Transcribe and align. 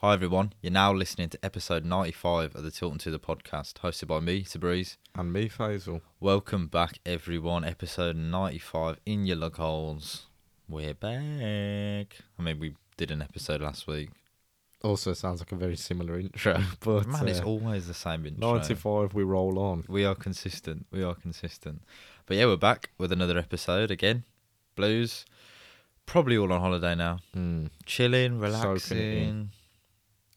Hi 0.00 0.14
everyone, 0.14 0.52
you're 0.62 0.70
now 0.70 0.92
listening 0.92 1.28
to 1.30 1.44
episode 1.44 1.84
95 1.84 2.54
of 2.54 2.62
the 2.62 2.70
Tilton 2.70 2.98
Two 2.98 3.10
the 3.10 3.18
podcast, 3.18 3.72
hosted 3.82 4.06
by 4.06 4.20
me, 4.20 4.44
Tabriz. 4.44 4.96
And 5.16 5.32
me, 5.32 5.48
Faisal. 5.48 6.02
Welcome 6.20 6.68
back 6.68 7.00
everyone, 7.04 7.64
episode 7.64 8.14
95 8.14 9.00
in 9.04 9.26
your 9.26 9.34
lug 9.34 9.56
holes. 9.56 10.26
We're 10.68 10.94
back. 10.94 12.16
I 12.38 12.42
mean, 12.42 12.60
we 12.60 12.76
did 12.96 13.10
an 13.10 13.22
episode 13.22 13.60
last 13.60 13.88
week. 13.88 14.10
Also 14.84 15.14
sounds 15.14 15.40
like 15.40 15.50
a 15.50 15.56
very 15.56 15.74
similar 15.74 16.20
intro, 16.20 16.62
but 16.80 17.08
Man, 17.08 17.26
it's 17.26 17.40
uh, 17.40 17.46
always 17.46 17.88
the 17.88 17.94
same 17.94 18.24
intro. 18.24 18.52
95 18.52 19.14
we 19.14 19.24
roll 19.24 19.58
on. 19.58 19.82
We 19.88 20.04
are 20.04 20.14
consistent. 20.14 20.86
We 20.92 21.02
are 21.02 21.16
consistent. 21.16 21.82
But 22.26 22.36
yeah, 22.36 22.46
we're 22.46 22.56
back 22.56 22.90
with 22.98 23.10
another 23.10 23.36
episode 23.36 23.90
again. 23.90 24.22
Blues. 24.76 25.24
Probably 26.06 26.38
all 26.38 26.52
on 26.52 26.60
holiday 26.60 26.94
now. 26.94 27.18
Mm. 27.36 27.70
Chilling, 27.84 28.38
relaxing. 28.38 29.50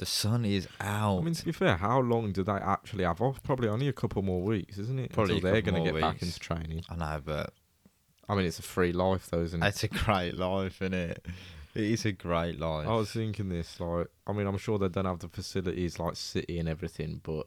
The 0.01 0.07
sun 0.07 0.45
is 0.45 0.67
out. 0.79 1.19
I 1.19 1.21
mean, 1.21 1.35
to 1.35 1.45
be 1.45 1.51
fair, 1.51 1.77
how 1.77 1.99
long 1.99 2.31
do 2.31 2.41
they 2.41 2.53
actually 2.53 3.03
have 3.03 3.21
off? 3.21 3.43
Probably 3.43 3.69
only 3.69 3.87
a 3.87 3.93
couple 3.93 4.23
more 4.23 4.41
weeks, 4.41 4.79
isn't 4.79 4.97
it? 4.97 5.13
Probably 5.13 5.35
Until 5.35 5.49
a 5.49 5.51
they're 5.51 5.61
going 5.61 5.75
to 5.75 5.91
more 5.91 5.91
get 5.91 6.01
back 6.01 6.23
into 6.23 6.39
training. 6.39 6.83
I 6.89 6.95
know, 6.95 7.21
but 7.23 7.53
I 8.27 8.33
mean, 8.33 8.47
it's 8.47 8.57
a 8.57 8.63
free 8.63 8.93
life, 8.93 9.27
though, 9.29 9.41
isn't 9.41 9.61
it? 9.61 9.67
it's 9.67 9.83
a 9.83 9.89
great 9.89 10.35
life, 10.35 10.81
isn't 10.81 10.95
it? 10.95 11.23
It 11.75 11.83
is 11.83 12.05
a 12.05 12.13
great 12.13 12.59
life. 12.59 12.87
I 12.87 12.95
was 12.95 13.11
thinking 13.11 13.49
this, 13.49 13.79
like, 13.79 14.07
I 14.25 14.33
mean, 14.33 14.47
I'm 14.47 14.57
sure 14.57 14.79
they 14.79 14.89
don't 14.89 15.05
have 15.05 15.19
the 15.19 15.27
facilities 15.27 15.99
like 15.99 16.15
City 16.15 16.57
and 16.57 16.67
everything, 16.67 17.21
but 17.21 17.45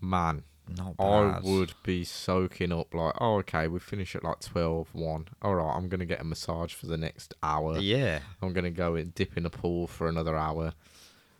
man, 0.00 0.44
Not 0.74 0.94
I 0.98 1.38
would 1.42 1.74
be 1.82 2.02
soaking 2.02 2.72
up 2.72 2.94
like, 2.94 3.12
oh, 3.20 3.40
okay, 3.40 3.68
we 3.68 3.78
finish 3.78 4.16
at 4.16 4.24
like 4.24 4.40
12, 4.40 4.88
1. 4.94 5.28
All 5.42 5.54
right, 5.54 5.76
I'm 5.76 5.90
going 5.90 6.00
to 6.00 6.06
get 6.06 6.22
a 6.22 6.24
massage 6.24 6.72
for 6.72 6.86
the 6.86 6.96
next 6.96 7.34
hour. 7.42 7.78
Yeah. 7.78 8.20
I'm 8.40 8.54
going 8.54 8.64
to 8.64 8.70
go 8.70 8.94
and 8.94 9.14
dip 9.14 9.36
in 9.36 9.44
a 9.44 9.50
pool 9.50 9.86
for 9.86 10.08
another 10.08 10.34
hour, 10.34 10.72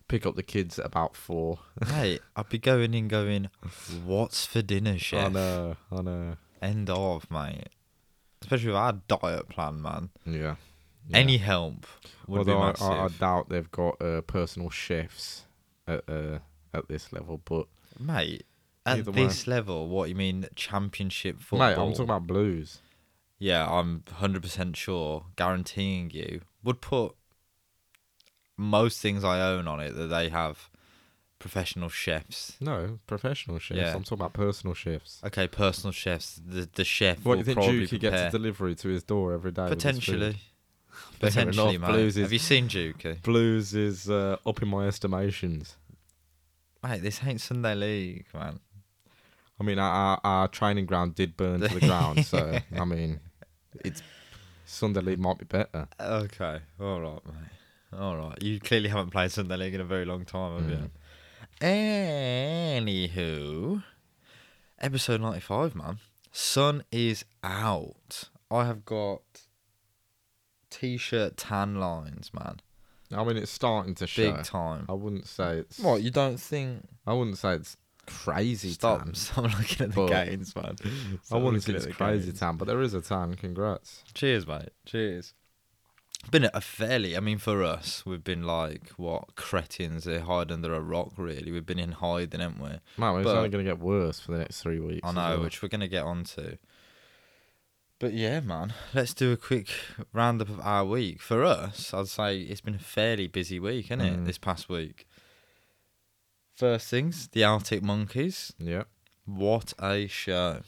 pick 0.09 0.27
up 0.27 0.35
the 0.37 0.43
kids 0.43 0.79
at 0.79 0.87
about 0.87 1.15
4. 1.15 1.59
hey, 1.87 2.19
I'd 2.35 2.49
be 2.49 2.59
going 2.59 2.95
in 2.95 3.09
going, 3.09 3.49
what's 4.05 4.47
for 4.47 4.63
dinner, 4.63 4.99
chef? 4.99 5.27
I 5.27 5.29
know, 5.29 5.77
I 5.93 6.03
know. 6.03 6.37
End 6.61 6.91
of, 6.91 7.31
mate. 7.31 7.69
Especially 8.43 8.69
with 8.69 8.77
our 8.77 8.93
diet 9.09 9.49
plan, 9.49 9.81
man. 9.83 10.11
Yeah. 10.27 10.57
Any 11.13 11.39
help 11.39 11.87
would 12.27 12.49
Although 12.49 12.73
be 12.73 12.81
I. 12.83 12.87
I, 12.87 13.05
I 13.05 13.09
doubt 13.09 13.49
they've 13.49 13.71
got 13.71 14.01
uh, 14.03 14.21
personal 14.23 14.69
chefs 14.69 15.45
at 15.87 16.05
uh, 16.09 16.39
at 16.75 16.89
this 16.89 17.13
level, 17.15 17.41
but 17.45 17.67
Mate, 17.99 18.45
at 18.87 18.99
Either 18.99 19.11
way. 19.11 19.25
this 19.25 19.47
level, 19.47 19.89
what 19.89 20.09
you 20.09 20.15
mean 20.15 20.47
championship 20.55 21.41
football? 21.41 21.69
mate, 21.69 21.79
I'm 21.79 21.93
talking 21.93 22.05
about 22.05 22.27
blues. 22.27 22.81
Yeah, 23.39 23.71
I'm 23.71 24.03
100% 24.21 24.75
sure, 24.77 25.27
guaranteeing 25.37 26.11
you, 26.11 26.41
would 26.65 26.81
put 26.81 27.15
most 28.59 29.01
things 29.01 29.25
I 29.25 29.41
own 29.41 29.67
on 29.67 29.81
it 29.81 29.95
that 29.95 30.09
they 30.09 30.29
have 30.29 30.69
professional 31.39 31.89
chefs. 31.89 32.57
No, 32.61 32.99
professional 33.07 33.59
chefs. 33.59 33.79
Yeah. 33.81 33.95
I'm 33.95 34.03
talking 34.03 34.19
about 34.19 34.33
personal 34.35 34.75
chefs. 34.75 35.21
Okay, 35.25 35.47
personal 35.49 35.93
chefs. 35.93 36.41
The 36.45 36.69
the 36.75 36.85
chef 36.85 37.25
What 37.25 37.35
do 37.35 37.39
you 37.39 37.45
think 37.45 37.61
Duke 37.63 37.89
prepare. 37.89 38.11
gets 38.11 38.35
a 38.35 38.39
delivery 38.39 38.75
to 38.75 38.89
his 38.89 39.03
door 39.05 39.33
every 39.33 39.53
day? 39.53 39.63
with 39.71 39.81
his 39.83 39.83
food? 39.83 39.95
Potentially. 40.03 40.37
Potentially, 41.21 41.79
mate. 41.79 41.87
Blues 41.89 42.17
is- 42.17 42.23
Have 42.25 42.33
you 42.33 42.39
seen 42.41 42.69
Juki? 42.69 43.23
Blues 43.23 43.73
is 43.75 44.11
uh, 44.11 44.37
up 44.45 44.61
in 44.63 44.69
my 44.69 44.87
estimations. 44.89 45.77
Mate, 46.83 47.03
this 47.03 47.21
ain't 47.25 47.41
Sunday 47.41 47.75
League, 47.75 48.27
man. 48.35 48.61
I 49.61 49.65
mean, 49.65 49.79
our, 49.81 49.91
our, 49.93 50.21
our 50.25 50.49
training 50.49 50.87
ground 50.87 51.15
did 51.17 51.37
burn 51.37 51.61
to 51.61 51.69
the 51.69 51.81
ground, 51.81 52.25
so 52.25 52.59
I 52.77 52.85
mean, 52.85 53.19
it's 53.85 54.01
Sunday 54.65 55.01
League 55.01 55.19
might 55.19 55.39
be 55.39 55.45
better. 55.45 55.89
Okay, 56.01 56.61
all 56.81 57.01
right, 57.01 57.27
mate. 57.27 57.35
All 57.97 58.17
right. 58.17 58.43
You 58.43 58.61
clearly 58.61 58.89
haven't 58.89 59.11
played 59.11 59.31
Sunday 59.33 59.57
League 59.57 59.75
in 59.75 59.81
a 59.81 59.85
very 59.85 60.05
long 60.05 60.25
time, 60.25 60.61
have 60.61 60.71
you? 60.71 60.77
Hmm. 60.77 60.87
Anywho, 62.77 63.83
episode 64.81 65.21
95, 65.21 65.75
man. 65.75 65.99
Sun 66.31 66.85
is 66.93 67.25
out. 67.43 68.29
I 68.51 68.65
have 68.67 68.85
got 68.85 69.23
t 70.71 70.97
shirt 70.97 71.37
tan 71.37 71.77
lines, 71.77 72.31
man. 72.33 72.61
I 73.15 73.25
mean, 73.25 73.37
it's 73.39 73.51
starting 73.51 73.95
to 73.97 74.07
show. 74.07 74.33
Big 74.33 74.45
time. 74.45 74.85
I 74.89 74.93
wouldn't 74.93 75.27
say 75.27 75.59
it's. 75.59 75.79
What, 75.79 76.03
you 76.03 76.11
don't 76.11 76.39
think. 76.39 76.87
I 77.07 77.15
wouldn't 77.15 77.39
say 77.39 77.55
it's 77.55 77.77
crazy 78.07 78.71
Stop, 78.71 79.05
tan. 79.05 79.15
stop 79.17 79.45
looking 79.45 79.87
at 79.87 79.95
the 79.95 80.07
gains, 80.07 80.55
man. 80.55 80.77
I 80.85 80.89
Stop 81.23 81.43
wouldn't 81.43 81.63
say 81.63 81.73
it's 81.75 81.87
crazy 81.87 82.27
gains. 82.27 82.41
tan, 82.41 82.57
but 82.57 82.67
there 82.69 82.83
is 82.83 82.93
a 82.95 83.01
tan. 83.01 83.35
Congrats. 83.35 84.05
Cheers, 84.15 84.47
mate. 84.47 84.71
Cheers. 84.85 85.33
Been 86.31 86.51
a 86.53 86.61
fairly, 86.61 87.17
I 87.17 87.21
mean, 87.21 87.39
for 87.39 87.63
us, 87.63 88.05
we've 88.05 88.25
been 88.25 88.43
like, 88.43 88.89
what, 88.97 89.35
cretins. 89.37 90.05
They 90.05 90.19
hide 90.19 90.51
under 90.53 90.75
a 90.75 90.81
rock, 90.81 91.13
really. 91.17 91.51
We've 91.53 91.65
been 91.65 91.79
in 91.79 91.93
hiding, 91.93 92.41
haven't 92.41 92.61
we? 92.61 92.69
Man, 92.99 93.17
it's 93.17 93.25
But- 93.25 93.37
only 93.37 93.49
going 93.49 93.65
to 93.65 93.71
get 93.71 93.79
worse 93.79 94.21
for 94.21 94.33
the 94.33 94.39
next 94.39 94.61
three 94.61 94.81
weeks. 94.81 95.01
I 95.09 95.13
know, 95.13 95.37
well. 95.37 95.43
which 95.45 95.63
we're 95.63 95.69
going 95.71 95.81
to 95.81 95.89
get 95.89 96.03
onto. 96.05 96.57
But 98.01 98.13
yeah, 98.13 98.41
man, 98.41 98.75
let's 98.95 99.15
do 99.15 99.33
a 99.33 99.37
quick 99.37 99.71
roundup 100.13 100.49
of 100.51 100.61
our 100.61 100.85
week. 100.85 101.21
For 101.23 101.45
us, 101.45 101.95
I'd 101.95 102.09
say 102.09 102.41
it's 102.41 102.61
been 102.61 102.75
a 102.77 102.79
fairly 102.81 103.27
busy 103.27 103.59
week, 103.59 103.87
isn't 103.87 104.01
it, 104.01 104.19
Mm. 104.21 104.27
this 104.27 104.39
past 104.39 104.69
week? 104.69 105.07
First 106.55 106.89
things, 106.89 107.29
the 107.29 107.45
Arctic 107.45 107.83
Monkeys. 107.83 108.53
Yeah. 108.59 108.85
What 109.25 109.73
a 109.81 110.07
show. 110.09 110.61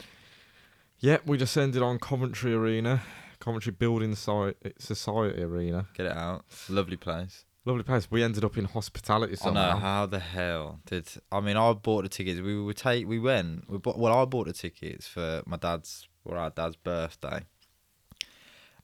Yeah, 1.00 1.18
we 1.26 1.36
descended 1.36 1.82
on 1.82 1.98
Coventry 1.98 2.52
Arena, 2.54 3.02
Coventry 3.40 3.72
Building 3.72 4.14
Society 4.14 5.42
Arena. 5.42 5.86
Get 5.94 6.06
it 6.06 6.16
out. 6.16 6.44
Lovely 6.68 6.96
place. 6.96 7.44
Lovely 7.64 7.82
place. 7.82 8.10
We 8.10 8.22
ended 8.22 8.44
up 8.44 8.56
in 8.56 8.64
hospitality 8.66 9.36
oh, 9.42 9.48
I 9.50 9.52
know 9.52 9.60
somehow. 9.60 9.78
how 9.78 10.06
the 10.06 10.18
hell 10.18 10.80
did 10.86 11.08
I 11.32 11.40
mean 11.40 11.56
I 11.56 11.72
bought 11.72 12.02
the 12.04 12.08
tickets. 12.08 12.40
We 12.40 12.60
would 12.60 12.76
take 12.76 13.06
we 13.06 13.18
went. 13.18 13.68
We 13.68 13.78
bought 13.78 13.98
well 13.98 14.16
I 14.16 14.24
bought 14.24 14.46
the 14.46 14.52
tickets 14.52 15.06
for 15.06 15.42
my 15.46 15.56
dad's 15.56 16.08
or 16.24 16.36
our 16.36 16.50
dad's 16.50 16.76
birthday. 16.76 17.40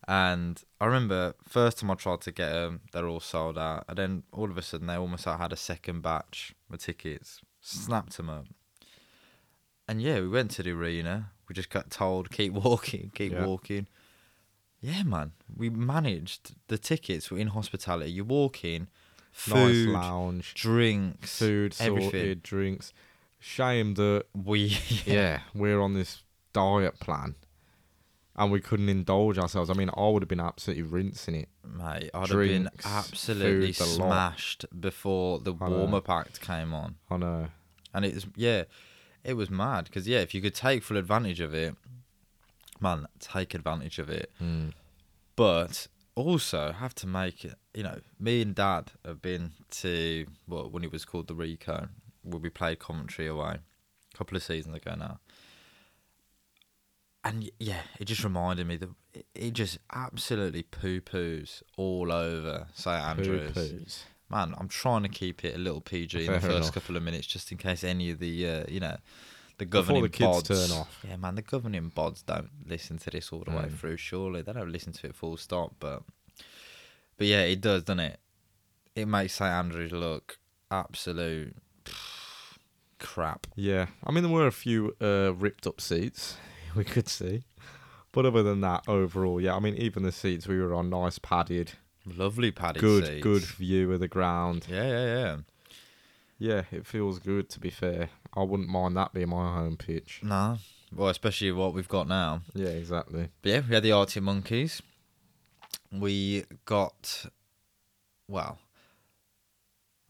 And 0.08 0.62
I 0.80 0.86
remember 0.86 1.34
first 1.42 1.78
time 1.78 1.90
I 1.90 1.94
tried 1.94 2.20
to 2.22 2.32
get 2.32 2.50
them, 2.50 2.80
they're 2.92 3.08
all 3.08 3.20
sold 3.20 3.58
out. 3.58 3.84
And 3.88 3.98
then 3.98 4.22
all 4.32 4.50
of 4.50 4.56
a 4.56 4.62
sudden 4.62 4.86
they 4.86 4.94
almost 4.94 5.24
had 5.24 5.52
a 5.52 5.56
second 5.56 6.02
batch 6.02 6.54
of 6.70 6.78
tickets. 6.78 7.40
Snapped 7.60 8.16
them 8.16 8.30
up. 8.30 8.46
And 9.88 10.00
yeah, 10.02 10.20
we 10.20 10.28
went 10.28 10.50
to 10.52 10.62
the 10.62 10.72
arena. 10.72 11.30
We 11.48 11.54
just 11.54 11.70
got 11.70 11.90
told 11.90 12.30
keep 12.30 12.52
walking, 12.52 13.10
keep 13.14 13.32
Yeah. 13.32 13.46
walking. 13.46 13.86
Yeah, 14.86 15.02
man. 15.02 15.32
We 15.54 15.68
managed 15.68 16.54
the 16.68 16.78
tickets 16.78 17.28
were 17.28 17.38
in 17.38 17.48
hospitality. 17.48 18.12
You 18.12 18.24
walk 18.24 18.64
in, 18.64 18.86
food, 19.32 19.88
nice 19.88 19.94
lounge, 19.94 20.54
drinks, 20.54 21.36
food, 21.36 21.74
everything. 21.80 22.10
sorted, 22.10 22.42
drinks. 22.44 22.92
Shame 23.40 23.94
that 23.94 24.26
We 24.32 24.78
yeah, 25.04 25.40
we're 25.52 25.80
on 25.80 25.94
this 25.94 26.22
diet 26.52 27.00
plan, 27.00 27.34
and 28.36 28.52
we 28.52 28.60
couldn't 28.60 28.88
indulge 28.88 29.38
ourselves. 29.38 29.70
I 29.70 29.72
mean, 29.72 29.90
I 29.96 30.08
would 30.08 30.22
have 30.22 30.28
been 30.28 30.38
absolutely 30.38 30.84
rinsing 30.84 31.34
it. 31.34 31.48
mate, 31.64 32.10
I'd 32.14 32.28
have 32.28 32.38
been 32.38 32.70
absolutely 32.84 33.72
food, 33.72 33.86
smashed 33.86 34.66
before 34.80 35.40
the 35.40 35.52
warm 35.52 35.94
up 35.94 36.08
act 36.08 36.40
came 36.40 36.72
on, 36.72 36.94
I 37.10 37.16
know. 37.16 37.48
and 37.92 38.04
it 38.04 38.14
was 38.14 38.26
yeah, 38.36 38.64
it 39.24 39.34
was 39.34 39.50
mad 39.50 39.86
because 39.86 40.06
yeah, 40.06 40.20
if 40.20 40.32
you 40.32 40.40
could 40.40 40.54
take 40.54 40.84
full 40.84 40.96
advantage 40.96 41.40
of 41.40 41.52
it, 41.54 41.74
man, 42.80 43.06
take 43.20 43.54
advantage 43.54 43.98
of 43.98 44.08
it. 44.08 44.30
Mm. 44.42 44.72
But 45.34 45.88
also 46.14 46.72
have 46.72 46.94
to 46.96 47.06
make 47.06 47.44
it. 47.44 47.54
You 47.74 47.84
know, 47.84 48.00
me 48.18 48.42
and 48.42 48.54
Dad 48.54 48.92
have 49.04 49.22
been 49.22 49.52
to 49.82 50.26
well 50.48 50.68
when 50.68 50.82
it 50.82 50.90
was 50.90 51.04
called 51.04 51.28
the 51.28 51.34
Ricoh, 51.34 51.88
where 52.22 52.40
we 52.40 52.48
played 52.48 52.80
Coventry 52.80 53.26
away, 53.26 53.58
a 54.14 54.16
couple 54.16 54.36
of 54.36 54.42
seasons 54.42 54.76
ago 54.76 54.94
now. 54.98 55.20
And 57.22 57.50
yeah, 57.58 57.82
it 57.98 58.04
just 58.04 58.22
reminded 58.22 58.66
me 58.66 58.76
that 58.76 58.88
it, 59.34 59.52
just 59.52 59.78
absolutely 59.92 60.62
poo 60.62 61.00
poos 61.00 61.62
all 61.76 62.12
over 62.12 62.68
St 62.74 63.02
Andrews. 63.02 63.52
Poo-poos. 63.52 64.02
Man, 64.30 64.54
I'm 64.58 64.68
trying 64.68 65.02
to 65.02 65.08
keep 65.08 65.44
it 65.44 65.54
a 65.54 65.58
little 65.58 65.80
PG 65.80 66.24
in 66.26 66.32
the 66.32 66.40
first 66.40 66.56
enough. 66.56 66.74
couple 66.74 66.96
of 66.96 67.02
minutes, 67.02 67.26
just 67.26 67.52
in 67.52 67.58
case 67.58 67.84
any 67.84 68.10
of 68.10 68.20
the 68.20 68.48
uh, 68.48 68.64
you 68.68 68.80
know 68.80 68.96
the 69.58 69.64
governing 69.64 70.02
the 70.02 70.08
kids 70.08 70.42
bods 70.42 70.68
turn 70.68 70.78
off. 70.78 71.04
Yeah, 71.08 71.16
man, 71.16 71.34
the 71.34 71.42
governing 71.42 71.90
bods 71.90 72.24
don't 72.24 72.50
listen 72.66 72.98
to 72.98 73.10
this 73.10 73.32
all 73.32 73.44
the 73.44 73.50
way 73.52 73.64
Mm. 73.64 73.72
through. 73.78 73.96
Surely 73.96 74.42
they 74.42 74.52
don't 74.52 74.70
listen 74.72 74.92
to 74.92 75.06
it 75.08 75.14
full 75.14 75.36
stop, 75.36 75.74
but 75.80 76.02
but 77.16 77.26
yeah, 77.26 77.42
it 77.42 77.60
does, 77.60 77.82
doesn't 77.84 78.00
it? 78.00 78.18
It 78.94 79.06
makes 79.06 79.34
St 79.34 79.50
Andrews 79.50 79.92
look 79.92 80.38
absolute 80.70 81.56
crap. 82.98 83.46
Yeah, 83.54 83.86
I 84.04 84.12
mean 84.12 84.22
there 84.24 84.32
were 84.32 84.46
a 84.46 84.52
few 84.52 84.94
uh, 85.00 85.32
ripped 85.34 85.66
up 85.66 85.80
seats 85.80 86.36
we 86.76 86.84
could 86.84 87.08
see, 87.08 87.44
but 88.12 88.26
other 88.26 88.42
than 88.42 88.60
that, 88.62 88.84
overall, 88.88 89.40
yeah, 89.40 89.54
I 89.56 89.60
mean 89.60 89.74
even 89.76 90.02
the 90.02 90.12
seats 90.12 90.46
we 90.46 90.60
were 90.60 90.74
on, 90.74 90.90
nice 90.90 91.18
padded, 91.18 91.72
Lovely 92.06 92.50
padded 92.50 92.80
good 92.80 93.06
seats. 93.06 93.22
good 93.22 93.42
view 93.42 93.92
of 93.92 94.00
the 94.00 94.08
ground. 94.08 94.66
Yeah, 94.70 94.86
yeah, 94.86 95.06
yeah. 95.06 95.36
Yeah, 96.38 96.62
it 96.70 96.86
feels 96.86 97.18
good 97.18 97.48
to 97.50 97.58
be 97.60 97.70
fair. 97.70 98.10
I 98.36 98.42
wouldn't 98.42 98.68
mind 98.68 98.96
that 98.96 99.14
being 99.14 99.30
my 99.30 99.54
home 99.54 99.76
pitch. 99.76 100.20
Nah. 100.22 100.58
Well, 100.94 101.08
especially 101.08 101.52
what 101.52 101.74
we've 101.74 101.88
got 101.88 102.06
now. 102.06 102.42
Yeah, 102.54 102.68
exactly. 102.68 103.28
But 103.42 103.48
yeah, 103.50 103.60
we 103.66 103.74
had 103.74 103.82
the 103.82 103.92
Arctic 103.92 104.22
Monkeys. 104.22 104.82
We 105.90 106.44
got, 106.64 107.26
well, 108.28 108.58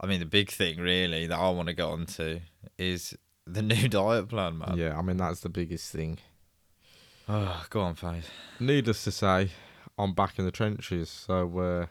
I 0.00 0.06
mean, 0.06 0.20
the 0.20 0.26
big 0.26 0.50
thing 0.50 0.78
really 0.78 1.26
that 1.26 1.38
I 1.38 1.48
want 1.50 1.68
to 1.68 1.74
get 1.74 1.86
onto 1.86 2.40
is 2.78 3.16
the 3.46 3.62
new 3.62 3.88
diet 3.88 4.28
plan, 4.28 4.58
man. 4.58 4.76
Yeah, 4.76 4.98
I 4.98 5.02
mean 5.02 5.16
that's 5.16 5.40
the 5.40 5.48
biggest 5.48 5.92
thing. 5.92 6.18
Oh, 7.28 7.64
go 7.70 7.80
on, 7.80 7.94
Faith. 7.94 8.30
Needless 8.60 9.02
to 9.04 9.10
say, 9.12 9.50
I'm 9.98 10.14
back 10.14 10.38
in 10.38 10.44
the 10.44 10.50
trenches, 10.50 11.08
so 11.10 11.58
uh, 11.58 11.86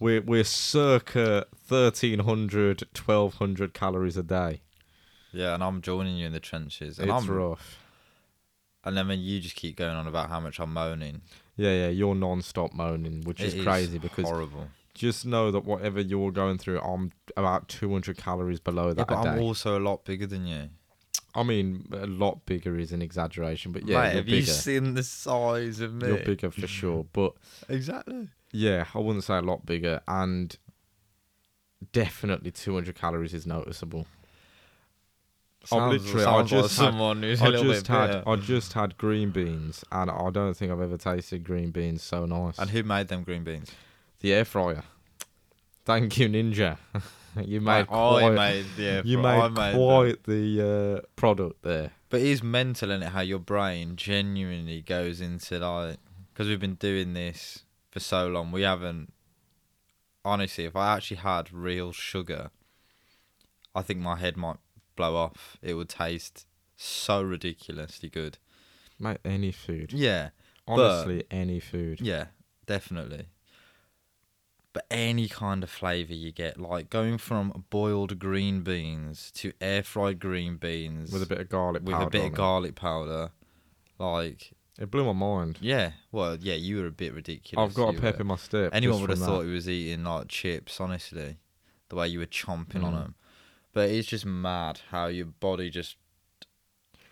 we're 0.00 0.22
we're 0.22 0.44
circa 0.44 1.46
1300, 1.68 2.82
1200 3.04 3.74
calories 3.74 4.16
a 4.16 4.22
day. 4.22 4.62
Yeah, 5.32 5.54
and 5.54 5.64
I'm 5.64 5.80
joining 5.80 6.16
you 6.16 6.26
in 6.26 6.32
the 6.32 6.40
trenches, 6.40 6.98
and 6.98 7.10
It's 7.10 7.26
I'm 7.26 7.30
rough. 7.34 7.78
and 8.84 8.96
then 8.96 9.08
when 9.08 9.20
you 9.20 9.40
just 9.40 9.56
keep 9.56 9.76
going 9.76 9.94
on 9.96 10.06
about 10.06 10.28
how 10.28 10.40
much 10.40 10.60
I'm 10.60 10.72
moaning, 10.72 11.22
Yeah, 11.56 11.70
yeah, 11.72 11.88
you're 11.88 12.14
non-stop 12.14 12.72
moaning, 12.74 13.22
which 13.22 13.40
it 13.40 13.54
is 13.54 13.62
crazy 13.64 13.98
because 13.98 14.26
horrible. 14.26 14.68
just 14.94 15.24
know 15.24 15.50
that 15.50 15.64
whatever 15.64 16.00
you're 16.00 16.32
going 16.32 16.58
through, 16.58 16.80
I'm 16.80 17.12
about 17.36 17.68
200 17.68 18.16
calories 18.16 18.60
below 18.60 18.88
Yeah, 18.88 18.94
that 18.94 19.08
but 19.08 19.14
a 19.26 19.30
I'm 19.30 19.38
also 19.40 19.78
a 19.78 19.80
lot 19.80 20.04
bigger 20.04 20.26
than 20.26 20.46
you. 20.46 20.68
I 21.34 21.42
mean, 21.44 21.86
a 21.92 22.06
lot 22.06 22.44
bigger 22.44 22.76
is 22.78 22.92
an 22.92 23.00
exaggeration, 23.00 23.72
but 23.72 23.86
yeah, 23.88 24.02
Mate, 24.02 24.12
have 24.16 24.28
you 24.28 24.42
seen 24.42 24.92
the 24.92 25.02
size 25.02 25.80
of 25.80 25.94
me? 25.94 26.08
You're 26.08 26.18
bigger 26.18 26.50
for 26.50 26.66
sure, 26.66 27.06
but 27.12 27.32
Exactly. 27.70 28.28
yeah, 28.52 28.84
I 28.94 28.98
wouldn't 28.98 29.24
say 29.24 29.38
a 29.38 29.40
lot 29.40 29.64
bigger, 29.64 30.02
and 30.06 30.54
definitely 31.92 32.50
200 32.50 32.94
calories 32.94 33.32
is 33.34 33.46
noticeable. 33.46 34.06
I've 35.70 35.92
literally- 35.92 36.22
I 36.22 36.24
sounds 36.24 36.52
like 36.52 36.62
just 36.62 36.76
had- 36.78 36.84
someone 36.86 37.22
who's 37.22 37.40
a 37.40 37.44
I 37.44 37.50
just 37.52 37.64
bit 37.64 37.86
had 37.86 38.06
bitter. 38.08 38.22
I 38.28 38.36
just 38.36 38.72
had 38.72 38.98
green 38.98 39.30
beans, 39.30 39.84
and 39.92 40.10
I 40.10 40.30
don't 40.30 40.54
think 40.54 40.72
I've 40.72 40.80
ever 40.80 40.96
tasted 40.96 41.44
green 41.44 41.70
beans 41.70 42.02
so 42.02 42.26
nice. 42.26 42.58
And 42.58 42.70
who 42.70 42.82
made 42.82 43.08
them 43.08 43.22
green 43.22 43.44
beans? 43.44 43.70
the 44.20 44.32
air 44.32 44.44
fryer. 44.44 44.84
Thank 45.84 46.16
you, 46.18 46.28
Ninja. 46.28 46.78
you 47.44 47.60
made 47.60 47.80
Mate, 47.80 47.80
I 47.80 47.84
quite, 47.84 48.30
made 48.34 48.66
the 48.76 49.02
you 49.04 49.20
I 49.24 49.48
made, 49.48 49.54
made 49.74 49.74
them. 49.74 50.16
the 50.26 50.98
uh, 51.02 51.06
product 51.16 51.62
there. 51.62 51.90
But 52.08 52.20
it 52.20 52.26
is 52.28 52.42
mental, 52.42 52.90
is 52.92 53.02
it? 53.02 53.08
How 53.08 53.20
your 53.22 53.38
brain 53.40 53.96
genuinely 53.96 54.80
goes 54.82 55.20
into 55.20 55.58
like, 55.58 55.96
because 56.32 56.46
we've 56.48 56.60
been 56.60 56.74
doing 56.76 57.14
this 57.14 57.64
for 57.90 58.00
so 58.00 58.28
long, 58.28 58.52
we 58.52 58.62
haven't. 58.62 59.12
Honestly, 60.24 60.66
if 60.66 60.76
I 60.76 60.94
actually 60.94 61.16
had 61.16 61.52
real 61.52 61.90
sugar, 61.90 62.50
I 63.74 63.82
think 63.82 63.98
my 63.98 64.16
head 64.16 64.36
might 64.36 64.58
blow 64.96 65.16
off. 65.16 65.56
It 65.62 65.74
would 65.74 65.88
taste 65.88 66.46
so 66.76 67.22
ridiculously 67.22 68.08
good. 68.08 68.38
Mate, 68.98 69.18
any 69.24 69.52
food. 69.52 69.92
Yeah, 69.92 70.30
Honestly, 70.66 71.24
any 71.30 71.58
food. 71.60 72.00
yeah, 72.00 72.26
definitely. 72.66 73.26
But 74.72 74.86
any 74.90 75.28
kind 75.28 75.62
of 75.62 75.68
flavour 75.70 76.14
you 76.14 76.32
get, 76.32 76.58
like 76.58 76.88
going 76.88 77.18
from 77.18 77.64
boiled 77.68 78.18
green 78.18 78.62
beans 78.62 79.30
to 79.32 79.52
air 79.60 79.82
fried 79.82 80.18
green 80.18 80.56
beans 80.56 81.12
With 81.12 81.22
a 81.22 81.26
bit 81.26 81.40
of 81.40 81.48
garlic 81.50 81.82
with 81.82 81.92
powder 81.94 82.06
a 82.06 82.10
bit 82.10 82.20
on 82.22 82.26
of 82.28 82.34
garlic 82.34 82.74
powder, 82.74 83.30
like 83.98 84.52
It 84.78 84.90
blew 84.90 85.04
my 85.04 85.12
mind. 85.12 85.58
Yeah, 85.60 85.92
well, 86.10 86.38
yeah, 86.40 86.54
you 86.54 86.78
were 86.78 86.86
a 86.86 86.90
bit 86.92 87.12
ridiculous. 87.12 87.68
I've 87.70 87.74
got 87.74 87.94
a 87.94 88.00
pep 88.00 88.14
were. 88.14 88.20
in 88.22 88.26
my 88.28 88.36
step. 88.36 88.70
Anyone 88.72 89.00
would 89.02 89.10
have 89.10 89.18
thought 89.18 89.40
that. 89.40 89.46
he 89.48 89.52
was 89.52 89.68
eating 89.68 90.04
like 90.04 90.28
chips, 90.28 90.80
honestly, 90.80 91.36
the 91.90 91.96
way 91.96 92.08
you 92.08 92.18
were 92.20 92.26
chomping 92.26 92.82
on 92.82 92.94
Mm. 92.94 93.02
them. 93.02 93.14
But 93.72 93.90
it's 93.90 94.08
just 94.08 94.26
mad 94.26 94.80
how 94.90 95.06
your 95.06 95.26
body 95.26 95.70
just, 95.70 95.96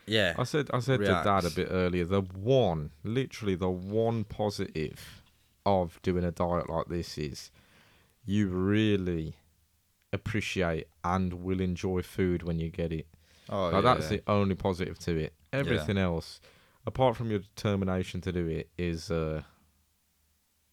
yeah, 0.06 0.34
I 0.38 0.44
said 0.44 0.68
I 0.74 0.80
said 0.80 1.00
to 1.00 1.06
Dad 1.06 1.44
a 1.44 1.50
bit 1.50 1.68
earlier. 1.70 2.04
The 2.04 2.20
one, 2.20 2.90
literally 3.02 3.54
the 3.54 3.70
one 3.70 4.24
positive 4.24 5.22
of 5.64 5.98
doing 6.02 6.24
a 6.24 6.30
diet 6.30 6.68
like 6.68 6.86
this 6.88 7.16
is 7.16 7.50
you 8.24 8.48
really 8.48 9.36
appreciate 10.12 10.86
and 11.04 11.32
will 11.44 11.60
enjoy 11.60 12.02
food 12.02 12.42
when 12.42 12.58
you 12.58 12.68
get 12.68 12.92
it. 12.92 13.06
oh, 13.48 13.64
Like, 13.68 13.72
yeah. 13.74 13.80
that's 13.94 14.08
the 14.08 14.22
only 14.26 14.54
positive 14.54 14.98
to 15.00 15.16
it. 15.16 15.32
Everything 15.52 15.96
else, 15.98 16.40
apart 16.86 17.16
from 17.16 17.30
your 17.30 17.40
determination 17.40 18.20
to 18.22 18.32
do 18.32 18.46
it, 18.46 18.68
is 18.76 19.10
uh, 19.10 19.42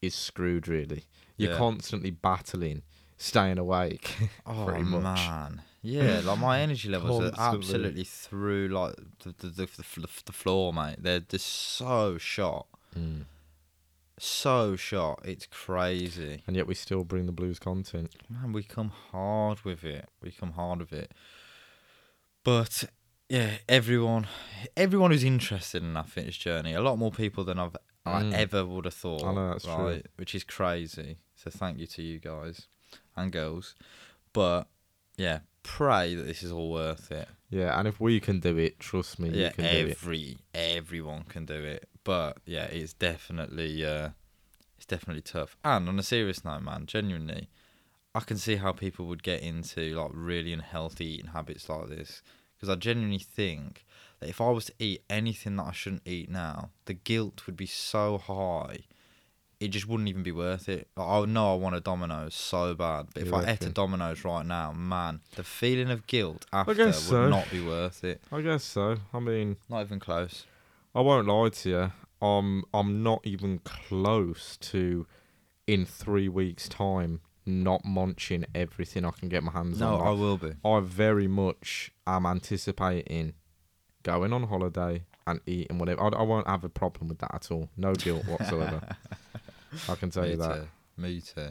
is 0.02 0.16
screwed. 0.16 0.68
Really, 0.68 1.04
you're 1.38 1.52
Yeah. 1.52 1.58
constantly 1.58 2.12
battling, 2.12 2.82
staying 3.18 3.58
awake. 3.58 4.16
Oh 4.46 4.66
pretty 4.66 4.84
much. 4.84 5.04
man, 5.04 5.62
yeah, 5.88 6.22
like 6.28 6.40
my 6.40 6.60
energy 6.62 6.90
levels 6.90 7.22
are 7.22 7.32
absolutely 7.56 8.04
through 8.04 8.68
like 8.70 8.96
the 9.24 9.34
the, 9.38 9.48
the 9.50 9.66
the 9.66 10.08
the 10.26 10.32
floor, 10.34 10.74
mate. 10.74 10.98
They're 11.00 11.20
just 11.22 11.46
so 11.48 12.18
shot, 12.18 12.68
Mm. 12.96 13.26
so 14.20 14.76
shot. 14.76 15.22
It's 15.24 15.46
crazy. 15.48 16.42
And 16.48 16.56
yet 16.56 16.68
we 16.68 16.74
still 16.76 17.04
bring 17.04 17.26
the 17.26 17.32
blues 17.32 17.60
content. 17.60 18.16
Man, 18.30 18.52
we 18.54 18.64
come 18.64 18.92
hard 19.12 19.62
with 19.64 19.84
it. 19.84 20.10
We 20.22 20.32
come 20.32 20.54
hard 20.54 20.80
with 20.80 20.94
it. 20.94 21.12
But 22.44 22.86
yeah, 23.30 23.58
everyone, 23.68 24.28
everyone 24.76 25.12
who's 25.12 25.24
interested 25.24 25.84
in 25.84 25.94
that 25.94 26.10
fitness 26.10 26.38
journey, 26.38 26.74
a 26.74 26.82
lot 26.82 26.98
more 26.98 27.12
people 27.12 27.44
than 27.44 27.60
I've 27.60 27.76
I 28.06 28.22
Mm. 28.24 28.34
ever 28.34 28.66
would 28.66 28.86
have 28.86 28.94
thought. 28.94 29.26
I 29.26 29.34
know, 29.34 29.50
that's 29.52 29.66
true. 29.66 30.02
Which 30.16 30.34
is 30.34 30.46
crazy. 30.46 31.18
So 31.36 31.50
thank 31.52 31.78
you 31.78 31.88
to 31.88 32.02
you 32.02 32.20
guys 32.20 32.68
and 33.18 33.34
girls. 33.34 33.76
But 34.32 34.68
yeah, 35.18 35.40
pray 35.64 36.16
that 36.16 36.24
this 36.24 36.44
is 36.44 36.52
all 36.52 36.72
worth 36.72 37.12
it. 37.12 37.28
Yeah, 37.50 37.78
and 37.78 37.88
if 37.88 38.00
we 38.00 38.20
can 38.20 38.40
do 38.40 38.58
it, 38.58 38.80
trust 38.80 39.20
me, 39.20 39.30
yeah, 39.30 39.48
you 39.48 39.54
can 39.54 39.64
do 39.64 39.88
it. 39.88 39.98
every 39.98 40.38
everyone 40.54 41.24
can 41.24 41.46
do 41.46 41.64
it. 41.64 41.90
But 42.04 42.38
yeah, 42.46 42.66
it's 42.66 42.94
definitely 42.94 43.86
uh, 43.86 44.10
it's 44.78 44.86
definitely 44.86 45.22
tough. 45.24 45.58
And 45.64 45.90
on 45.90 46.00
a 46.00 46.04
serious 46.04 46.46
note, 46.46 46.62
man, 46.62 46.86
genuinely, 46.86 47.50
I 48.14 48.22
can 48.22 48.38
see 48.38 48.56
how 48.56 48.72
people 48.72 49.06
would 49.08 49.24
get 49.24 49.42
into 49.42 49.96
like 49.96 50.12
really 50.14 50.54
unhealthy 50.54 51.06
eating 51.06 51.32
habits 51.32 51.70
like 51.70 51.90
this 51.90 52.22
because 52.56 52.70
I 52.70 52.76
genuinely 52.76 53.20
think 53.20 53.86
that 54.20 54.30
if 54.30 54.42
I 54.42 54.50
was 54.50 54.66
to 54.66 54.74
eat 54.80 55.04
anything 55.10 55.56
that 55.58 55.68
I 55.68 55.72
shouldn't 55.72 56.08
eat 56.08 56.30
now, 56.30 56.72
the 56.86 56.94
guilt 56.94 57.46
would 57.46 57.56
be 57.56 57.68
so 57.68 58.18
high. 58.18 58.80
It 59.60 59.70
just 59.70 59.88
wouldn't 59.88 60.08
even 60.08 60.22
be 60.22 60.32
worth 60.32 60.70
it. 60.70 60.88
Like, 60.96 61.08
I 61.08 61.26
know 61.26 61.54
I 61.54 61.56
want 61.56 61.76
a 61.76 61.80
Domino's 61.80 62.36
so 62.36 62.76
bad, 62.76 63.08
but 63.14 63.24
if 63.24 63.34
I 63.34 63.52
ate 63.52 63.66
a? 63.66 63.70
Domino's 63.70 64.24
right 64.24 64.46
now, 64.46 64.72
man, 64.72 65.22
the 65.36 65.44
feeling 65.44 65.90
of 65.90 66.06
guilt 66.06 66.46
after 66.54 66.86
would 66.86 66.94
so. 66.94 67.28
not 67.28 67.50
be 67.50 67.66
worth 67.66 68.04
it. 68.04 68.22
I 68.32 68.42
guess 68.42 68.64
so. 68.64 68.98
I 69.14 69.20
mean, 69.20 69.58
Not 69.68 69.82
even 69.82 70.00
close. 70.00 70.46
I 70.94 71.02
won't 71.02 71.28
lie 71.28 71.50
to 71.50 71.70
you. 71.70 71.92
I'm 72.22 72.64
I'm 72.74 73.04
not 73.04 73.22
even 73.24 73.60
close 73.60 74.58
to 74.58 75.06
in 75.66 75.86
three 75.86 76.30
weeks' 76.30 76.68
time 76.68 77.22
not 77.46 77.86
munching 77.86 78.46
everything 78.54 79.06
I 79.06 79.12
can 79.12 79.30
get 79.30 79.44
my 79.44 79.52
hands 79.52 79.82
on. 79.82 80.00
No, 80.00 80.06
I 80.06 80.12
will 80.12 80.38
be. 80.38 80.54
I 80.64 80.80
very 80.82 81.28
much 81.28 81.92
am 82.06 82.26
anticipating 82.26 83.34
going 84.04 84.34
on 84.34 84.44
holiday 84.44 85.04
and 85.26 85.40
eating 85.46 85.78
whatever. 85.78 86.02
I, 86.02 86.08
I 86.08 86.22
won't 86.24 86.48
have 86.48 86.64
a 86.64 86.70
problem 86.70 87.10
with 87.10 87.20
that 87.20 87.34
at 87.34 87.52
all. 87.52 87.70
No 87.78 87.94
guilt 87.94 88.26
whatsoever. 88.28 88.82
I 89.90 89.96
can 89.96 90.10
tell 90.10 90.24
Me 90.24 90.32
you 90.32 90.38
that. 90.38 90.56
too. 90.56 90.68
Me 90.98 91.22
too. 91.22 91.50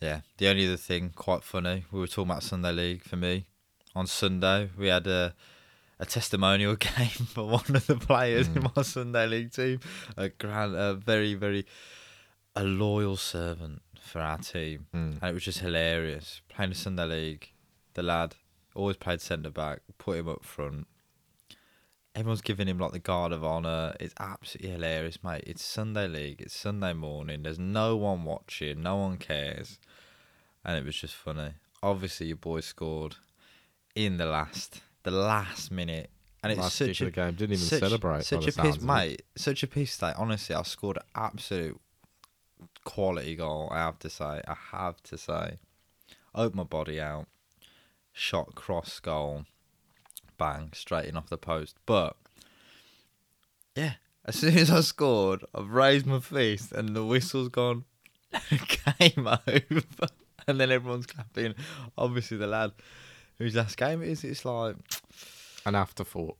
Yeah. 0.00 0.20
The 0.38 0.48
only 0.48 0.66
other 0.66 0.76
thing, 0.76 1.10
quite 1.14 1.42
funny, 1.42 1.84
we 1.90 2.00
were 2.00 2.06
talking 2.06 2.30
about 2.30 2.42
Sunday 2.42 2.72
League 2.72 3.02
for 3.04 3.16
me. 3.16 3.46
On 3.94 4.06
Sunday, 4.06 4.70
we 4.76 4.88
had 4.88 5.06
a 5.06 5.34
a 6.00 6.04
testimonial 6.06 6.74
game 6.96 7.08
for 7.08 7.44
one 7.46 7.76
of 7.76 7.86
the 7.86 7.94
players 7.96 8.48
in 8.48 8.54
Mm. 8.54 8.76
my 8.76 8.82
Sunday 8.82 9.26
League 9.28 9.52
team. 9.52 9.78
A 10.16 10.28
grand, 10.28 10.74
a 10.74 10.94
very, 10.94 11.34
very, 11.34 11.64
a 12.56 12.64
loyal 12.64 13.16
servant 13.16 13.80
for 14.00 14.20
our 14.20 14.38
team, 14.38 14.86
Mm. 14.92 15.18
and 15.20 15.30
it 15.30 15.32
was 15.34 15.44
just 15.44 15.60
hilarious 15.60 16.42
playing 16.48 16.70
the 16.70 16.76
Sunday 16.76 17.04
League. 17.06 17.52
The 17.94 18.02
lad 18.02 18.34
always 18.74 18.96
played 18.96 19.20
centre 19.20 19.50
back, 19.50 19.80
put 19.98 20.18
him 20.18 20.28
up 20.28 20.44
front. 20.44 20.88
Everyone's 22.14 22.42
giving 22.42 22.68
him 22.68 22.78
like 22.78 22.92
the 22.92 23.00
guard 23.00 23.32
of 23.32 23.44
honour. 23.44 23.96
It's 23.98 24.14
absolutely 24.20 24.70
hilarious, 24.70 25.24
mate. 25.24 25.42
It's 25.48 25.64
Sunday 25.64 26.06
League. 26.06 26.40
It's 26.40 26.56
Sunday 26.56 26.92
morning. 26.92 27.42
There's 27.42 27.58
no 27.58 27.96
one 27.96 28.22
watching. 28.22 28.82
No 28.82 28.96
one 28.96 29.16
cares, 29.16 29.80
and 30.64 30.78
it 30.78 30.84
was 30.84 30.94
just 30.94 31.14
funny. 31.14 31.54
Obviously, 31.82 32.28
your 32.28 32.36
boy 32.36 32.60
scored 32.60 33.16
in 33.96 34.16
the 34.16 34.26
last, 34.26 34.80
the 35.02 35.10
last 35.10 35.72
minute, 35.72 36.08
and 36.44 36.52
it's 36.52 36.60
Last 36.60 36.76
such 36.76 37.00
a 37.00 37.06
of 37.06 37.12
the 37.12 37.20
game. 37.20 37.34
Didn't 37.34 37.54
even 37.54 37.66
such, 37.66 37.80
celebrate. 37.80 38.24
Such 38.24 38.46
a 38.46 38.62
piece, 38.62 38.80
mate. 38.80 39.22
Such 39.36 39.64
a 39.64 39.66
piece 39.66 39.94
state. 39.94 40.14
Honestly, 40.16 40.54
I 40.54 40.62
scored 40.62 40.98
an 40.98 41.04
absolute 41.16 41.80
quality 42.84 43.34
goal. 43.34 43.68
I 43.72 43.78
have 43.78 43.98
to 43.98 44.08
say. 44.08 44.40
I 44.46 44.54
have 44.70 45.02
to 45.04 45.18
say. 45.18 45.58
Opened 46.32 46.54
my 46.54 46.62
body 46.62 47.00
out, 47.00 47.26
shot 48.12 48.54
cross 48.54 49.00
goal, 49.00 49.46
bang 50.38 50.70
straight 50.74 51.06
in 51.06 51.16
off 51.16 51.28
the 51.28 51.38
post. 51.38 51.76
But 51.86 52.16
yeah, 53.76 53.94
as 54.24 54.36
soon 54.36 54.56
as 54.56 54.70
I 54.70 54.80
scored, 54.80 55.44
I've 55.54 55.70
raised 55.70 56.06
my 56.06 56.20
fist 56.20 56.72
and 56.72 56.94
the 56.94 57.04
whistle's 57.04 57.48
gone. 57.48 57.84
Game 58.50 59.28
over, 59.28 60.08
and 60.48 60.60
then 60.60 60.70
everyone's 60.72 61.06
clapping. 61.06 61.54
Obviously, 61.96 62.36
the 62.36 62.46
lad 62.48 62.72
whose 63.38 63.54
last 63.54 63.76
game 63.76 64.02
it 64.02 64.08
is, 64.08 64.24
it's 64.24 64.44
like 64.44 64.76
An 65.66 65.74
afterthought. 65.74 66.36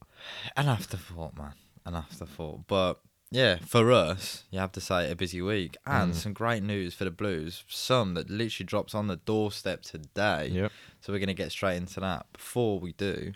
an 0.57 0.67
afterthought, 0.67 1.37
man. 1.37 1.53
An 1.85 1.95
afterthought. 1.95 2.67
But 2.67 2.99
yeah, 3.31 3.57
for 3.65 3.91
us, 3.93 4.43
you 4.51 4.59
have 4.59 4.71
to 4.73 4.81
say 4.81 5.09
a 5.09 5.15
busy 5.15 5.41
week 5.41 5.77
and 5.85 6.11
Mm. 6.13 6.15
some 6.15 6.33
great 6.33 6.63
news 6.63 6.93
for 6.93 7.03
the 7.05 7.11
Blues. 7.11 7.63
Some 7.69 8.13
that 8.15 8.29
literally 8.29 8.65
drops 8.65 8.93
on 8.93 9.07
the 9.07 9.15
doorstep 9.17 9.81
today. 9.83 10.49
Yep. 10.49 10.71
So 11.01 11.13
we're 11.13 11.19
going 11.19 11.27
to 11.27 11.33
get 11.33 11.51
straight 11.51 11.77
into 11.77 11.99
that. 12.01 12.25
Before 12.33 12.79
we 12.79 12.91
do, 12.93 13.33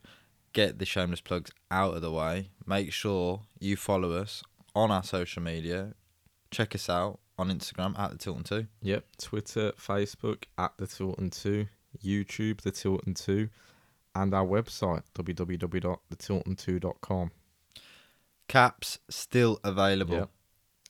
get 0.53 0.79
the 0.79 0.85
shameless 0.85 1.19
plugs 1.21 1.51
out 1.71 1.95
of 1.95 2.01
the 2.01 2.11
way. 2.11 2.49
Make 2.65 2.91
sure 2.93 3.41
you 3.59 3.75
follow 3.75 4.13
us 4.13 4.41
on 4.75 4.91
our 4.91 5.03
social 5.03 5.41
media. 5.41 5.93
Check 6.51 6.75
us 6.75 6.89
out 6.89 7.19
on 7.37 7.49
Instagram 7.49 7.97
at 7.97 8.11
the 8.11 8.17
Tilton 8.17 8.43
Two. 8.43 8.67
Yep. 8.81 9.05
Twitter, 9.17 9.71
Facebook 9.73 10.43
at 10.57 10.73
the 10.77 10.87
Tilton 10.87 11.29
Two, 11.29 11.67
YouTube 12.03 12.61
the 12.61 12.71
Tilton 12.71 13.13
Two, 13.13 13.49
and 14.15 14.33
our 14.33 14.45
website 14.45 15.03
www.thetilton2.com. 15.15 17.31
Caps 18.47 18.99
still 19.09 19.59
available. 19.63 20.15
Yep. 20.15 20.29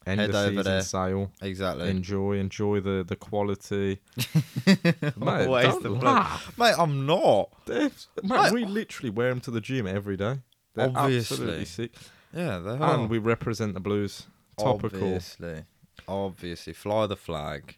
End 0.06 0.20
Head 0.22 0.29
of 0.29 0.36
season 0.50 0.63
there. 0.63 0.82
sale. 0.82 1.32
Exactly. 1.41 1.89
Enjoy, 1.89 2.34
enjoy 2.38 2.79
the 2.79 3.03
the 3.08 3.15
quality. 3.15 4.00
Mate, 4.65 5.46
Always 5.48 5.79
the 5.79 5.89
plug. 5.89 6.03
laugh. 6.03 6.58
Mate, 6.58 6.75
I'm 6.77 7.06
not. 7.06 7.50
They're- 7.65 7.91
mate, 8.24 8.44
Mate, 8.44 8.51
we 8.53 8.65
literally 8.65 9.10
wear 9.10 9.29
them 9.29 9.41
to 9.41 9.51
the 9.51 9.62
gym 9.62 9.86
every 9.88 10.18
day. 10.18 10.39
They're 10.75 10.88
Obviously. 10.96 11.36
absolutely 11.36 11.65
sick. 11.65 11.91
Yeah, 12.34 12.60
they 12.60 12.72
are. 12.72 12.96
And 12.96 13.10
we 13.10 13.18
represent 13.18 13.74
the 13.74 13.79
Blues. 13.79 14.27
Topical. 14.58 15.00
Obviously. 15.03 15.63
Obviously. 16.08 16.74
Fly 16.74 17.06
the 17.08 17.15
flag. 17.18 17.77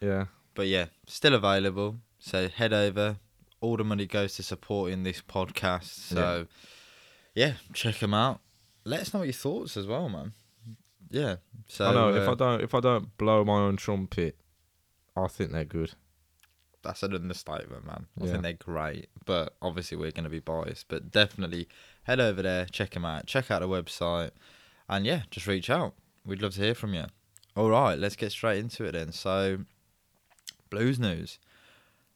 Yeah. 0.00 0.26
But 0.54 0.66
yeah, 0.66 0.86
still 1.06 1.34
available. 1.34 1.96
So 2.18 2.48
head 2.48 2.72
over. 2.72 3.16
All 3.60 3.76
the 3.76 3.84
money 3.84 4.06
goes 4.06 4.36
to 4.36 4.42
supporting 4.42 5.02
this 5.02 5.22
podcast. 5.22 5.84
So 5.84 6.46
yeah, 7.34 7.54
check 7.72 7.98
them 7.98 8.12
out. 8.14 8.40
Let 8.84 9.00
us 9.00 9.14
know 9.14 9.20
what 9.20 9.26
your 9.26 9.32
thoughts 9.32 9.76
as 9.78 9.86
well, 9.86 10.08
man. 10.10 10.32
Yeah. 11.14 11.36
So 11.68 11.86
I 11.86 11.92
know 11.94 12.14
if 12.14 12.28
uh, 12.28 12.32
I 12.32 12.34
don't 12.34 12.60
if 12.62 12.74
I 12.74 12.80
don't 12.80 13.16
blow 13.18 13.44
my 13.44 13.58
own 13.60 13.76
trumpet, 13.76 14.36
I 15.16 15.28
think 15.28 15.52
they're 15.52 15.64
good. 15.64 15.92
that's 16.82 17.02
an 17.02 17.14
understatement, 17.14 17.86
man. 17.86 18.06
I 18.20 18.24
Yeah. 18.24 18.30
think 18.32 18.42
they're 18.42 18.52
great, 18.54 19.08
but 19.24 19.54
obviously 19.62 19.96
we're 19.96 20.10
going 20.10 20.24
to 20.24 20.30
be 20.30 20.40
biased. 20.40 20.86
But 20.88 21.10
definitely 21.10 21.66
head 22.02 22.20
over 22.20 22.42
there, 22.42 22.66
check 22.66 22.90
them 22.90 23.04
out, 23.06 23.26
check 23.26 23.50
out 23.50 23.60
the 23.62 23.68
website, 23.68 24.32
and 24.88 25.06
yeah, 25.06 25.22
just 25.30 25.46
reach 25.46 25.70
out. 25.70 25.94
We'd 26.26 26.42
love 26.42 26.54
to 26.54 26.60
hear 26.60 26.74
from 26.74 26.92
you. 26.92 27.06
All 27.56 27.70
right, 27.70 27.98
let's 27.98 28.16
get 28.16 28.32
straight 28.32 28.58
into 28.58 28.84
it 28.84 28.92
then. 28.92 29.12
So, 29.12 29.58
blues 30.68 30.98
news. 30.98 31.38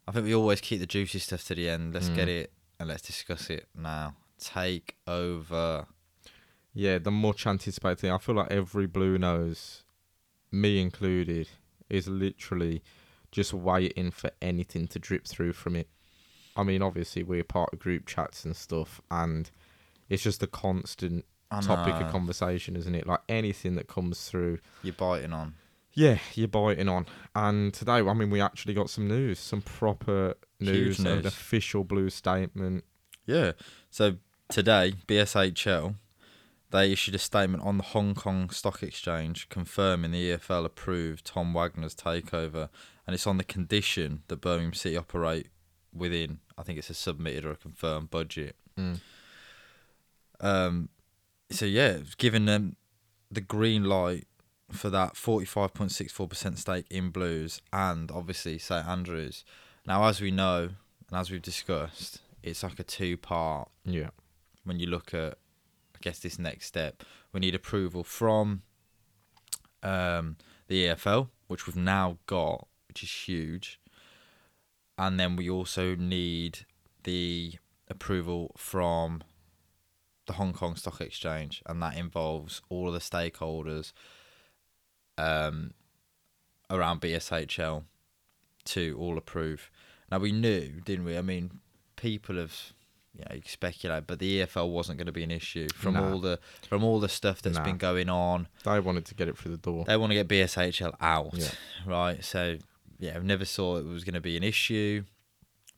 I 0.06 0.12
think 0.12 0.26
we 0.26 0.34
always 0.34 0.60
keep 0.60 0.80
the 0.80 0.86
juicy 0.86 1.18
stuff 1.20 1.44
to 1.46 1.54
the 1.54 1.68
end. 1.68 1.94
Let's 1.94 2.08
Mm. 2.10 2.16
get 2.16 2.28
it 2.28 2.52
and 2.78 2.88
let's 2.88 3.02
discuss 3.02 3.48
it 3.50 3.68
now. 3.74 4.16
Take 4.38 4.96
over. 5.06 5.86
Yeah, 6.78 6.98
the 6.98 7.10
much 7.10 7.44
anticipated 7.44 7.98
thing. 7.98 8.12
I 8.12 8.18
feel 8.18 8.36
like 8.36 8.52
every 8.52 8.86
blue 8.86 9.18
nose, 9.18 9.82
me 10.52 10.80
included, 10.80 11.48
is 11.90 12.06
literally 12.06 12.84
just 13.32 13.52
waiting 13.52 14.12
for 14.12 14.30
anything 14.40 14.86
to 14.86 15.00
drip 15.00 15.26
through 15.26 15.54
from 15.54 15.74
it. 15.74 15.88
I 16.54 16.62
mean, 16.62 16.80
obviously 16.80 17.24
we're 17.24 17.42
part 17.42 17.72
of 17.72 17.80
group 17.80 18.06
chats 18.06 18.44
and 18.44 18.54
stuff, 18.54 19.00
and 19.10 19.50
it's 20.08 20.22
just 20.22 20.40
a 20.44 20.46
constant 20.46 21.24
topic 21.50 21.94
of 21.94 22.12
conversation, 22.12 22.76
isn't 22.76 22.94
it? 22.94 23.08
Like 23.08 23.22
anything 23.28 23.74
that 23.74 23.88
comes 23.88 24.28
through, 24.28 24.58
You're 24.84 24.94
biting 24.94 25.32
on. 25.32 25.54
yeah, 25.94 26.18
you're 26.36 26.46
biting 26.46 26.88
on. 26.88 27.06
And 27.34 27.74
today, 27.74 27.94
I 27.94 28.14
mean, 28.14 28.30
we 28.30 28.40
actually 28.40 28.74
got 28.74 28.88
some 28.88 29.08
news, 29.08 29.40
some 29.40 29.62
proper 29.62 30.34
Huge 30.60 31.00
news, 31.00 31.00
an 31.00 31.26
official 31.26 31.82
blue 31.82 32.08
statement. 32.08 32.84
Yeah. 33.26 33.52
So 33.90 34.18
today, 34.48 34.92
BSHL 35.08 35.96
they 36.70 36.92
issued 36.92 37.14
a 37.14 37.18
statement 37.18 37.62
on 37.62 37.78
the 37.78 37.84
Hong 37.84 38.14
Kong 38.14 38.50
Stock 38.50 38.82
Exchange 38.82 39.48
confirming 39.48 40.10
the 40.10 40.32
EFL 40.32 40.66
approved 40.66 41.24
Tom 41.24 41.54
Wagner's 41.54 41.94
takeover, 41.94 42.68
and 43.06 43.14
it's 43.14 43.26
on 43.26 43.38
the 43.38 43.44
condition 43.44 44.22
that 44.28 44.40
Birmingham 44.40 44.74
City 44.74 44.96
operate 44.96 45.48
within, 45.94 46.40
I 46.58 46.62
think 46.62 46.78
it's 46.78 46.90
a 46.90 46.94
submitted 46.94 47.44
or 47.44 47.52
a 47.52 47.56
confirmed 47.56 48.10
budget. 48.10 48.56
Mm. 48.78 49.00
Um, 50.40 50.88
so 51.50 51.64
yeah, 51.64 51.98
giving 52.18 52.44
them 52.44 52.76
the 53.30 53.40
green 53.40 53.84
light 53.84 54.26
for 54.70 54.90
that 54.90 55.16
forty-five 55.16 55.72
point 55.72 55.92
six 55.92 56.12
four 56.12 56.28
percent 56.28 56.58
stake 56.58 56.86
in 56.90 57.10
Blues, 57.10 57.62
and 57.72 58.10
obviously 58.10 58.58
St 58.58 58.86
Andrews. 58.86 59.44
Now, 59.86 60.04
as 60.04 60.20
we 60.20 60.30
know, 60.30 60.70
and 61.10 61.18
as 61.18 61.30
we've 61.30 61.40
discussed, 61.40 62.20
it's 62.42 62.62
like 62.62 62.78
a 62.78 62.84
two-part 62.84 63.70
Yeah, 63.84 64.10
when 64.64 64.78
you 64.78 64.86
look 64.86 65.14
at 65.14 65.38
I 65.98 66.00
guess 66.00 66.20
this 66.20 66.38
next 66.38 66.66
step, 66.66 67.02
we 67.32 67.40
need 67.40 67.56
approval 67.56 68.04
from 68.04 68.62
um, 69.82 70.36
the 70.68 70.86
EFL, 70.86 71.28
which 71.48 71.66
we've 71.66 71.74
now 71.74 72.18
got, 72.26 72.68
which 72.86 73.02
is 73.02 73.10
huge, 73.10 73.80
and 74.96 75.18
then 75.18 75.34
we 75.34 75.50
also 75.50 75.96
need 75.96 76.60
the 77.02 77.54
approval 77.88 78.52
from 78.56 79.22
the 80.26 80.34
Hong 80.34 80.52
Kong 80.52 80.76
Stock 80.76 81.00
Exchange, 81.00 81.62
and 81.66 81.82
that 81.82 81.96
involves 81.96 82.62
all 82.68 82.86
of 82.86 82.94
the 82.94 83.00
stakeholders 83.00 83.92
um, 85.16 85.72
around 86.70 87.00
BSHL 87.00 87.82
to 88.66 88.96
all 89.00 89.18
approve. 89.18 89.68
Now 90.12 90.18
we 90.18 90.30
knew, 90.30 90.80
didn't 90.84 91.06
we? 91.06 91.18
I 91.18 91.22
mean, 91.22 91.58
people 91.96 92.36
have 92.36 92.72
you 93.18 93.24
know, 93.28 93.34
you 93.34 93.40
can 93.42 93.50
speculate, 93.50 94.06
but 94.06 94.18
the 94.20 94.40
EFL 94.42 94.70
wasn't 94.70 94.96
going 94.98 95.06
to 95.06 95.12
be 95.12 95.24
an 95.24 95.30
issue 95.30 95.68
from 95.74 95.94
Nah. 95.94 96.10
all 96.12 96.20
the 96.20 96.38
from 96.68 96.84
all 96.84 97.00
the 97.00 97.08
stuff 97.08 97.42
that's 97.42 97.56
Nah. 97.58 97.64
been 97.64 97.76
going 97.76 98.08
on. 98.08 98.46
they 98.64 98.78
wanted 98.80 99.04
to 99.06 99.14
get 99.14 99.28
it 99.28 99.36
through 99.36 99.50
the 99.52 99.56
door. 99.58 99.84
They 99.84 99.96
want 99.96 100.10
to 100.10 100.14
get 100.14 100.28
BSHL 100.28 100.94
out, 101.00 101.30
Yeah. 101.34 101.50
right? 101.86 102.24
So 102.24 102.58
yeah, 102.98 103.16
I 103.16 103.20
never 103.20 103.44
saw 103.44 103.76
it 103.76 103.84
was 103.84 104.04
going 104.04 104.14
to 104.14 104.20
be 104.20 104.36
an 104.36 104.42
issue, 104.42 105.04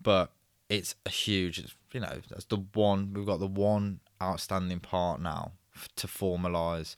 but 0.00 0.32
it's 0.68 0.94
a 1.06 1.10
huge. 1.10 1.74
You 1.92 2.00
know, 2.00 2.20
that's 2.28 2.44
the 2.44 2.58
one 2.74 3.12
we've 3.14 3.26
got 3.26 3.40
the 3.40 3.46
one 3.46 4.00
outstanding 4.22 4.80
part 4.80 5.20
now 5.20 5.52
f- 5.74 5.88
to 5.96 6.06
formalise 6.06 6.94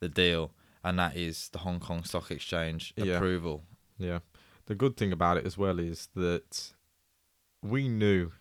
the 0.00 0.08
deal, 0.08 0.52
and 0.84 0.98
that 0.98 1.16
is 1.16 1.48
the 1.48 1.58
Hong 1.58 1.80
Kong 1.80 2.04
Stock 2.04 2.30
Exchange 2.30 2.92
Yeah. 2.96 3.14
approval. 3.16 3.64
Yeah. 3.98 4.20
The 4.66 4.74
good 4.74 4.96
thing 4.98 5.12
about 5.12 5.38
it 5.38 5.46
as 5.46 5.56
well 5.58 5.78
is 5.78 6.08
that 6.14 6.72
we 7.62 7.88
knew 7.88 8.32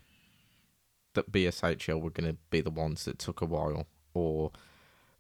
that 1.17 1.31
BSHL 1.31 2.01
were 2.01 2.09
going 2.09 2.31
to 2.31 2.38
be 2.50 2.62
the 2.62 2.69
ones 2.71 3.03
that 3.05 3.19
took 3.19 3.41
a 3.41 3.45
while 3.45 3.86
or 4.13 4.51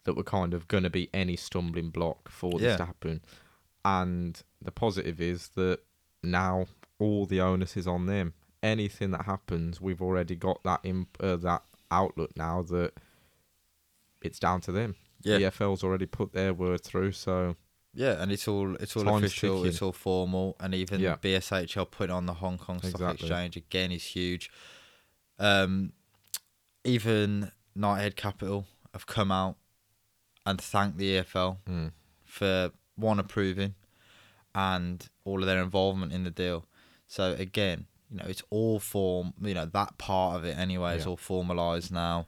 that 0.05 0.13
were 0.15 0.23
kind 0.23 0.53
of 0.53 0.67
going 0.69 0.83
to 0.83 0.89
be 0.89 1.09
any 1.13 1.35
stumbling 1.35 1.89
block 1.89 2.29
for 2.29 2.51
this 2.53 2.61
Yeah. 2.61 2.77
to 2.77 2.85
happen. 2.85 3.21
And 3.83 4.41
the 4.61 4.71
positive 4.71 5.19
is 5.21 5.49
that 5.55 5.79
now 6.23 6.65
all 6.99 7.25
the 7.25 7.41
onus 7.41 7.75
is 7.77 7.87
on 7.87 8.05
them. 8.05 8.33
Anything 8.63 9.11
that 9.11 9.25
happens, 9.25 9.79
we've 9.81 10.01
already 10.01 10.35
got 10.35 10.63
that 10.63 10.79
imp- 10.83 11.17
uh, 11.19 11.35
that 11.37 11.63
outlook 11.91 12.31
now 12.35 12.61
that 12.63 12.93
it's 14.21 14.39
down 14.39 14.61
to 14.61 14.71
them. 14.71 14.95
Yeah, 15.23 15.37
EFL's 15.39 15.83
already 15.83 16.05
put 16.05 16.33
their 16.33 16.53
word 16.53 16.83
through, 16.83 17.11
so 17.13 17.55
Yeah, 17.93 18.21
and 18.21 18.31
it's 18.31 18.47
all 18.47 18.75
it's 18.75 18.95
all 18.95 19.03
Time's 19.03 19.25
official, 19.25 19.65
it's 19.65 19.81
all 19.81 19.91
formal, 19.91 20.55
and 20.59 20.73
even 20.75 20.99
Yeah. 21.01 21.17
BSHL 21.17 21.85
put 21.89 22.09
on 22.09 22.25
the 22.25 22.35
Hong 22.35 22.57
Kong 22.57 22.79
Stock 22.79 22.91
Exactly. 22.93 23.27
Exchange 23.27 23.57
again 23.57 23.91
is 23.91 24.03
huge. 24.03 24.51
Um, 25.39 25.93
even 26.83 27.51
Knighthead 27.77 28.15
Capital 28.15 28.65
have 28.93 29.05
come 29.05 29.31
out 29.31 29.57
and 30.45 30.59
thanked 30.59 30.97
the 30.97 31.17
EFL 31.17 31.57
mm, 31.69 31.91
for 32.25 32.71
one 32.95 33.19
approving 33.19 33.75
and 34.55 35.07
all 35.25 35.41
of 35.41 35.45
their 35.45 35.61
involvement 35.61 36.11
in 36.13 36.23
the 36.23 36.31
deal. 36.31 36.65
So 37.07 37.35
again, 37.37 37.85
you 38.09 38.17
know, 38.17 38.25
it's 38.27 38.43
all 38.49 38.79
form. 38.79 39.33
You 39.41 39.53
know 39.53 39.65
that 39.65 39.97
part 39.97 40.37
of 40.37 40.45
it 40.45 40.57
anyway 40.57 40.95
is 40.95 41.05
all 41.05 41.17
formalised 41.17 41.91
now. 41.91 42.27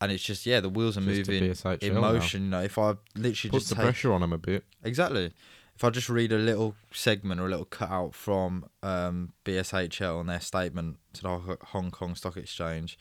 And 0.00 0.10
it's 0.10 0.24
just 0.24 0.44
yeah, 0.46 0.60
the 0.60 0.68
wheels 0.68 0.96
are 0.98 1.02
just 1.02 1.28
moving 1.28 1.54
in 1.80 1.94
now. 1.94 2.00
motion. 2.00 2.44
You 2.44 2.50
know, 2.50 2.62
if 2.62 2.78
I 2.78 2.94
literally 3.14 3.50
Puts 3.50 3.50
just 3.50 3.68
the 3.68 3.74
take 3.76 3.84
pressure 3.84 4.12
on 4.12 4.20
them 4.20 4.32
a 4.32 4.38
bit. 4.38 4.64
Exactly. 4.82 5.32
If 5.76 5.82
I 5.82 5.90
just 5.90 6.08
read 6.08 6.30
a 6.30 6.38
little 6.38 6.76
segment 6.92 7.40
or 7.40 7.46
a 7.46 7.50
little 7.50 7.64
cutout 7.64 8.14
from 8.14 8.66
um, 8.82 9.32
BSHL 9.44 10.20
and 10.20 10.28
their 10.28 10.40
statement 10.40 10.98
to 11.14 11.22
the 11.22 11.58
Hong 11.68 11.90
Kong 11.90 12.14
Stock 12.14 12.36
Exchange, 12.36 12.96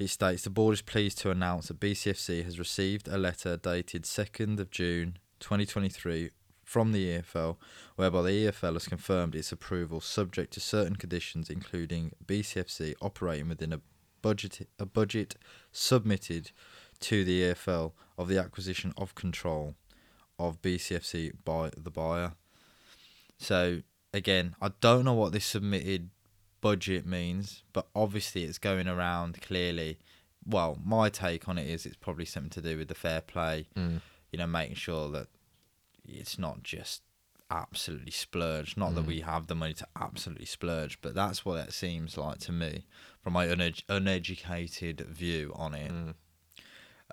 it 0.00 0.08
states 0.08 0.42
the 0.42 0.50
board 0.50 0.74
is 0.74 0.82
pleased 0.82 1.18
to 1.18 1.30
announce 1.30 1.68
that 1.68 1.78
BCFC 1.78 2.44
has 2.44 2.58
received 2.58 3.06
a 3.06 3.18
letter 3.18 3.56
dated 3.56 4.02
2nd 4.02 4.58
of 4.58 4.70
June 4.70 5.18
2023 5.38 6.30
from 6.64 6.90
the 6.90 7.06
EFL, 7.06 7.56
whereby 7.94 8.22
the 8.22 8.46
EFL 8.46 8.74
has 8.74 8.88
confirmed 8.88 9.36
its 9.36 9.52
approval 9.52 10.00
subject 10.00 10.52
to 10.54 10.60
certain 10.60 10.96
conditions, 10.96 11.48
including 11.48 12.12
BCFC 12.26 12.94
operating 13.00 13.48
within 13.48 13.72
a 13.72 13.80
budget 14.22 14.68
a 14.80 14.84
budget 14.84 15.36
submitted 15.70 16.50
to 16.98 17.24
the 17.24 17.42
EFL 17.42 17.92
of 18.18 18.26
the 18.26 18.38
acquisition 18.38 18.92
of 18.96 19.14
control 19.14 19.76
of 20.38 20.62
BCFC 20.62 21.32
by 21.44 21.70
the 21.76 21.90
buyer. 21.90 22.32
So 23.38 23.82
again, 24.12 24.54
I 24.60 24.70
don't 24.80 25.04
know 25.04 25.14
what 25.14 25.32
this 25.32 25.44
submitted 25.44 26.10
budget 26.60 27.06
means, 27.06 27.62
but 27.72 27.86
obviously 27.94 28.44
it's 28.44 28.58
going 28.58 28.88
around 28.88 29.40
clearly 29.42 29.98
well, 30.46 30.78
my 30.82 31.10
take 31.10 31.46
on 31.46 31.58
it 31.58 31.66
is 31.68 31.84
it's 31.84 31.96
probably 31.96 32.24
something 32.24 32.48
to 32.50 32.62
do 32.62 32.78
with 32.78 32.88
the 32.88 32.94
fair 32.94 33.20
play. 33.20 33.66
Mm. 33.76 34.00
You 34.32 34.38
know, 34.38 34.46
making 34.46 34.76
sure 34.76 35.10
that 35.10 35.26
it's 36.06 36.38
not 36.38 36.62
just 36.62 37.02
absolutely 37.50 38.12
splurge. 38.12 38.74
Not 38.74 38.94
that 38.94 39.04
Mm. 39.04 39.08
we 39.08 39.20
have 39.20 39.46
the 39.46 39.54
money 39.54 39.74
to 39.74 39.86
absolutely 40.00 40.46
splurge, 40.46 41.02
but 41.02 41.14
that's 41.14 41.44
what 41.44 41.56
it 41.68 41.74
seems 41.74 42.16
like 42.16 42.38
to 42.40 42.52
me 42.52 42.86
from 43.22 43.34
my 43.34 43.44
uned- 43.46 43.84
uneducated 43.90 45.00
view 45.00 45.52
on 45.54 45.74
it. 45.74 45.92
Mm. 45.92 46.14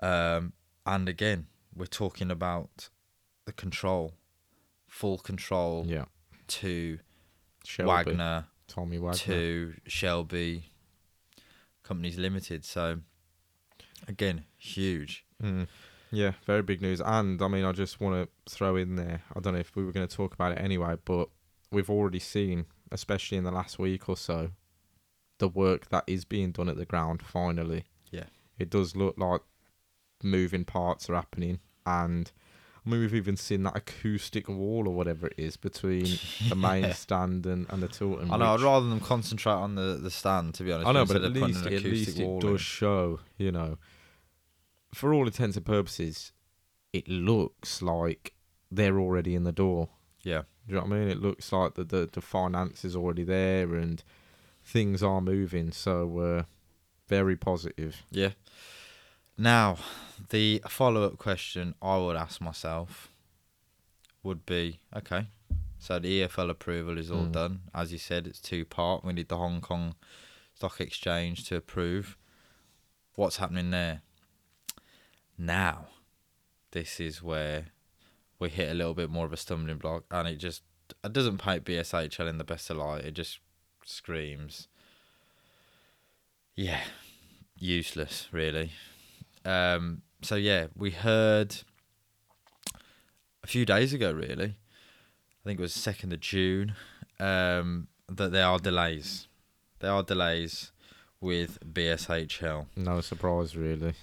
Um, 0.02 0.52
and 0.86 1.08
again, 1.08 1.46
we're 1.74 1.86
talking 1.86 2.30
about 2.30 2.88
the 3.46 3.52
control, 3.52 4.12
full 4.86 5.18
control 5.18 5.84
Yeah. 5.86 6.04
to 6.48 6.98
Shelby, 7.64 7.88
Wagner 7.88 8.46
Tommy 8.68 8.98
Wagner. 8.98 9.18
to 9.18 9.74
Shelby 9.86 10.70
Companies 11.82 12.18
Limited. 12.18 12.64
So 12.64 13.00
again, 14.06 14.44
huge. 14.56 15.24
Mm. 15.42 15.66
Yeah, 16.10 16.32
very 16.44 16.62
big 16.62 16.80
news. 16.82 17.00
And 17.00 17.40
I 17.42 17.48
mean, 17.48 17.64
I 17.64 17.72
just 17.72 18.00
want 18.00 18.28
to 18.46 18.52
throw 18.52 18.76
in 18.76 18.96
there. 18.96 19.22
I 19.34 19.40
don't 19.40 19.54
know 19.54 19.60
if 19.60 19.74
we 19.74 19.84
were 19.84 19.92
going 19.92 20.06
to 20.06 20.16
talk 20.16 20.34
about 20.34 20.52
it 20.52 20.58
anyway, 20.60 20.96
but 21.04 21.28
we've 21.70 21.90
already 21.90 22.20
seen, 22.20 22.66
especially 22.92 23.38
in 23.38 23.44
the 23.44 23.50
last 23.50 23.78
week 23.78 24.08
or 24.08 24.16
so, 24.16 24.52
the 25.38 25.48
work 25.48 25.88
that 25.90 26.04
is 26.06 26.24
being 26.24 26.52
done 26.52 26.68
at 26.68 26.76
the 26.76 26.86
ground. 26.86 27.22
Finally, 27.22 27.84
Yeah. 28.10 28.26
it 28.58 28.70
does 28.70 28.94
look 28.96 29.18
like 29.18 29.42
moving 30.22 30.64
parts 30.64 31.10
are 31.10 31.14
happening, 31.14 31.58
and 31.84 32.32
I 32.86 32.90
mean, 32.90 33.00
we've 33.00 33.14
even 33.14 33.36
seen 33.36 33.64
that 33.64 33.76
acoustic 33.76 34.48
wall 34.48 34.86
or 34.86 34.94
whatever 34.94 35.26
it 35.26 35.34
is 35.36 35.56
between 35.56 36.06
the 36.48 36.54
main 36.56 36.92
stand 36.92 37.44
and, 37.44 37.66
and 37.68 37.82
the 37.82 37.88
Tilton. 37.88 38.30
I 38.30 38.36
know. 38.36 38.54
I'd 38.54 38.60
rather 38.60 38.88
them 38.88 39.00
concentrate 39.00 39.52
on 39.52 39.74
the, 39.74 39.98
the 40.00 40.10
stand, 40.10 40.54
to 40.54 40.62
be 40.62 40.70
honest. 40.70 40.86
I 40.88 40.92
know, 40.92 41.04
but 41.04 41.16
at 41.16 41.32
least 41.32 41.66
at 41.66 41.82
least 41.82 42.18
it 42.18 42.40
does 42.40 42.50
in. 42.52 42.56
show, 42.58 43.20
you 43.38 43.50
know, 43.50 43.78
for 44.94 45.12
all 45.12 45.26
intents 45.26 45.56
and 45.56 45.66
purposes, 45.66 46.32
it 46.92 47.08
looks 47.08 47.82
like 47.82 48.34
they're 48.70 49.00
already 49.00 49.34
in 49.34 49.42
the 49.42 49.52
door. 49.52 49.88
Yeah. 50.22 50.42
Do 50.68 50.74
you 50.74 50.80
know 50.80 50.86
what 50.86 50.92
I 50.92 50.98
mean? 51.00 51.08
It 51.08 51.20
looks 51.20 51.50
like 51.50 51.74
the 51.74 51.84
the, 51.84 52.08
the 52.12 52.20
finance 52.20 52.84
is 52.84 52.94
already 52.94 53.24
there 53.24 53.74
and 53.74 54.02
things 54.62 55.02
are 55.02 55.20
moving. 55.20 55.72
So 55.72 56.18
uh, 56.18 56.42
very 57.08 57.36
positive. 57.36 58.04
Yeah. 58.12 58.30
Now, 59.38 59.78
the 60.30 60.62
follow 60.68 61.04
up 61.04 61.18
question 61.18 61.74
I 61.82 61.98
would 61.98 62.16
ask 62.16 62.40
myself 62.40 63.12
would 64.22 64.46
be 64.46 64.80
okay, 64.96 65.28
so 65.78 65.98
the 65.98 66.22
EFL 66.22 66.50
approval 66.50 66.98
is 66.98 67.10
all 67.10 67.26
Mm. 67.26 67.32
done. 67.32 67.62
As 67.74 67.92
you 67.92 67.98
said, 67.98 68.26
it's 68.26 68.40
two 68.40 68.64
part. 68.64 69.04
We 69.04 69.12
need 69.12 69.28
the 69.28 69.36
Hong 69.36 69.60
Kong 69.60 69.94
Stock 70.54 70.80
Exchange 70.80 71.44
to 71.44 71.56
approve. 71.56 72.16
What's 73.14 73.36
happening 73.36 73.70
there? 73.70 74.02
Now, 75.38 75.88
this 76.70 76.98
is 76.98 77.22
where 77.22 77.72
we 78.38 78.48
hit 78.48 78.70
a 78.70 78.74
little 78.74 78.94
bit 78.94 79.10
more 79.10 79.26
of 79.26 79.32
a 79.32 79.36
stumbling 79.36 79.78
block, 79.78 80.04
and 80.10 80.26
it 80.26 80.36
just 80.36 80.62
it 81.04 81.12
doesn't 81.12 81.38
paint 81.38 81.64
BSHL 81.64 82.28
in 82.28 82.38
the 82.38 82.44
best 82.44 82.70
of 82.70 82.76
light. 82.78 83.04
It 83.04 83.12
just 83.14 83.40
screams, 83.84 84.68
yeah, 86.54 86.84
useless, 87.58 88.28
really. 88.32 88.72
Um, 89.46 90.02
so 90.22 90.34
yeah, 90.34 90.66
we 90.76 90.90
heard 90.90 91.56
a 93.42 93.46
few 93.46 93.64
days 93.64 93.92
ago, 93.92 94.12
really. 94.12 94.56
I 94.56 95.42
think 95.44 95.60
it 95.60 95.62
was 95.62 95.72
second 95.72 96.12
of 96.12 96.20
June. 96.20 96.74
Um, 97.20 97.88
that 98.08 98.32
there 98.32 98.46
are 98.46 98.58
delays. 98.58 99.28
There 99.78 99.92
are 99.92 100.02
delays 100.02 100.72
with 101.20 101.58
BSHL. 101.72 102.66
No 102.76 103.00
surprise, 103.00 103.56
really. 103.56 103.94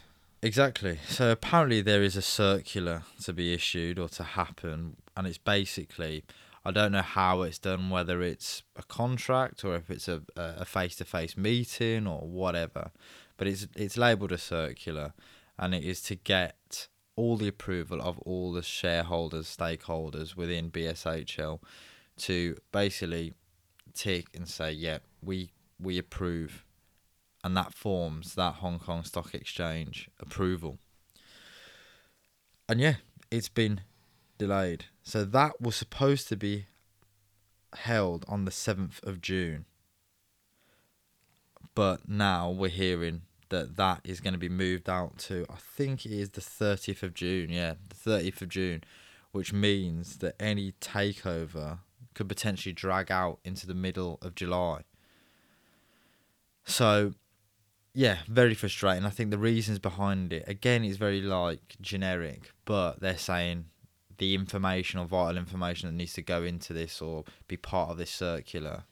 Exactly. 0.41 1.00
So 1.07 1.31
apparently 1.31 1.81
there 1.81 2.03
is 2.03 2.15
a 2.15 2.21
circular 2.21 3.03
to 3.23 3.33
be 3.33 3.53
issued 3.53 3.97
or 4.00 4.09
to 4.09 4.24
happen, 4.24 4.98
and 5.15 5.27
it's 5.27 5.37
basically 5.37 6.24
I 6.65 6.72
don't 6.72 6.91
know 6.94 7.01
how 7.01 7.41
it's 7.41 7.59
done, 7.59 7.89
whether 7.89 8.22
it's 8.22 8.63
a 8.75 8.83
contract 8.83 9.63
or 9.63 9.75
if 9.75 9.89
it's 9.89 10.07
a 10.07 10.22
a 10.35 10.65
face 10.65 10.96
to 10.98 11.05
face 11.05 11.37
meeting 11.37 12.07
or 12.07 12.27
whatever, 12.27 12.91
but 13.37 13.48
it's 13.48 13.67
it's 13.75 13.98
labelled 13.98 14.31
a 14.31 14.37
circular, 14.37 15.13
and 15.57 15.74
it 15.74 15.83
is 15.83 16.01
to 16.03 16.15
get 16.15 16.87
all 17.15 17.37
the 17.37 17.48
approval 17.48 18.01
of 18.01 18.17
all 18.19 18.51
the 18.51 18.63
shareholders, 18.63 19.55
stakeholders 19.55 20.35
within 20.35 20.72
BSHL, 20.72 21.59
to 22.17 22.55
basically 22.72 23.33
tick 23.93 24.27
and 24.33 24.48
say, 24.48 24.72
yeah, 24.72 25.00
we 25.22 25.51
we 25.79 25.98
approve 25.98 26.65
and 27.43 27.57
that 27.57 27.74
forms 27.74 28.35
that 28.35 28.55
Hong 28.55 28.79
Kong 28.79 29.03
Stock 29.03 29.33
Exchange 29.35 30.09
approval. 30.19 30.79
And 32.69 32.79
yeah, 32.79 32.96
it's 33.29 33.50
been 33.50 33.81
delayed. 34.37 34.85
So 35.03 35.25
that 35.25 35.59
was 35.59 35.75
supposed 35.75 36.29
to 36.29 36.37
be 36.37 36.67
held 37.75 38.24
on 38.29 38.46
the 38.46 38.51
7th 38.51 39.03
of 39.03 39.19
June. 39.19 39.65
But 41.75 42.07
now 42.07 42.50
we're 42.51 42.70
hearing 42.70 43.24
that 43.50 43.75
that 43.77 44.01
is 44.03 44.20
going 44.20 44.33
to 44.33 44.40
be 44.40 44.50
moved 44.50 44.90
out 44.90 45.18
to, 45.18 45.46
I 45.50 45.55
think 45.57 46.05
it 46.05 46.12
is 46.12 46.31
the 46.31 46.42
30th 46.42 47.03
of 47.03 47.14
June. 47.14 47.50
Yeah, 47.50 47.75
the 47.90 48.09
30th 48.09 48.42
of 48.42 48.50
June, 48.50 48.83
which 49.31 49.53
means 49.53 50.18
that 50.18 50.36
any 50.40 50.74
takeover 50.81 51.79
could 52.14 52.29
potentially 52.29 52.74
drag 52.74 53.12
out 53.12 53.40
into 53.44 53.66
the 53.66 53.74
middle 53.74 54.20
of 54.22 54.36
July. 54.36 54.81
So, 56.66 57.14
yeah, 57.94 58.20
very 58.27 58.53
frustrating. 58.53 59.05
I 59.05 59.09
think 59.09 59.31
the 59.31 59.38
reasons 59.38 59.79
behind 59.79 60.33
it, 60.33 60.44
again, 60.48 60.83
is 60.83 60.98
very 60.98 61.22
like 61.22 61.75
generic, 61.81 62.51
but 62.66 63.00
they're 63.01 63.18
saying 63.18 63.66
the 64.18 64.36
information 64.36 65.00
or 65.00 65.05
vital 65.05 65.38
information 65.38 65.90
that 65.90 65.96
needs 65.96 66.14
to 66.14 66.22
go 66.22 66.44
into 66.44 66.72
this 66.74 67.01
or 67.01 67.24
be 67.48 67.57
part 67.57 67.90
of 67.90 67.98
this 67.98 68.12
circular 68.12 68.83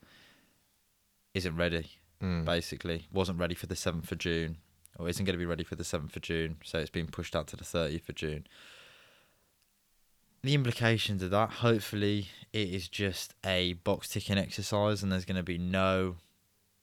isn't 1.33 1.55
ready. 1.55 1.91
Mm. 2.21 2.45
Basically, 2.45 3.07
wasn't 3.11 3.39
ready 3.39 3.55
for 3.55 3.65
the 3.65 3.75
seventh 3.75 4.11
of 4.11 4.17
June, 4.17 4.57
or 4.99 5.09
isn't 5.09 5.25
going 5.25 5.33
to 5.33 5.39
be 5.39 5.45
ready 5.45 5.63
for 5.63 5.75
the 5.75 5.83
seventh 5.83 6.15
of 6.15 6.21
June. 6.21 6.57
So 6.63 6.79
it's 6.79 6.89
been 6.89 7.07
pushed 7.07 7.35
out 7.35 7.47
to 7.47 7.55
the 7.55 7.63
thirtieth 7.63 8.07
of 8.09 8.15
June. 8.15 8.45
The 10.43 10.55
implications 10.55 11.21
of 11.21 11.29
that, 11.31 11.49
hopefully, 11.49 12.29
it 12.51 12.69
is 12.69 12.87
just 12.87 13.35
a 13.45 13.73
box 13.73 14.09
ticking 14.09 14.37
exercise, 14.37 15.03
and 15.03 15.11
there's 15.11 15.25
going 15.25 15.35
to 15.35 15.43
be 15.43 15.57
no 15.57 16.17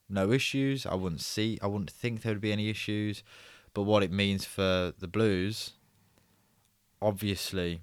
no 0.09 0.33
issues. 0.33 0.87
I 0.87 0.95
wouldn't 0.95 1.21
see, 1.21 1.59
I 1.63 1.67
wouldn't 1.67 1.91
think 1.91 2.23
there 2.23 2.33
would 2.33 2.41
be 2.41 2.53
any 2.53 2.71
issues. 2.71 3.23
But 3.75 3.83
what 3.83 4.03
it 4.03 4.11
means 4.11 4.45
for 4.45 4.93
the 4.99 5.07
Blues, 5.07 5.75
obviously, 7.03 7.83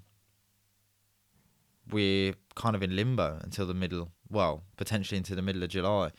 we're 1.90 2.34
kind 2.56 2.76
of 2.76 2.82
in 2.82 2.96
limbo 2.96 3.40
until 3.44 3.66
the 3.66 3.74
middle, 3.74 4.12
well, 4.30 4.64
potentially 4.76 5.18
into 5.18 5.36
the 5.36 5.42
middle 5.42 5.64
of 5.64 5.70
July, 5.70 6.12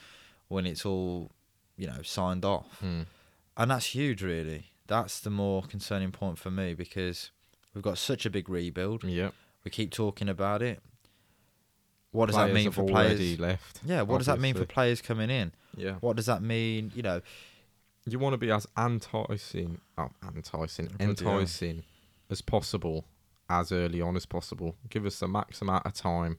when 0.48 0.66
it's 0.66 0.84
all, 0.86 1.30
you 1.76 1.86
know, 1.86 2.02
signed 2.02 2.44
off. 2.44 2.80
Mm. 2.84 3.06
And 3.56 3.70
that's 3.70 3.86
huge, 3.86 4.22
really. 4.22 4.70
That's 4.86 5.20
the 5.20 5.30
more 5.30 5.62
concerning 5.62 6.12
point 6.12 6.38
for 6.38 6.50
me 6.50 6.74
because 6.74 7.30
we've 7.74 7.82
got 7.82 7.98
such 7.98 8.26
a 8.26 8.30
big 8.30 8.48
rebuild. 8.48 9.04
Yep. 9.04 9.34
We 9.64 9.70
keep 9.70 9.90
talking 9.90 10.28
about 10.28 10.62
it. 10.62 10.80
What 12.12 12.26
does 12.26 12.36
that 12.36 12.52
mean 12.52 12.70
for 12.70 12.82
already 12.82 13.36
players? 13.36 13.40
left. 13.40 13.80
Yeah, 13.84 14.02
what 14.02 14.18
does 14.18 14.26
that 14.26 14.40
mean 14.40 14.54
for 14.54 14.64
players 14.64 15.02
coming 15.02 15.28
in? 15.28 15.52
Yeah. 15.76 15.94
What 16.00 16.16
does 16.16 16.26
that 16.26 16.40
mean? 16.40 16.92
You 16.94 17.02
know, 17.02 17.20
You 18.06 18.18
want 18.18 18.34
to 18.34 18.38
be 18.38 18.50
as 18.50 18.66
enticing, 18.78 19.80
oh, 19.98 20.10
enticing, 20.34 20.90
enticing 21.00 21.82
as 22.30 22.40
possible, 22.40 23.04
as 23.50 23.72
early 23.72 24.00
on 24.00 24.16
as 24.16 24.24
possible. 24.24 24.76
Give 24.88 25.04
us 25.04 25.18
the 25.18 25.28
max 25.28 25.60
amount 25.60 25.84
of 25.84 25.92
time 25.92 26.38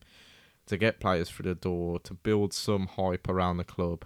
to 0.67 0.77
get 0.77 0.99
players 0.99 1.29
through 1.29 1.49
the 1.49 1.55
door, 1.55 1.99
to 1.99 2.13
build 2.13 2.53
some 2.53 2.87
hype 2.87 3.27
around 3.27 3.57
the 3.57 3.63
club. 3.63 4.05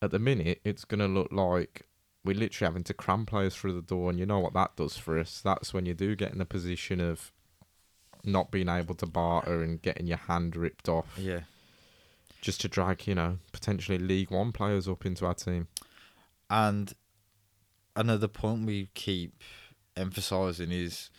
At 0.00 0.10
the 0.10 0.18
minute, 0.18 0.60
it's 0.64 0.84
going 0.84 1.00
to 1.00 1.06
look 1.06 1.30
like 1.30 1.82
we're 2.24 2.36
literally 2.36 2.68
having 2.68 2.84
to 2.84 2.94
cram 2.94 3.26
players 3.26 3.54
through 3.54 3.74
the 3.74 3.82
door, 3.82 4.10
and 4.10 4.18
you 4.18 4.26
know 4.26 4.40
what 4.40 4.54
that 4.54 4.76
does 4.76 4.96
for 4.96 5.18
us. 5.18 5.40
That's 5.42 5.72
when 5.72 5.86
you 5.86 5.94
do 5.94 6.16
get 6.16 6.32
in 6.32 6.38
the 6.38 6.44
position 6.44 7.00
of 7.00 7.32
not 8.24 8.50
being 8.50 8.68
able 8.68 8.94
to 8.96 9.06
barter 9.06 9.62
and 9.62 9.82
getting 9.82 10.06
your 10.06 10.16
hand 10.16 10.54
ripped 10.54 10.88
off 10.88 11.18
yeah. 11.18 11.40
just 12.40 12.60
to 12.60 12.68
drag, 12.68 13.06
you 13.08 13.14
know, 13.16 13.38
potentially 13.50 13.98
League 13.98 14.30
One 14.30 14.52
players 14.52 14.86
up 14.88 15.04
into 15.04 15.26
our 15.26 15.34
team. 15.34 15.66
And 16.48 16.92
another 17.96 18.28
point 18.28 18.64
we 18.66 18.88
keep 18.94 19.42
emphasizing 19.96 20.70
is 20.70 21.10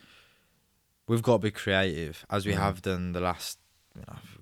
we've 1.07 1.21
got 1.21 1.33
to 1.33 1.39
be 1.39 1.51
creative, 1.51 2.25
as 2.29 2.45
we 2.45 2.53
Mm. 2.53 2.57
have 2.57 2.81
done 2.81 3.11
the 3.11 3.19
last, 3.19 3.59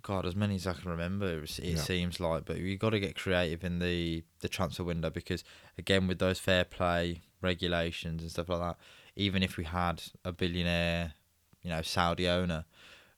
God, 0.01 0.25
as 0.25 0.35
many 0.35 0.55
as 0.55 0.65
I 0.65 0.73
can 0.73 0.89
remember. 0.89 1.43
It, 1.43 1.59
it 1.59 1.65
Yeah. 1.71 1.75
seems 1.77 2.19
like, 2.19 2.45
but 2.45 2.57
we 2.57 2.75
got 2.77 2.91
to 2.91 2.99
get 2.99 3.15
creative 3.15 3.63
in 3.63 3.79
the 3.79 4.23
the 4.39 4.49
transfer 4.49 4.83
window 4.83 5.09
because 5.09 5.43
again, 5.77 6.07
with 6.07 6.19
those 6.19 6.39
fair 6.39 6.63
play 6.63 7.21
regulations 7.41 8.21
and 8.21 8.31
stuff 8.31 8.49
like 8.49 8.59
that, 8.59 8.77
even 9.15 9.43
if 9.43 9.57
we 9.57 9.65
had 9.65 10.01
a 10.25 10.31
billionaire, 10.31 11.13
you 11.61 11.69
know, 11.69 11.81
Saudi 11.81 12.27
owner, 12.27 12.65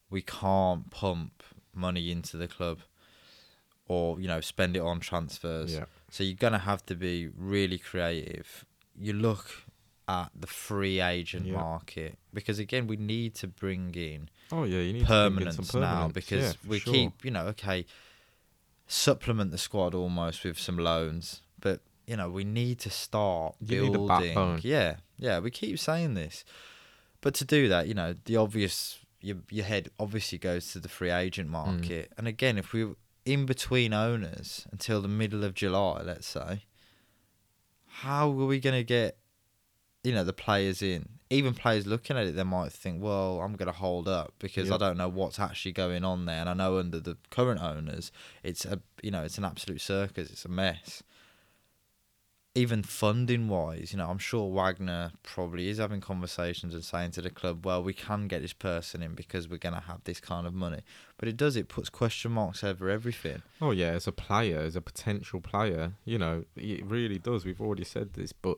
we 0.10 0.22
can't 0.22 0.90
pump 0.90 1.44
money 1.74 2.12
into 2.12 2.38
the 2.38 2.48
club 2.48 2.80
or 3.88 4.20
you 4.20 4.28
know 4.28 4.42
spend 4.42 4.76
it 4.76 4.82
on 4.82 5.00
transfers. 5.00 5.74
Yeah. 5.76 5.86
So 6.10 6.24
you're 6.24 6.36
gonna 6.36 6.60
have 6.60 6.86
to 6.88 6.96
be 6.96 7.28
really 7.28 7.78
creative 7.78 8.66
you 8.96 9.14
look 9.14 9.63
at 10.08 10.30
the 10.38 10.48
free 10.48 11.00
agent 11.00 11.46
Yeah. 11.46 11.54
market 11.54 12.18
because 12.34 12.60
again 12.60 12.88
we 12.88 12.98
need 12.98 13.36
to 13.36 13.48
bring 13.48 13.94
in 13.96 14.30
Oh 14.52 14.64
yeah, 14.66 14.80
you 14.82 14.94
need 14.94 15.00
in 15.02 15.06
permanence 15.08 15.74
now 15.74 16.10
because 16.14 16.56
Yeah, 16.64 16.70
we 16.70 16.80
sure. 16.80 16.94
keep 16.94 17.24
you 17.26 17.32
know 17.32 17.46
okay 17.48 17.86
supplement 18.88 19.52
the 19.52 19.58
squad 19.58 19.94
almost 19.96 20.44
with 20.44 20.60
some 20.60 20.78
loans 20.78 21.42
but 21.60 21.82
you 22.06 22.18
know 22.18 22.30
we 22.30 22.44
need 22.44 22.80
to 22.80 22.90
start 22.90 23.56
You 23.62 23.82
need 23.82 23.88
a 23.88 23.92
building 23.98 24.08
backbone. 24.08 24.60
yeah 24.64 24.98
yeah 25.18 25.40
we 25.40 25.50
keep 25.52 25.80
saying 25.80 26.14
this 26.16 26.44
but 27.22 27.34
to 27.36 27.46
do 27.46 27.68
that 27.70 27.88
you 27.88 27.94
know 27.94 28.14
the 28.26 28.36
obvious 28.38 29.00
your, 29.22 29.38
your 29.50 29.64
head 29.66 29.90
obviously 29.98 30.38
goes 30.38 30.72
to 30.74 30.80
the 30.80 30.90
free 30.90 31.12
agent 31.12 31.48
Mm. 31.48 31.52
market 31.52 32.12
and 32.18 32.28
again 32.28 32.58
if 32.58 32.74
we 32.74 32.84
were 32.84 32.96
in 33.26 33.46
between 33.46 33.94
owners 33.94 34.68
until 34.72 35.02
the 35.02 35.08
middle 35.08 35.46
of 35.46 35.54
july 35.54 36.02
let's 36.04 36.28
say 36.28 36.64
how 37.88 38.28
are 38.30 38.46
we 38.46 38.60
going 38.60 38.76
to 38.76 38.84
get 38.84 39.18
you 40.04 40.14
know 40.14 40.24
the 40.24 40.34
players 40.34 40.82
in 40.82 41.08
even 41.30 41.54
players 41.54 41.88
looking 41.88 42.18
at 42.18 42.28
it 42.28 42.36
they 42.36 42.44
might 42.44 42.72
think 42.72 43.02
well 43.02 43.42
i'm 43.42 43.54
going 43.56 43.68
to 43.68 43.78
hold 43.78 44.08
up 44.08 44.34
because 44.40 44.70
i 44.70 44.78
don't 44.78 44.98
know 44.98 45.08
what's 45.10 45.40
actually 45.40 45.72
going 45.72 46.04
on 46.04 46.26
there. 46.26 46.42
And 46.42 46.50
i 46.50 46.54
know 46.54 46.78
under 46.78 47.00
the 47.00 47.18
current 47.32 47.62
owners 47.62 48.12
it's 48.44 48.66
a 48.66 48.82
you 49.02 49.12
know 49.12 49.24
it's 49.24 49.38
an 49.38 49.46
absolute 49.46 49.82
circus 49.82 50.30
it's 50.30 50.46
a 50.46 50.50
mess. 50.50 51.02
Even 52.56 52.84
funding 52.84 53.48
wise 53.48 53.94
you 53.94 53.98
know 53.98 54.08
i'm 54.08 54.20
sure 54.20 54.48
wagner 54.52 55.12
probably 55.24 55.70
is 55.70 55.80
having 55.80 56.02
conversations 56.02 56.76
and 56.76 56.84
saying 56.84 57.10
to 57.12 57.22
the 57.22 57.32
club 57.32 57.66
well 57.66 57.82
we 57.82 57.94
can 57.94 58.28
get 58.28 58.44
this 58.44 58.54
person 58.54 59.02
in 59.02 59.16
because 59.16 59.48
we're 59.50 59.58
going 59.58 59.74
to 59.74 59.82
have 59.82 60.04
this 60.04 60.20
kind 60.20 60.46
of 60.46 60.54
money. 60.54 60.82
But 61.18 61.30
it 61.30 61.36
does 61.36 61.56
it 61.56 61.68
puts 61.68 61.90
question 61.90 62.32
marks 62.32 62.64
over 62.64 62.90
everything. 62.92 63.42
Oh 63.60 63.72
yeah, 63.72 63.88
as 63.88 64.06
a 64.06 64.12
player, 64.12 64.60
as 64.60 64.76
a 64.76 64.82
potential 64.82 65.42
player, 65.42 65.94
you 66.06 66.20
know, 66.20 66.44
it 66.56 66.86
really 66.86 67.18
does. 67.18 67.44
We've 67.44 67.62
already 67.62 67.86
said 67.86 68.14
this, 68.14 68.34
but 68.34 68.58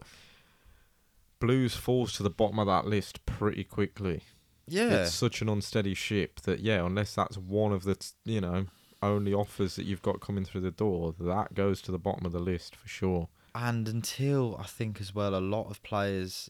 Blues 1.39 1.76
falls 1.76 2.13
to 2.13 2.24
the 2.24 2.30
bottom 2.30 2.60
of 2.60 2.67
that 2.67 2.86
list 2.86 3.26
pretty 3.26 3.63
quickly. 3.63 4.21
yeah 4.67 5.04
It's 5.04 5.13
such 5.13 5.41
an 5.41 5.50
unsteady 5.50 5.93
ship 5.93 6.39
that 6.41 6.60
yeah, 6.60 6.86
unless 6.86 7.13
that's 7.15 7.38
one 7.38 7.71
of 7.74 7.84
the 7.84 7.95
t- 7.95 8.08
you 8.26 8.41
know 8.41 8.65
only 9.04 9.34
offers 9.34 9.76
that 9.76 9.86
you've 9.86 10.02
got 10.02 10.19
coming 10.21 10.45
through 10.45 10.62
the 10.62 10.71
door, 10.71 11.13
that 11.19 11.54
goes 11.54 11.82
to 11.84 11.91
the 11.91 12.00
bottom 12.00 12.26
of 12.26 12.32
the 12.32 12.39
list 12.39 12.76
for 12.76 12.88
sure. 12.88 13.28
And 13.54 13.88
until 13.88 14.58
I 14.60 14.63
think 14.65 15.00
as 15.00 15.13
well, 15.13 15.36
a 15.36 15.39
lot 15.39 15.69
of 15.69 15.84
players, 15.84 16.50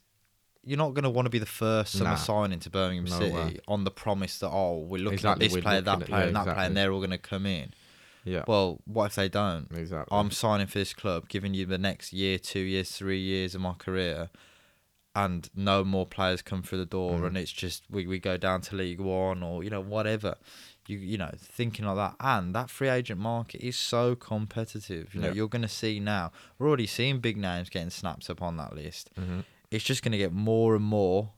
you're 0.64 0.78
not 0.78 0.94
going 0.94 1.04
to 1.04 1.10
want 1.10 1.26
to 1.26 1.30
be 1.30 1.38
the 1.40 1.46
first 1.46 1.94
summer 1.94 2.12
Nah. 2.12 2.16
signing 2.16 2.60
to 2.60 2.70
Birmingham 2.70 3.06
No 3.06 3.20
City 3.20 3.32
way. 3.34 3.60
on 3.68 3.84
the 3.84 3.92
promise 3.92 4.40
that 4.40 4.50
oh 4.50 4.80
we're 4.88 5.00
looking 5.04 5.16
Exactly, 5.16 5.46
at 5.46 5.50
this 5.50 5.56
we're 5.58 5.62
player, 5.64 5.82
that 5.82 6.00
player, 6.06 6.22
yeah, 6.22 6.28
and 6.28 6.36
that 6.36 6.44
player, 6.46 6.58
and 6.60 6.78
they're 6.78 6.92
all 6.94 7.00
going 7.00 7.10
to 7.12 7.18
come 7.18 7.46
in. 7.46 7.74
Yeah, 8.24 8.44
Well, 8.48 8.80
what 8.86 9.06
if 9.08 9.16
they 9.16 9.30
don't? 9.30 9.68
exactly. 9.76 10.18
I'm 10.18 10.32
signing 10.32 10.66
for 10.68 10.80
this 10.80 10.94
club, 10.96 11.28
giving 11.30 11.54
you 11.54 11.66
the 11.68 11.78
next 11.78 12.12
year, 12.14 12.40
two 12.40 12.62
years, 12.62 12.90
three 12.92 13.20
years 13.20 13.54
of 13.54 13.62
my 13.62 13.74
career, 13.74 14.30
and 15.16 15.50
no 15.56 15.84
more 15.84 16.06
players 16.06 16.42
come 16.42 16.62
through 16.62 16.80
the 16.80 16.86
door, 16.86 17.20
Mm. 17.20 17.28
and 17.28 17.38
it's 17.38 17.52
just 17.52 17.84
we, 17.90 18.06
we 18.06 18.20
go 18.20 18.36
down 18.38 18.62
to 18.62 18.76
League 18.76 19.00
One 19.00 19.42
or 19.44 19.64
you 19.64 19.70
know 19.70 19.82
whatever. 19.82 20.36
You 20.88 20.98
you 21.00 21.18
know 21.18 21.32
thinking 21.40 21.86
like 21.86 21.96
that, 21.96 22.16
and 22.20 22.54
that 22.54 22.70
free 22.70 22.90
agent 22.90 23.20
market 23.20 23.62
is 23.62 23.76
so 23.78 24.16
competitive. 24.16 25.16
You 25.16 25.22
know 25.22 25.28
Yeah. 25.30 25.34
you're 25.34 25.48
going 25.50 25.62
to 25.64 25.68
see 25.68 26.00
now. 26.00 26.32
We're 26.60 26.68
already 26.68 26.86
seeing 26.88 27.20
big 27.20 27.38
names 27.38 27.70
getting 27.70 27.90
snapped 27.90 28.30
up 28.30 28.42
on 28.42 28.58
that 28.58 28.76
list. 28.76 29.10
hmm 29.16 29.40
It's 29.72 29.84
just 29.84 30.04
going 30.04 30.12
to 30.12 30.18
get 30.20 30.32
more 30.34 30.76
and 30.76 30.86
more, 30.86 31.32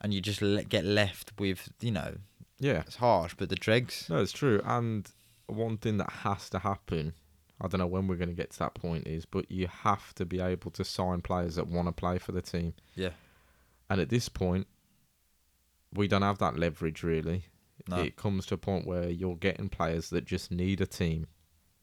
and 0.00 0.12
you 0.12 0.20
just 0.20 0.42
le- 0.42 0.64
get 0.64 0.84
left 0.84 1.32
with 1.38 1.68
you 1.80 1.92
know 1.92 2.16
Yeah, 2.58 2.80
it's 2.86 2.96
harsh, 2.96 3.34
but 3.36 3.48
the 3.50 3.56
dregs. 3.56 4.06
no, 4.10 4.16
it's 4.18 4.32
true. 4.32 4.60
And 4.64 5.08
one 5.46 5.76
thing 5.78 5.98
that 5.98 6.10
has 6.24 6.50
to 6.50 6.58
happen, 6.60 7.12
I 7.60 7.68
don't 7.68 7.78
know 7.80 7.86
when 7.86 8.06
we're 8.06 8.16
going 8.16 8.28
to 8.28 8.34
get 8.34 8.50
to 8.52 8.58
that 8.60 8.74
point, 8.74 9.06
is 9.06 9.24
but 9.24 9.50
you 9.50 9.66
have 9.68 10.14
to 10.16 10.26
be 10.26 10.40
able 10.40 10.70
to 10.72 10.84
sign 10.84 11.22
players 11.22 11.54
that 11.56 11.68
want 11.68 11.88
to 11.88 11.92
play 11.92 12.18
for 12.18 12.32
the 12.32 12.42
team. 12.42 12.74
Yeah. 12.94 13.10
And 13.88 14.00
at 14.00 14.10
this 14.10 14.28
point, 14.28 14.66
we 15.94 16.08
don't 16.08 16.22
have 16.22 16.38
that 16.38 16.58
leverage 16.58 17.02
really. 17.02 17.44
No. 17.88 17.96
It 17.98 18.16
comes 18.16 18.46
to 18.46 18.54
a 18.54 18.58
point 18.58 18.86
where 18.86 19.08
you're 19.08 19.36
getting 19.36 19.68
players 19.68 20.10
that 20.10 20.24
just 20.24 20.50
need 20.50 20.80
a 20.80 20.86
team. 20.86 21.28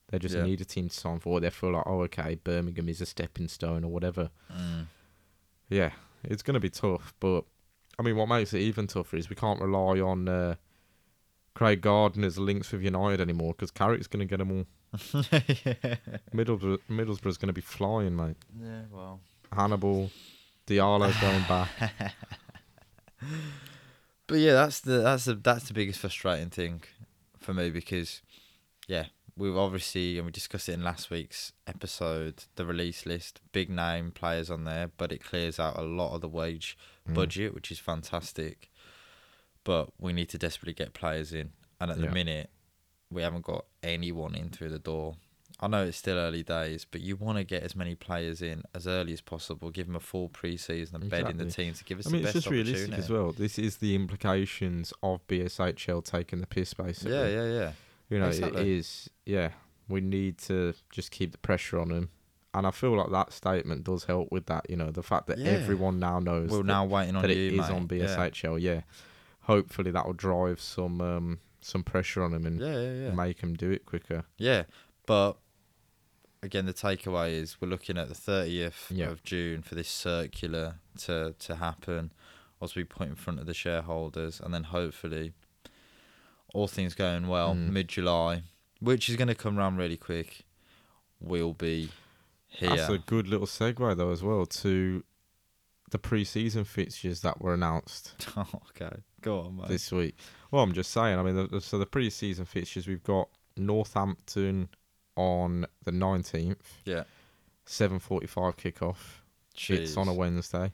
They 0.10 0.20
just 0.20 0.36
Yeah. 0.36 0.44
need 0.44 0.62
a 0.62 0.66
team 0.66 0.90
to 0.90 0.96
sign 0.96 1.20
for. 1.20 1.40
They 1.40 1.50
feel 1.50 1.72
like, 1.72 1.88
oh, 1.88 2.02
okay, 2.04 2.36
Birmingham 2.36 2.90
is 2.90 3.02
a 3.02 3.06
stepping 3.06 3.48
stone 3.48 3.84
or 3.84 3.92
whatever. 3.92 4.30
Mm. 4.52 4.88
Yeah, 5.70 5.92
it's 6.24 6.44
going 6.44 6.56
to 6.56 6.60
be 6.60 6.70
tough. 6.70 7.14
But 7.20 7.46
I 7.98 8.04
mean, 8.04 8.16
what 8.16 8.28
makes 8.28 8.54
it 8.54 8.60
even 8.60 8.86
tougher 8.88 9.18
is 9.18 9.30
we 9.30 9.36
can't 9.36 9.62
rely 9.62 10.00
on 10.00 10.28
uh, 10.28 10.56
Craig 11.56 11.82
Gardner's 11.82 12.38
links 12.38 12.72
with 12.72 12.82
United 12.82 13.22
anymore 13.22 13.54
because 13.54 13.72
Carrick's 13.72 14.08
going 14.08 14.28
to 14.28 14.30
get 14.30 14.38
them 14.40 14.52
all. 14.52 14.66
yeah. 15.24 15.96
Middlesbrough, 16.34 16.80
Middlesbrough's 16.90 17.38
going 17.38 17.48
to 17.48 17.54
be 17.54 17.62
flying, 17.62 18.16
mate. 18.16 18.38
Yeah. 18.60 18.82
Well. 18.92 19.20
Hannibal, 19.52 20.10
Diallo's 20.66 21.16
going 21.18 21.44
back. 21.48 21.70
But 24.28 24.36
yeah, 24.40 24.54
that's 24.54 24.80
the 24.80 25.00
that's 25.00 25.26
the 25.26 25.36
that's 25.36 25.68
the 25.68 25.74
biggest 25.74 26.00
frustrating 26.00 26.50
thing 26.50 26.84
for 27.40 27.54
me 27.54 27.70
because 27.70 28.22
yeah, 28.88 29.08
we've 29.38 29.56
obviously 29.56 30.18
and 30.18 30.26
we 30.26 30.32
discussed 30.32 30.70
it 30.70 30.74
in 30.74 30.84
last 30.84 31.10
week's 31.10 31.52
episode, 31.68 32.46
the 32.56 32.66
release 32.66 33.06
list, 33.06 33.42
big 33.52 33.70
name 33.70 34.12
players 34.12 34.50
on 34.50 34.64
there, 34.64 34.90
but 34.98 35.12
it 35.12 35.24
clears 35.24 35.60
out 35.60 35.78
a 35.78 35.84
lot 35.84 36.16
of 36.16 36.22
the 36.22 36.30
wage 36.30 36.78
Mm. 37.08 37.16
budget, 37.16 37.54
which 37.54 37.70
is 37.70 37.80
fantastic. 37.80 38.72
But 39.64 39.90
we 40.00 40.14
need 40.14 40.30
to 40.30 40.38
desperately 40.38 40.74
get 40.74 40.94
players 40.94 41.34
in, 41.34 41.52
and 41.80 41.90
at 41.92 41.98
the 41.98 42.06
Yeah. 42.06 42.12
minute, 42.12 42.50
we 43.10 43.22
haven't 43.22 43.44
got 43.46 43.66
anyone 43.82 44.36
in 44.36 44.50
through 44.50 44.70
the 44.70 44.80
door. 44.80 45.16
I 45.60 45.68
know 45.68 45.86
it's 45.86 45.98
still 45.98 46.18
early 46.18 46.44
days, 46.44 46.86
but 46.90 47.00
you 47.02 47.16
want 47.16 47.38
to 47.38 47.44
get 47.44 47.64
as 47.64 47.76
many 47.76 47.96
players 47.96 48.42
in 48.42 48.64
as 48.74 48.88
early 48.88 49.14
as 49.14 49.22
possible. 49.22 49.70
Give 49.70 49.86
them 49.86 49.96
a 49.96 50.00
full 50.02 50.28
pre-season 50.28 51.02
and 51.02 51.10
bed 51.10 51.30
in 51.30 51.38
the 51.38 51.46
team 51.46 51.74
to 51.76 51.84
give 51.84 52.00
us 52.00 52.08
I 52.08 52.10
mean, 52.10 52.24
the 52.24 52.28
it's 52.30 52.34
best 52.34 52.44
just 52.46 52.52
realistic 52.52 52.94
as 52.98 53.10
well. 53.10 53.32
This 53.32 53.58
is 53.60 53.78
the 53.78 53.96
implications 53.96 54.92
of 55.04 55.26
BSHL 55.28 56.02
taking 56.04 56.42
the 56.42 56.48
piss, 56.48 56.74
basically. 56.74 57.14
Yeah, 57.14 57.28
yeah, 57.28 57.46
yeah. 57.52 57.72
You 58.10 58.20
know, 58.20 58.28
Exactly. 58.28 58.62
it 58.62 58.68
is. 58.68 59.10
Yeah, 59.26 59.52
we 59.88 60.02
need 60.02 60.40
to 60.40 60.74
just 60.92 61.12
keep 61.12 61.32
the 61.32 61.38
pressure 61.38 61.80
on 61.80 61.90
them, 61.90 62.10
and 62.54 62.66
I 62.68 62.72
feel 62.72 62.98
like 62.98 63.12
that 63.12 63.32
statement 63.32 63.84
does 63.86 64.06
help 64.06 64.32
with 64.32 64.48
that. 64.48 64.70
You 64.70 64.76
know, 64.76 64.92
the 64.92 65.04
fact 65.04 65.28
that 65.28 65.38
Yeah. 65.38 65.52
everyone 65.52 66.00
now 66.00 66.20
knows 66.20 66.50
We're 66.50 66.58
that, 66.58 66.64
now 66.66 66.84
waiting 66.86 67.16
on 67.16 67.22
that 67.22 67.32
it 67.32 67.38
you, 67.38 67.62
is 67.62 67.70
mate. 67.70 67.76
on 67.76 67.82
Yeah. 67.84 67.88
BSHL. 67.88 68.58
Yeah. 68.60 68.82
Hopefully 69.44 69.92
that 69.92 70.06
will 70.06 70.14
drive 70.14 70.60
some 70.60 71.00
um, 71.02 71.40
some 71.62 71.84
pressure 71.84 72.24
on 72.24 72.34
him 72.34 72.46
and 72.46 72.60
Yeah, 72.60 72.80
yeah, 72.80 72.94
yeah. 73.08 73.12
make 73.14 73.40
him 73.42 73.54
do 73.56 73.72
it 73.72 73.86
quicker. 73.86 74.26
Yeah, 74.38 74.64
but 75.06 75.38
again, 76.42 76.66
the 76.66 76.74
takeaway 76.74 77.32
is 77.34 77.62
we're 77.62 77.70
looking 77.70 77.98
at 77.98 78.10
the 78.10 78.16
thirtieth 78.16 78.88
Yeah. 78.92 79.08
of 79.10 79.24
June 79.24 79.62
for 79.62 79.76
this 79.76 79.90
circular 79.90 80.76
to 81.00 81.36
to 81.40 81.56
happen, 81.56 82.12
as 82.62 82.76
we 82.76 82.84
put 82.84 83.08
in 83.08 83.16
front 83.16 83.40
of 83.40 83.46
the 83.46 83.54
shareholders, 83.54 84.40
and 84.40 84.54
then 84.54 84.64
hopefully, 84.66 85.34
all 86.54 86.68
things 86.68 86.94
going 86.96 87.28
well, 87.28 87.56
Mm. 87.56 87.70
mid 87.72 87.88
July, 87.88 88.44
which 88.80 89.10
is 89.10 89.16
going 89.16 89.28
to 89.30 89.36
come 89.36 89.58
round 89.58 89.78
really 89.78 89.98
quick, 89.98 90.46
we'll 91.20 91.54
be 91.54 91.90
here. 92.48 92.70
That's 92.70 92.90
a 92.90 92.98
good 93.00 93.28
little 93.28 93.48
segue 93.48 93.96
though 93.98 94.12
as 94.12 94.22
well 94.22 94.46
to 94.46 95.04
the 95.92 95.98
pre-season 96.00 96.64
fixtures 96.64 97.22
that 97.22 97.40
were 97.42 97.54
announced 97.54 98.16
oh, 98.36 98.48
okay, 98.70 98.98
go 99.24 99.40
on, 99.40 99.58
mate. 99.58 99.68
this 99.70 99.92
week. 99.92 100.16
Well, 100.52 100.62
I'm 100.64 100.74
just 100.74 100.92
saying. 100.92 101.18
I 101.18 101.24
mean, 101.24 101.36
the, 101.36 101.48
the- 101.48 101.62
so 101.62 101.78
the 101.80 101.86
pre-season 101.86 102.46
fixtures 102.46 102.88
we've 102.88 103.04
got 103.04 103.30
Northampton 103.58 104.70
on 105.16 105.66
the 105.84 105.92
19th. 105.92 106.58
Yeah. 106.86 107.04
7:45 107.66 108.56
kickoff. 108.58 108.98
It's 109.70 109.98
on 109.98 110.08
a 110.08 110.14
Wednesday. 110.14 110.72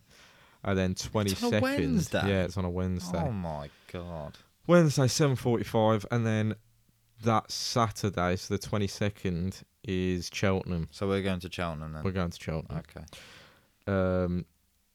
And 0.63 0.77
then 0.77 0.95
22nd. 0.95 1.61
Wednesday? 1.61 2.21
Yeah, 2.25 2.43
it's 2.43 2.57
on 2.57 2.65
a 2.65 2.69
Wednesday. 2.69 3.21
Oh 3.23 3.31
my 3.31 3.69
god. 3.91 4.37
Wednesday 4.67 5.03
7:45 5.03 6.05
and 6.11 6.25
then 6.25 6.55
that 7.23 7.51
Saturday, 7.51 8.35
so 8.37 8.53
the 8.55 8.59
22nd 8.59 9.63
is 9.83 10.29
Cheltenham. 10.33 10.87
So 10.91 11.07
we're 11.07 11.21
going 11.21 11.39
to 11.41 11.49
Cheltenham 11.51 11.93
then. 11.93 12.03
We're 12.03 12.11
going 12.11 12.29
to 12.31 12.41
Cheltenham. 12.41 12.83
okay. 12.95 13.05
Um 13.87 14.45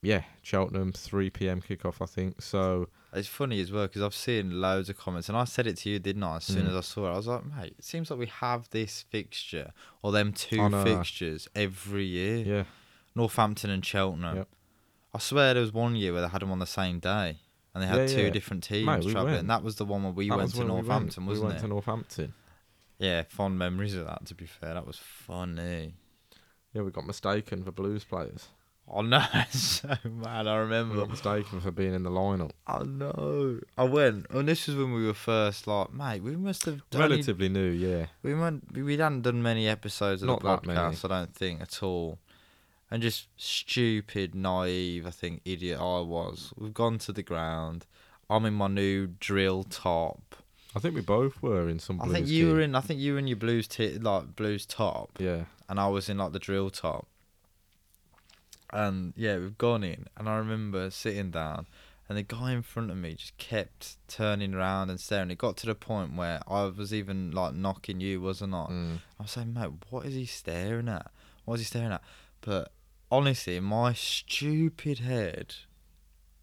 yeah, 0.03 0.23
Cheltenham 0.43 0.93
3 0.93 1.31
p.m. 1.31 1.63
kickoff 1.63 2.03
I 2.03 2.07
think. 2.07 2.43
So 2.43 2.89
It's 3.15 3.29
funny 3.29 3.61
as 3.61 3.71
well 3.71 3.87
because 3.87 4.03
I've 4.03 4.15
seen 4.15 4.61
loads 4.61 4.89
of 4.89 4.99
comments, 4.99 5.29
and 5.29 5.39
I 5.39 5.45
said 5.45 5.67
it 5.67 5.77
to 5.79 5.91
you, 5.91 5.99
didn't 5.99 6.23
I? 6.25 6.37
As 6.37 6.45
soon 6.45 6.67
Mm. 6.67 6.71
as 6.71 6.75
I 6.77 6.81
saw 6.81 7.09
it, 7.09 7.13
I 7.15 7.17
was 7.17 7.27
like, 7.29 7.45
"Mate, 7.47 7.75
it 7.79 7.85
seems 7.85 8.11
like 8.11 8.19
we 8.19 8.27
have 8.27 8.69
this 8.71 9.03
fixture 9.03 9.73
or 10.03 10.11
them 10.13 10.33
two 10.33 10.61
I 10.61 10.69
know. 10.69 10.83
fixtures 10.85 11.49
every 11.55 12.05
year. 12.07 12.37
yeah, 12.39 12.65
Northampton 13.15 13.71
and 13.71 13.85
Cheltenham. 13.87 14.37
Yep. 14.39 14.49
I 15.15 15.19
swear 15.19 15.55
there 15.55 15.61
was 15.63 15.73
one 15.73 15.95
year 15.95 16.13
where 16.13 16.23
they 16.23 16.29
had 16.29 16.43
them 16.43 16.51
on 16.51 16.59
the 16.59 16.67
same 16.67 16.99
day, 16.99 17.39
and 17.73 17.83
they 17.83 17.87
had 17.87 18.09
Yeah, 18.11 18.17
two 18.17 18.23
yeah. 18.25 18.31
different 18.31 18.65
teams 18.65 18.87
Mate, 18.87 19.05
we 19.05 19.13
traveling. 19.13 19.35
went. 19.35 19.49
That 19.49 19.63
was 19.63 19.77
the 19.77 19.85
one 19.85 20.03
where 20.03 20.13
we 20.13 20.29
that 20.29 20.37
went 20.37 20.51
to 20.51 20.59
when 20.59 20.67
we 20.67 20.73
Northampton, 20.75 21.25
went. 21.25 21.29
wasn't 21.29 21.43
we 21.45 21.49
went 21.49 21.59
it? 21.59 21.63
to 21.63 21.69
Northampton. 21.69 22.35
yeah, 22.99 23.23
fond 23.23 23.59
memories 23.59 23.95
of 23.95 24.07
that. 24.07 24.27
To 24.27 24.35
be 24.35 24.47
fair, 24.47 24.75
that 24.75 24.87
was 24.87 24.99
funny. 24.99 25.95
Yeah, 26.73 26.83
we 26.83 26.91
got 26.91 27.07
mistaken 27.07 27.63
for 27.63 27.71
Blues 27.71 28.03
players. 28.03 28.49
Oh 28.87 29.01
no, 29.01 29.23
it's 29.35 29.59
so 29.81 29.97
mad. 30.05 30.47
I 30.47 30.57
remember. 30.57 30.97
got 30.97 31.11
mistaken 31.11 31.61
for 31.61 31.71
being 31.71 31.95
in 31.95 32.03
the 32.03 32.11
lineup. 32.11 32.51
I 32.67 32.83
know. 32.83 33.61
I 33.79 33.85
went, 33.85 34.27
and 34.31 34.47
this 34.47 34.67
was 34.67 34.77
when 34.77 34.93
we 34.93 35.07
were 35.07 35.15
first 35.15 35.67
like, 35.67 35.93
mate, 35.93 36.23
we 36.23 36.37
must 36.37 36.65
have 36.67 36.83
done 36.91 37.01
Relatively 37.11 37.49
new, 37.49 37.71
yeah. 37.71 38.07
We 38.23 38.35
went, 38.35 38.73
we 38.77 38.97
hadn't 38.97 39.23
done 39.23 39.43
many 39.43 39.67
episodes 39.69 40.23
of 40.23 40.29
Not 40.29 40.43
the 40.43 40.49
that 40.49 40.63
podcast. 40.63 41.05
I 41.05 41.09
don't 41.09 41.35
think 41.35 41.63
at 41.63 41.83
all. 41.83 42.19
and 42.91 43.03
just 43.03 43.29
stupid, 43.37 44.35
naive, 44.35 45.07
I 45.07 45.11
think, 45.11 45.41
idiot 45.45 45.79
I 45.81 46.01
was. 46.01 46.53
We've 46.57 46.75
gone 46.75 46.99
to 46.99 47.13
the 47.13 47.23
ground. 47.23 47.87
I'm 48.31 48.45
in 48.45 48.55
my 48.55 48.69
new 48.69 49.07
drill 49.07 49.65
top. 49.65 50.37
I 50.77 50.81
think 50.81 50.95
we 50.95 51.01
both 51.01 51.43
were 51.43 51.69
in 51.69 51.79
some. 51.79 52.01
I 52.03 52.09
think 52.09 52.27
you 52.27 52.51
were 52.53 52.61
in. 52.61 52.75
I 52.75 52.81
think 52.81 53.01
you 53.01 53.13
were 53.15 53.19
in 53.19 53.29
your 53.29 53.37
blues 53.37 53.67
t- 53.69 53.97
like 53.99 54.35
blues 54.37 54.67
top, 54.67 55.11
Yeah. 55.21 55.45
and 55.69 55.79
I 55.81 55.89
was 55.89 56.09
in 56.09 56.19
like 56.19 56.33
the 56.33 56.39
drill 56.39 56.69
top. 56.71 57.07
And 58.75 59.13
yeah, 59.17 59.39
we've 59.39 59.57
gone 59.57 59.85
in, 59.85 60.07
and 60.17 60.29
I 60.29 60.37
remember 60.37 60.91
sitting 60.91 61.31
down, 61.31 61.69
and 62.09 62.19
the 62.19 62.25
guy 62.25 62.53
in 62.53 62.63
front 62.63 62.91
of 62.91 62.97
me 62.97 63.15
just 63.15 63.39
kept 63.39 63.97
turning 64.09 64.53
around 64.53 64.91
and 64.91 64.99
staring. 64.99 65.31
It 65.31 65.39
got 65.39 65.57
to 65.59 65.67
the 65.67 65.77
point 65.77 66.17
where 66.17 66.41
I 66.49 66.65
was 66.65 66.93
even 66.93 67.31
like 67.31 67.55
knocking 67.55 68.01
you, 68.01 68.21
wasn't 68.21 68.53
I? 68.53 68.67
Mm. 68.69 68.99
I 69.19 69.23
was 69.23 69.31
saying, 69.31 69.55
mate, 69.55 69.71
what 69.91 70.05
is 70.05 70.15
he 70.15 70.27
staring 70.27 70.89
at? 70.89 71.11
What 71.45 71.55
is 71.55 71.61
he 71.61 71.65
staring 71.67 71.93
at? 71.93 72.03
But 72.41 72.73
honestly, 73.13 73.61
my 73.61 73.93
stupid 73.93 74.99
head, 74.99 75.55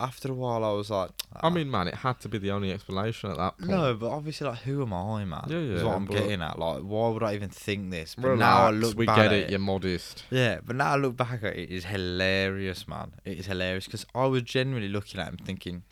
after 0.01 0.31
a 0.31 0.33
while, 0.33 0.63
I 0.63 0.71
was 0.71 0.89
like, 0.89 1.11
I 1.41 1.49
mean, 1.49 1.69
man, 1.69 1.87
it 1.87 1.95
had 1.95 2.19
to 2.21 2.29
be 2.29 2.37
the 2.37 2.51
only 2.51 2.71
explanation 2.71 3.31
at 3.31 3.37
that 3.37 3.57
point. 3.57 3.71
no, 3.71 3.93
but 3.93 4.09
obviously, 4.09 4.47
like, 4.47 4.59
who 4.59 4.81
am 4.81 4.93
I, 4.93 5.23
man? 5.25 5.45
Yeah, 5.47 5.57
Is 5.57 5.81
yeah, 5.81 5.87
what 5.87 5.95
I'm 5.95 6.05
getting 6.05 6.41
at. 6.41 6.57
Like, 6.59 6.81
why 6.81 7.09
would 7.09 7.23
I 7.23 7.35
even 7.35 7.49
think 7.49 7.91
this? 7.91 8.15
But 8.15 8.29
Relax, 8.29 8.39
now 8.39 8.65
I 8.67 8.69
look 8.71 8.97
we 8.97 9.05
back 9.05 9.15
get 9.17 9.25
at 9.27 9.33
it. 9.33 9.49
You're 9.49 9.59
modest. 9.59 10.23
Yeah, 10.29 10.59
but 10.65 10.75
now 10.75 10.93
I 10.93 10.95
look 10.97 11.15
back 11.15 11.43
at 11.43 11.55
it, 11.55 11.71
it's 11.71 11.85
hilarious, 11.85 12.87
man. 12.87 13.13
It 13.25 13.39
is 13.39 13.45
hilarious 13.45 13.85
because 13.85 14.05
I 14.13 14.25
was 14.25 14.41
genuinely 14.43 14.89
looking 14.89 15.19
at 15.19 15.27
him 15.29 15.37
thinking, 15.37 15.83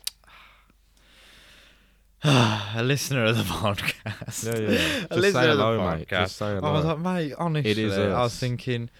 a 2.24 2.82
listener 2.82 3.24
of 3.24 3.36
the 3.36 3.42
podcast. 3.44 4.44
Yeah, 4.44 4.58
yeah. 4.60 4.78
yeah. 4.78 5.06
a 5.10 5.16
listener 5.16 5.42
say 5.42 5.50
of 5.50 5.56
the 5.58 5.64
hello, 5.64 5.78
podcast. 5.78 5.98
mate. 5.98 6.08
Just 6.08 6.36
say 6.36 6.54
hello. 6.54 6.68
I 6.68 6.72
was 6.72 6.84
like, 6.84 6.98
mate, 6.98 7.34
honestly, 7.38 7.82
is 7.82 7.96
I 7.98 8.22
was 8.22 8.38
thinking, 8.38 8.90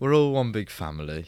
we're 0.00 0.14
all 0.14 0.32
one 0.32 0.50
big 0.52 0.70
family. 0.70 1.26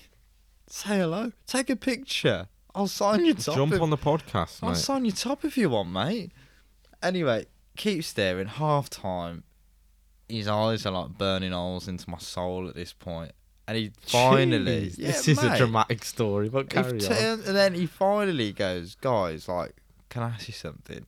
Say 0.67 0.99
hello. 0.99 1.33
Take 1.47 1.71
a 1.71 1.77
picture. 1.77 2.49
I'll 2.79 2.87
sign 2.87 3.25
your 3.25 3.35
top. 3.35 3.57
Jump 3.57 3.73
if, 3.73 3.81
on 3.81 3.91
the 3.91 3.99
podcast, 3.99 4.61
I'll 4.63 4.71
mate. 4.71 4.79
sign 4.79 5.05
your 5.05 5.15
top 5.15 5.45
if 5.45 5.59
you 5.59 5.69
want, 5.71 5.91
mate. 5.91 6.31
Anyway, 7.03 7.47
keep 7.77 8.05
staring. 8.05 8.47
Half 8.47 8.89
time, 8.89 9.43
his 10.29 10.47
eyes 10.47 10.87
are 10.87 10.93
like 10.93 11.19
burning 11.19 11.51
holes 11.51 11.89
into 11.89 12.09
my 12.09 12.19
soul 12.19 12.69
at 12.69 12.77
this 12.77 12.93
point, 12.93 13.33
and 13.67 13.77
he 13.77 13.91
finally. 14.03 14.91
Jeez, 14.91 14.99
yeah, 14.99 15.07
this 15.09 15.27
is 15.27 15.43
a 15.43 15.57
dramatic 15.57 16.05
story, 16.05 16.49
but 16.49 16.71
carry 16.71 17.05
on. 17.05 17.13
and 17.13 17.43
then 17.43 17.75
he 17.75 17.87
finally 17.87 18.53
goes, 18.53 18.95
guys, 18.95 19.49
like, 19.49 19.75
can 20.09 20.23
I 20.23 20.29
ask 20.29 20.47
you 20.47 20.55
something? 20.55 21.05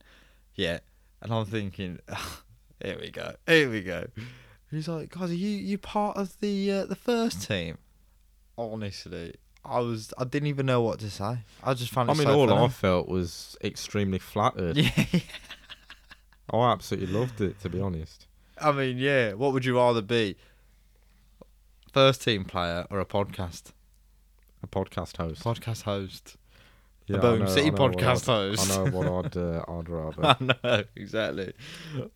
Yeah. 0.55 0.79
And 1.21 1.31
I'm 1.31 1.45
thinking, 1.45 1.99
here 2.83 2.97
we 2.99 3.11
go, 3.11 3.35
here 3.47 3.69
we 3.69 3.81
go. 3.81 4.07
He's 4.69 4.89
like, 4.89 5.11
guys, 5.11 5.31
are 5.31 5.35
you 5.35 5.49
you 5.49 5.77
part 5.77 6.17
of 6.17 6.37
the 6.41 6.69
uh, 6.69 6.85
the 6.85 6.95
first 6.97 7.47
team? 7.47 7.77
Honestly, 8.57 9.35
I 9.63 9.79
was, 9.79 10.13
I 10.17 10.23
didn't 10.23 10.47
even 10.47 10.65
know 10.65 10.81
what 10.81 10.99
to 10.99 11.09
say. 11.09 11.39
I 11.63 11.73
just 11.73 11.91
found. 11.91 12.09
I 12.09 12.13
mean, 12.13 12.23
so 12.23 12.39
all 12.39 12.47
funny. 12.47 12.65
I 12.65 12.67
felt 12.69 13.07
was 13.07 13.55
extremely 13.63 14.19
flattered. 14.19 14.77
Yeah. 16.53 16.59
I 16.59 16.71
absolutely 16.73 17.13
loved 17.13 17.39
it, 17.39 17.59
to 17.61 17.69
be 17.69 17.79
honest. 17.79 18.27
I 18.59 18.71
mean, 18.73 18.97
yeah. 18.97 19.33
What 19.33 19.53
would 19.53 19.63
you 19.63 19.77
rather 19.77 20.01
be? 20.01 20.35
First 21.93 22.23
team 22.23 22.43
player 22.43 22.85
or 22.89 22.99
a 22.99 23.05
podcast 23.05 23.71
A 24.63 24.67
podcast 24.67 25.15
host. 25.17 25.43
podcast 25.43 25.83
host? 25.83 26.35
Yeah, 27.07 27.17
a 27.17 27.19
Boom 27.21 27.39
know- 27.39 27.45
City 27.47 27.67
I 27.67 27.69
know 27.71 27.81
what 27.81 27.91
podcast 27.93 28.25
host. 28.27 28.71
I 28.71 28.75
know 28.85 28.91
what 28.91 29.25
I'd, 29.25 29.37
uh, 29.37 29.63
I'd 29.67 29.89
rather. 29.89 30.25
I 30.25 30.35
know 30.63 30.83
exactly. 30.95 31.53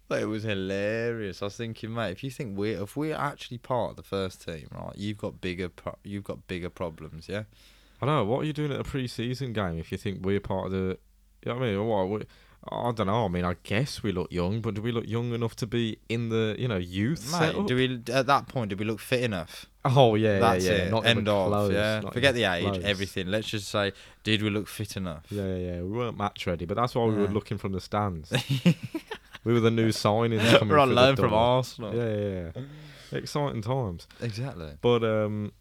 But 0.07 0.21
it 0.21 0.25
was 0.25 0.43
hilarious. 0.43 1.41
I 1.41 1.45
was 1.45 1.57
thinking, 1.57 1.93
mate, 1.93 2.11
if 2.11 2.23
you 2.23 2.29
think 2.29 2.57
we 2.57 2.71
if 2.71 2.95
we're 2.95 3.15
actually 3.15 3.57
part 3.57 3.91
of 3.91 3.95
the 3.97 4.03
first 4.03 4.45
team, 4.45 4.67
right, 4.71 4.93
you've 4.95 5.17
got 5.17 5.41
bigger 5.41 5.69
pro- 5.69 5.97
you've 6.03 6.23
got 6.23 6.47
bigger 6.47 6.69
problems, 6.69 7.27
yeah. 7.27 7.43
I 8.01 8.05
know. 8.05 8.23
What 8.25 8.41
are 8.41 8.45
you 8.45 8.53
doing 8.53 8.71
at 8.71 8.79
a 8.79 8.83
pre-season 8.83 9.53
game 9.53 9.79
if 9.79 9.91
you 9.91 9.97
think 9.97 10.25
we're 10.25 10.39
part 10.39 10.67
of 10.67 10.71
the? 10.71 10.97
You 11.45 11.51
know 11.51 11.55
what 11.55 11.63
I 11.63 11.71
mean? 11.71 11.85
What? 11.87 12.09
We, 12.09 12.21
I 12.71 12.91
don't 12.91 13.07
know. 13.07 13.25
I 13.25 13.27
mean, 13.27 13.45
I 13.45 13.55
guess 13.63 14.01
we 14.01 14.11
look 14.11 14.31
young, 14.31 14.59
but 14.61 14.73
do 14.73 14.81
we 14.81 14.91
look 14.91 15.07
young 15.07 15.33
enough 15.33 15.55
to 15.57 15.67
be 15.67 15.99
in 16.09 16.29
the 16.29 16.55
you 16.57 16.67
know 16.67 16.77
youth 16.77 17.31
Mate, 17.31 17.67
do 17.67 17.75
we 17.75 18.01
at 18.11 18.25
that 18.25 18.47
point 18.47 18.69
do 18.69 18.75
we 18.75 18.85
look 18.85 18.99
fit 18.99 19.21
enough? 19.23 19.67
oh 19.85 20.15
yeah, 20.15 20.39
That's 20.39 20.65
yeah, 20.65 20.71
yeah. 20.71 20.77
it. 20.85 20.91
Not 20.91 21.05
End 21.05 21.29
of. 21.29 21.47
close, 21.49 21.71
yeah. 21.73 21.99
not 21.99 22.13
Forget 22.13 22.33
the 22.33 22.45
age, 22.45 22.63
close. 22.63 22.83
everything. 22.83 23.27
Let's 23.27 23.47
just 23.47 23.67
say, 23.67 23.93
did 24.23 24.41
we 24.41 24.49
look 24.49 24.67
fit 24.67 24.97
enough? 24.97 25.25
Yeah, 25.29 25.45
yeah, 25.45 25.57
yeah. 25.57 25.81
We 25.81 25.89
weren't 25.89 26.17
match 26.17 26.47
ready, 26.47 26.65
but 26.65 26.75
that's 26.75 26.95
why 26.95 27.05
we 27.05 27.13
were 27.15 27.27
looking 27.27 27.59
from 27.59 27.71
the 27.73 27.81
stands. 27.81 28.31
we 29.43 29.53
were 29.53 29.59
the 29.59 29.69
new 29.69 29.89
signings 29.89 30.57
coming 30.57 30.69
We're 30.69 30.79
on 30.79 30.95
loan 30.95 31.15
from. 31.15 31.33
Arsenal. 31.33 31.93
Yeah, 31.95 32.15
yeah, 32.15 32.51
yeah. 32.55 33.17
Exciting 33.19 33.61
times. 33.61 34.07
Exactly. 34.21 34.71
But 34.81 35.03
um, 35.03 35.51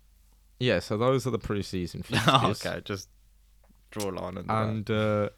yeah. 0.59 0.79
So 0.79 0.97
those 0.97 1.27
are 1.27 1.31
the 1.31 1.38
pre-season 1.38 2.03
fixtures. 2.05 2.64
okay, 2.67 2.81
just 2.83 3.11
draw 3.90 4.09
a 4.09 4.12
line 4.12 4.38
under 4.38 4.43
that. 4.43 4.62
And 4.69 4.90
uh, 4.90 5.29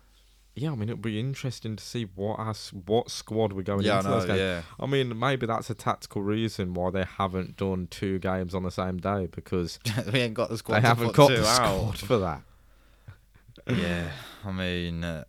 yeah, 0.58 0.72
I 0.72 0.74
mean, 0.74 0.88
it'll 0.88 0.96
be 0.96 1.20
interesting 1.20 1.76
to 1.76 1.84
see 1.84 2.04
what 2.14 2.40
us 2.40 2.72
what 2.72 3.10
squad 3.10 3.52
we're 3.52 3.62
going 3.62 3.82
Yeah, 3.82 3.96
I 3.96 3.98
into 3.98 4.10
those 4.10 4.26
know. 4.26 4.34
Yeah. 4.34 4.62
I 4.80 4.86
mean, 4.86 5.18
maybe 5.18 5.44
that's 5.46 5.68
a 5.68 5.74
tactical 5.74 6.22
reason 6.22 6.72
why 6.72 6.90
they 6.90 7.04
haven't 7.04 7.56
done 7.58 7.88
two 7.90 8.18
games 8.18 8.54
on 8.54 8.62
the 8.62 8.70
same 8.70 8.96
day 8.96 9.28
because 9.30 9.78
we 10.12 10.20
ain't 10.20 10.34
got 10.34 10.48
the 10.48 10.56
squad. 10.58 10.76
they 10.76 10.80
haven't 10.88 11.12
got 11.14 11.28
the 11.28 11.46
out. 11.46 11.54
squad 11.96 11.98
for 11.98 12.18
that. 12.18 12.42
yeah, 13.68 14.10
I 14.44 14.52
mean, 14.52 15.04
uh, 15.04 15.24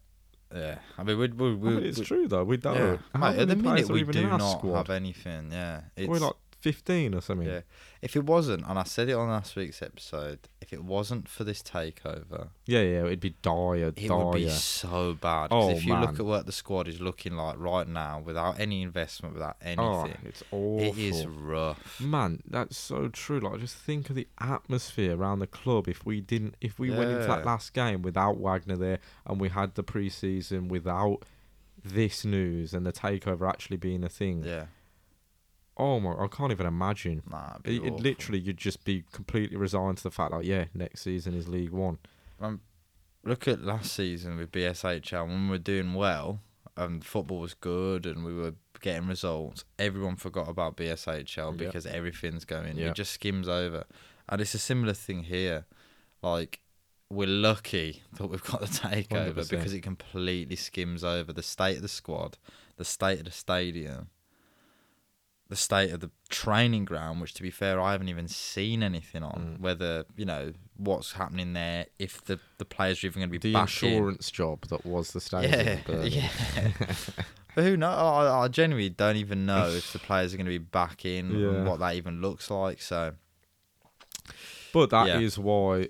yeah, 0.55 0.77
I 0.97 1.03
mean, 1.03 1.17
we, 1.17 1.27
we, 1.27 1.49
I 1.49 1.53
we, 1.55 1.69
mean, 1.71 1.83
it's 1.85 1.99
we- 1.99 2.05
true 2.05 2.27
though. 2.27 2.43
We 2.43 2.57
don't. 2.57 2.75
Yeah, 2.77 2.97
mate, 3.19 3.37
at 3.39 3.47
the 3.49 3.55
minute 3.55 3.89
we 3.89 4.03
do 4.03 4.27
not 4.27 4.59
squad? 4.59 4.77
have 4.77 4.89
anything. 4.91 5.51
Yeah, 5.51 5.81
it's 5.95 6.07
We're 6.07 6.19
like 6.19 6.33
fifteen 6.59 7.13
or 7.13 7.21
something. 7.21 7.47
yeah. 7.47 7.61
If 8.01 8.15
it 8.15 8.25
wasn't, 8.25 8.63
and 8.67 8.77
I 8.77 8.83
said 8.83 9.09
it 9.09 9.13
on 9.13 9.27
last 9.29 9.55
week's 9.55 9.81
episode, 9.81 10.39
if 10.61 10.71
it 10.71 10.83
wasn't 10.83 11.27
for 11.27 11.43
this 11.43 11.61
takeover, 11.63 12.49
yeah, 12.65 12.81
yeah. 12.81 13.05
It'd 13.05 13.19
be 13.19 13.35
dire, 13.41 13.75
it 13.87 13.95
dire. 14.07 14.25
would 14.25 14.33
be 14.35 14.49
so 14.49 15.13
bad. 15.15 15.49
'Cause 15.49 15.65
Oh, 15.73 15.75
if 15.75 15.85
you 15.85 15.95
look 15.95 16.19
at 16.19 16.25
what 16.25 16.45
the 16.45 16.51
squad 16.51 16.87
is 16.87 17.01
looking 17.01 17.35
like 17.35 17.57
right 17.57 17.87
now, 17.87 18.19
without 18.19 18.59
any 18.59 18.81
investment, 18.83 19.33
without 19.33 19.57
oh, 19.61 19.65
anything, 20.03 20.17
it's 20.25 20.43
awful. 20.51 20.79
it 20.81 20.97
is 20.97 21.25
rough. 21.25 21.99
Man, 21.99 22.41
that's 22.47 22.77
so 22.77 23.07
true. 23.07 23.39
Like, 23.39 23.59
just 23.59 23.75
think 23.77 24.09
of 24.09 24.15
the 24.15 24.27
atmosphere 24.39 25.15
around 25.15 25.39
the 25.39 25.47
club. 25.47 25.87
If 25.87 26.05
we 26.05 26.21
didn't, 26.21 26.55
if 26.61 26.77
we 26.79 26.89
went 26.91 27.09
into 27.11 27.27
that 27.27 27.39
Yeah. 27.39 27.45
last 27.45 27.73
game 27.73 28.01
without 28.03 28.37
Wagner 28.39 28.77
there, 28.77 28.99
and 29.25 29.39
we 29.39 29.49
had 29.49 29.75
the 29.75 29.83
preseason 29.83 30.67
without 30.69 31.23
this 31.83 32.25
news 32.25 32.73
and 32.73 32.85
the 32.85 32.91
takeover 32.91 33.47
actually 33.49 33.77
being 33.77 34.03
a 34.03 34.09
thing. 34.09 34.43
Yeah, 34.43 34.65
Oh 35.77 35.99
my, 35.99 36.11
I 36.13 36.27
can't 36.27 36.51
even 36.51 36.65
imagine. 36.65 37.21
nah, 37.29 37.57
It, 37.63 37.83
it 37.83 37.93
literally, 37.93 38.39
you'd 38.39 38.57
just 38.57 38.83
be 38.83 39.03
completely 39.11 39.57
resigned 39.57 39.97
to 39.97 40.03
the 40.03 40.11
fact, 40.11 40.31
like, 40.31 40.45
yeah, 40.45 40.65
next 40.73 41.01
season 41.01 41.33
is 41.35 41.47
League 41.47 41.69
One. 41.71 41.99
Um, 42.41 42.61
look 43.23 43.47
at 43.47 43.61
last 43.63 43.93
season 43.93 44.37
with 44.37 44.51
BSHL 44.51 45.27
when 45.27 45.43
we 45.45 45.49
were 45.51 45.57
doing 45.57 45.93
well 45.93 46.41
and 46.75 47.03
football 47.03 47.39
was 47.39 47.53
good 47.53 48.05
and 48.05 48.23
we 48.23 48.33
were 48.33 48.53
getting 48.81 49.07
results. 49.07 49.65
Everyone 49.79 50.15
forgot 50.15 50.47
about 50.47 50.77
BSHL 50.77 51.57
because 51.57 51.85
everything's 51.85 52.45
going. 52.45 52.77
Yep. 52.77 52.91
It 52.91 52.95
just 52.95 53.11
skims 53.13 53.47
over, 53.47 53.83
and 54.29 54.41
it's 54.41 54.53
a 54.53 54.59
similar 54.59 54.93
thing 54.93 55.23
here. 55.23 55.65
Like 56.21 56.59
we're 57.09 57.27
lucky 57.27 58.03
that 58.17 58.27
we've 58.27 58.43
got 58.43 58.59
the 58.61 58.67
takeover 58.67 59.33
100%. 59.35 59.49
because 59.49 59.73
it 59.73 59.81
completely 59.81 60.55
skims 60.55 61.03
over 61.03 61.31
the 61.31 61.43
state 61.43 61.77
of 61.77 61.81
the 61.81 61.87
squad, 61.87 62.37
the 62.77 62.85
state 62.85 63.19
of 63.19 63.25
the 63.25 63.31
stadium. 63.31 64.09
The 65.49 65.55
state 65.55 65.91
of 65.91 66.01
the 66.01 66.11
training 66.29 66.83
ground, 66.85 67.21
which 67.21 67.33
to 67.35 67.41
be 67.41 67.51
fair, 67.51 67.79
I 67.79 67.93
haven't 67.93 68.09
even 68.09 68.27
seen 68.27 68.83
anything 68.83 69.23
on. 69.23 69.55
Mm. 69.57 69.61
Whether 69.61 70.03
you 70.17 70.25
know 70.25 70.51
what's 70.75 71.13
happening 71.13 71.53
there, 71.53 71.85
if 71.99 72.23
the, 72.25 72.37
the 72.57 72.65
players 72.65 73.01
are 73.03 73.07
even 73.07 73.21
going 73.21 73.29
to 73.31 73.39
be 73.39 73.49
The 73.51 73.53
back 73.53 73.81
in. 73.83 74.17
job 74.31 74.67
that 74.67 74.85
was 74.85 75.11
the 75.13 75.21
stadium. 75.21 75.79
Yeah, 75.87 76.01
yeah. 76.03 76.29
but 77.55 77.63
who 77.63 77.77
knows? 77.77 77.95
I, 77.97 78.39
I 78.43 78.47
genuinely 78.49 78.89
don't 78.89 79.15
even 79.15 79.45
know 79.45 79.69
if 79.69 79.93
the 79.93 79.99
players 80.07 80.33
are 80.33 80.37
going 80.37 80.45
to 80.47 80.51
be 80.51 80.57
back 80.57 81.05
in 81.05 81.31
Yeah. 81.31 81.47
and 81.47 81.65
what 81.67 81.79
that 81.79 81.95
even 81.95 82.21
looks 82.21 82.51
like. 82.51 82.81
So 82.81 83.13
But 84.73 84.89
that 84.89 85.21
is 85.21 85.37
Yeah. 85.37 85.43
why 85.43 85.87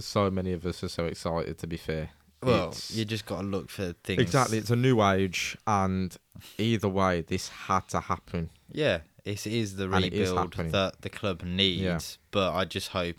so 0.00 0.30
many 0.30 0.52
of 0.52 0.66
us 0.66 0.82
are 0.84 0.88
so 0.88 1.06
excited. 1.06 1.56
To 1.58 1.66
be 1.66 1.76
fair, 1.76 2.10
well, 2.42 2.68
It's- 2.68 2.90
you 2.92 3.04
just 3.04 3.26
got 3.26 3.40
to 3.40 3.46
look 3.46 3.70
for 3.70 3.92
things. 4.04 4.20
exactly, 4.20 4.58
it's 4.58 4.70
a 4.70 4.76
new 4.76 5.02
age, 5.02 5.56
and 5.66 6.16
either 6.58 6.88
way, 6.88 7.22
this 7.22 7.48
had 7.48 7.88
to 7.88 8.00
happen. 8.00 8.50
Yeah, 8.70 9.00
it's, 9.24 9.44
the 9.44 9.84
And 9.92 10.04
rebuild 10.04 10.38
happening. 10.38 10.72
that 10.72 11.00
the 11.02 11.08
club 11.10 11.42
needs. 11.42 11.80
yeah. 11.82 11.98
But 12.30 12.54
I 12.54 12.64
just 12.64 12.88
hope 12.88 13.16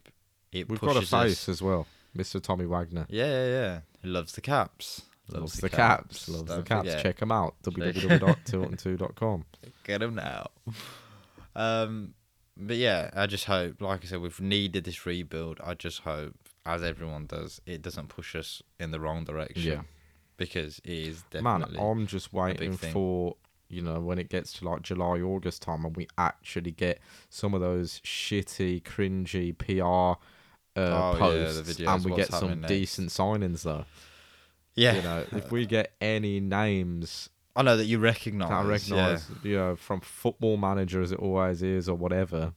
it 0.51 0.67
We've 0.69 0.79
got 0.79 0.91
a 0.91 0.93
pushes 0.95 1.09
face 1.09 1.31
us. 1.43 1.49
as 1.49 1.61
well, 1.61 1.85
Mr. 2.17 2.41
Tommy 2.41 2.65
Wagner. 2.65 3.05
Yeah, 3.09 3.25
yeah, 3.25 3.47
yeah. 3.47 3.79
Who 4.03 4.09
loves 4.09 4.31
the 4.33 4.41
caps? 4.41 5.03
Loves, 5.31 5.59
the, 5.59 5.69
caps. 5.69 6.27
Loves 6.27 6.45
the 6.55 6.63
caps. 6.63 6.87
forget. 6.87 7.03
Check 7.03 7.17
them 7.19 7.31
out. 7.31 7.53
www.tilton2.com. 7.63 9.45
Get 9.83 9.99
them 9.99 10.15
now. 10.15 10.47
Um, 11.55 12.13
but 12.55 12.77
yeah, 12.77 13.09
I 13.13 13.25
just 13.25 13.45
hope, 13.45 13.81
like 13.81 14.03
I 14.05 14.07
said, 14.07 14.21
we've 14.21 14.39
needed 14.39 14.83
this 14.85 15.05
rebuild. 15.05 15.59
I 15.63 15.73
just 15.73 16.01
hope, 16.01 16.35
as 16.65 16.83
everyone 16.83 17.25
does, 17.25 17.61
it 17.65 17.81
doesn't 17.81 18.09
push 18.09 18.35
us 18.35 18.61
in 18.79 18.91
the 18.91 18.99
wrong 18.99 19.23
direction. 19.23 19.71
Yeah. 19.71 19.81
because 20.37 20.79
it 20.85 20.91
is 20.91 21.23
definitely. 21.31 21.77
Man. 21.77 21.85
I'm 21.85 22.07
just 22.07 22.31
waiting 22.33 22.77
for 22.77 23.35
you 23.69 23.81
know 23.81 23.99
when 23.99 24.17
it 24.19 24.29
gets 24.29 24.53
to 24.53 24.65
like 24.69 24.81
July, 24.81 25.19
August 25.21 25.61
time, 25.61 25.85
and 25.85 25.95
we 25.95 26.07
actually 26.17 26.71
get 26.71 26.99
some 27.29 27.53
of 27.53 27.61
those 27.61 27.99
shitty, 28.01 28.81
cringy 28.83 29.57
PR 29.57 30.19
uh, 30.79 30.81
Oh, 30.81 31.11
yeah, 31.11 31.17
the 31.17 31.19
posts, 31.19 31.73
videos, 31.73 31.95
and 31.95 32.05
we 32.05 32.15
get 32.15 32.31
some 32.31 32.61
next. 32.61 32.67
decent 32.69 33.09
signings 33.09 33.63
though. 33.63 33.85
Yeah, 34.75 34.95
You 34.95 35.01
know, 35.01 35.25
if 35.33 35.51
we 35.51 35.65
get 35.65 35.91
any 35.99 36.39
names 36.39 37.29
I 37.55 37.63
know 37.63 37.75
that 37.75 37.85
you 37.85 37.99
recognise. 37.99 38.49
I 38.49 38.63
recognise, 38.63 39.25
you 39.43 39.57
know, 39.57 39.75
from 39.75 39.99
Football 39.99 40.55
Manager 40.55 41.01
as 41.01 41.11
it 41.11 41.19
always 41.19 41.61
is, 41.61 41.89
or 41.89 41.95
whatever. 41.95 42.53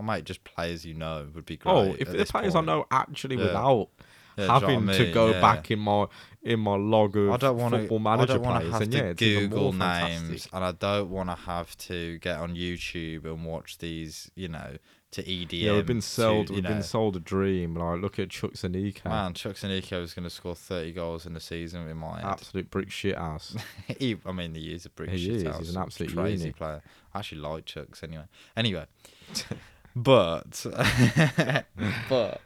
I 0.00 0.02
might 0.02 0.24
just 0.24 0.42
players 0.44 0.84
you 0.86 0.94
know 0.94 1.28
would 1.34 1.44
be 1.44 1.58
oh, 1.66 1.82
great. 1.84 1.90
oh, 1.92 1.96
if 1.98 2.08
the 2.10 2.24
players 2.24 2.54
I 2.54 2.58
point. 2.58 2.66
know 2.66 2.86
actually 2.90 3.36
Yeah. 3.36 3.44
without 3.44 3.88
Yeah, 4.36 4.36
do 4.36 4.42
you 4.42 4.46
know 4.48 4.54
having 4.60 4.88
I 4.90 4.96
to 4.98 5.12
go 5.12 5.30
Yeah. 5.30 5.40
back 5.40 5.70
in 5.70 5.78
my 5.78 6.06
in 6.42 6.60
my 6.60 6.76
log 6.76 7.16
of 7.16 7.30
I 7.32 7.36
don't 7.36 7.58
want 7.58 7.74
Football 7.74 7.98
to. 7.98 8.02
Manager 8.04 8.32
I 8.32 8.36
don't 8.36 8.42
want 8.44 8.56
players, 8.56 8.68
to 8.68 8.72
have 8.72 8.82
and 8.82 8.92
to 8.92 9.26
yeah, 9.26 9.40
Google 9.40 9.72
fantastic. 9.72 10.28
names, 10.28 10.48
and 10.52 10.64
I 10.64 10.72
don't 10.72 11.10
want 11.10 11.28
to 11.28 11.34
have 11.36 11.76
to 11.78 12.18
get 12.18 12.38
on 12.38 12.54
YouTube 12.56 13.24
and 13.26 13.44
watch 13.44 13.76
these. 13.78 14.30
You 14.34 14.48
know, 14.48 14.76
to 15.12 15.22
EDM. 15.22 15.60
Yeah, 15.60 15.72
we've 15.72 15.86
been 15.86 16.00
sold. 16.00 16.46
To, 16.46 16.52
we've 16.54 16.62
know, 16.62 16.68
been 16.70 16.82
sold 16.82 17.16
a 17.16 17.20
dream. 17.20 17.74
Like, 17.74 18.00
look 18.00 18.18
at 18.18 18.28
Chuks 18.28 18.62
Chuks 18.62 18.70
Aneke, 18.70 19.04
Man, 19.04 19.34
Chuks 19.34 19.60
Chuks 19.64 19.68
Aneke 19.68 20.02
is 20.02 20.14
going 20.14 20.24
to 20.24 20.30
score 20.30 20.54
30 20.54 20.92
goals 20.92 21.26
in 21.26 21.34
the 21.34 21.40
season 21.40 21.88
in 21.88 21.96
my 21.96 22.20
absolute 22.20 22.70
brick 22.70 22.90
shit 22.90 23.16
ass. 23.16 23.56
he, 23.98 24.16
I 24.24 24.32
mean, 24.32 24.54
he 24.54 24.72
is 24.72 24.86
a 24.86 24.90
brick 24.90 25.10
He 25.10 25.18
shit 25.18 25.34
is, 25.36 25.42
house, 25.42 25.58
he's 25.58 25.74
an 25.74 25.82
absolute 25.82 26.14
crazy 26.14 26.52
player. 26.52 26.80
I 27.12 27.18
actually 27.18 27.40
like 27.40 27.66
Chuks 27.66 28.04
anyway. 28.04 28.24
Anyway, 28.56 28.86
but 29.96 30.64
but 32.08 32.40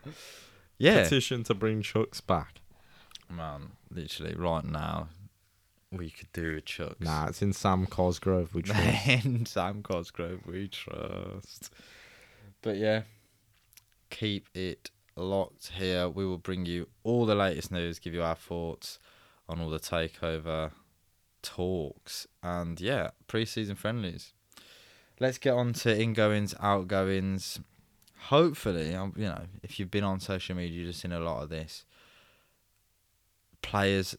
yeah, 0.78 1.02
Petition 1.02 1.44
to 1.44 1.54
bring 1.54 1.83
Chuks 1.83 2.24
back. 2.24 2.61
man, 3.30 3.72
literally 3.90 4.35
right 4.35 4.64
now 4.64 5.09
we 5.90 6.11
could 6.11 6.33
do 6.33 6.57
a 6.57 6.61
Chuks. 6.61 7.00
Nah, 7.00 7.26
it's 7.28 7.42
in 7.42 7.52
Sam 7.52 7.87
Cosgrove. 7.87 8.54
We 8.54 8.62
trust. 8.62 9.07
in 9.24 9.46
Sam 9.46 9.83
Cosgrove 9.83 10.46
we 10.46 10.68
trust. 10.68 11.70
But 12.62 12.76
yeah, 12.76 13.02
keep 14.11 14.48
it 14.54 14.90
locked 15.16 15.72
here. 15.74 16.09
We 16.09 16.26
will 16.26 16.38
bring 16.38 16.66
you 16.66 16.88
all 17.02 17.26
the 17.26 17.35
latest 17.35 17.70
news, 17.70 17.98
give 17.98 18.14
you 18.14 18.22
our 18.22 18.35
thoughts 18.35 18.98
on 19.48 19.61
all 19.61 19.70
the 19.70 19.78
takeover 19.78 20.72
talks, 21.42 22.26
and 22.42 22.80
yeah, 22.80 23.11
pre-season 23.26 23.76
friendlies. 23.76 24.33
Let's 25.20 25.38
get 25.38 25.55
on 25.55 25.72
to 25.74 26.00
ingoings, 26.00 26.55
outgoings. 26.61 27.61
Hopefully, 28.29 28.94
um, 28.94 29.12
you 29.16 29.24
know, 29.27 29.42
if 29.62 29.79
you've 29.79 29.90
been 29.90 30.05
on 30.05 30.18
social 30.18 30.57
media, 30.57 30.79
you've 30.79 30.88
just 30.88 31.00
seen 31.00 31.12
a 31.12 31.20
lot 31.20 31.42
of 31.42 31.50
this. 31.50 31.85
Players, 33.62 34.16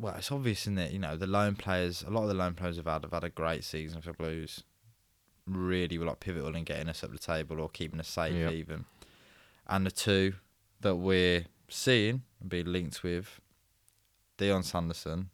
well, 0.00 0.14
it's 0.16 0.32
obvious 0.32 0.66
in 0.66 0.74
that 0.76 0.92
you 0.92 0.98
know 0.98 1.16
the 1.16 1.26
loan 1.26 1.54
players. 1.56 2.02
A 2.06 2.10
lot 2.10 2.22
of 2.22 2.28
the 2.28 2.34
loan 2.34 2.54
players 2.54 2.76
have 2.76 2.86
had 2.86 3.02
have 3.04 3.12
had 3.12 3.24
a 3.24 3.30
great 3.30 3.64
season 3.64 4.00
for 4.00 4.12
Blues. 4.12 4.64
Really, 5.46 5.98
were 5.98 6.06
like 6.06 6.20
pivotal 6.20 6.54
in 6.54 6.64
getting 6.64 6.88
us 6.88 7.02
up 7.02 7.10
the 7.12 7.18
table 7.18 7.60
or 7.60 7.68
keeping 7.68 8.00
us 8.00 8.08
safe 8.08 8.34
Yep. 8.34 8.52
even. 8.52 8.84
And 9.66 9.84
the 9.86 9.90
two 9.90 10.34
that 10.80 10.96
we're 10.96 11.44
seeing 11.68 12.22
and 12.40 12.48
being 12.48 12.66
linked 12.66 13.02
with, 13.02 13.40
Dion 14.36 14.62
Sanderson 14.62 15.30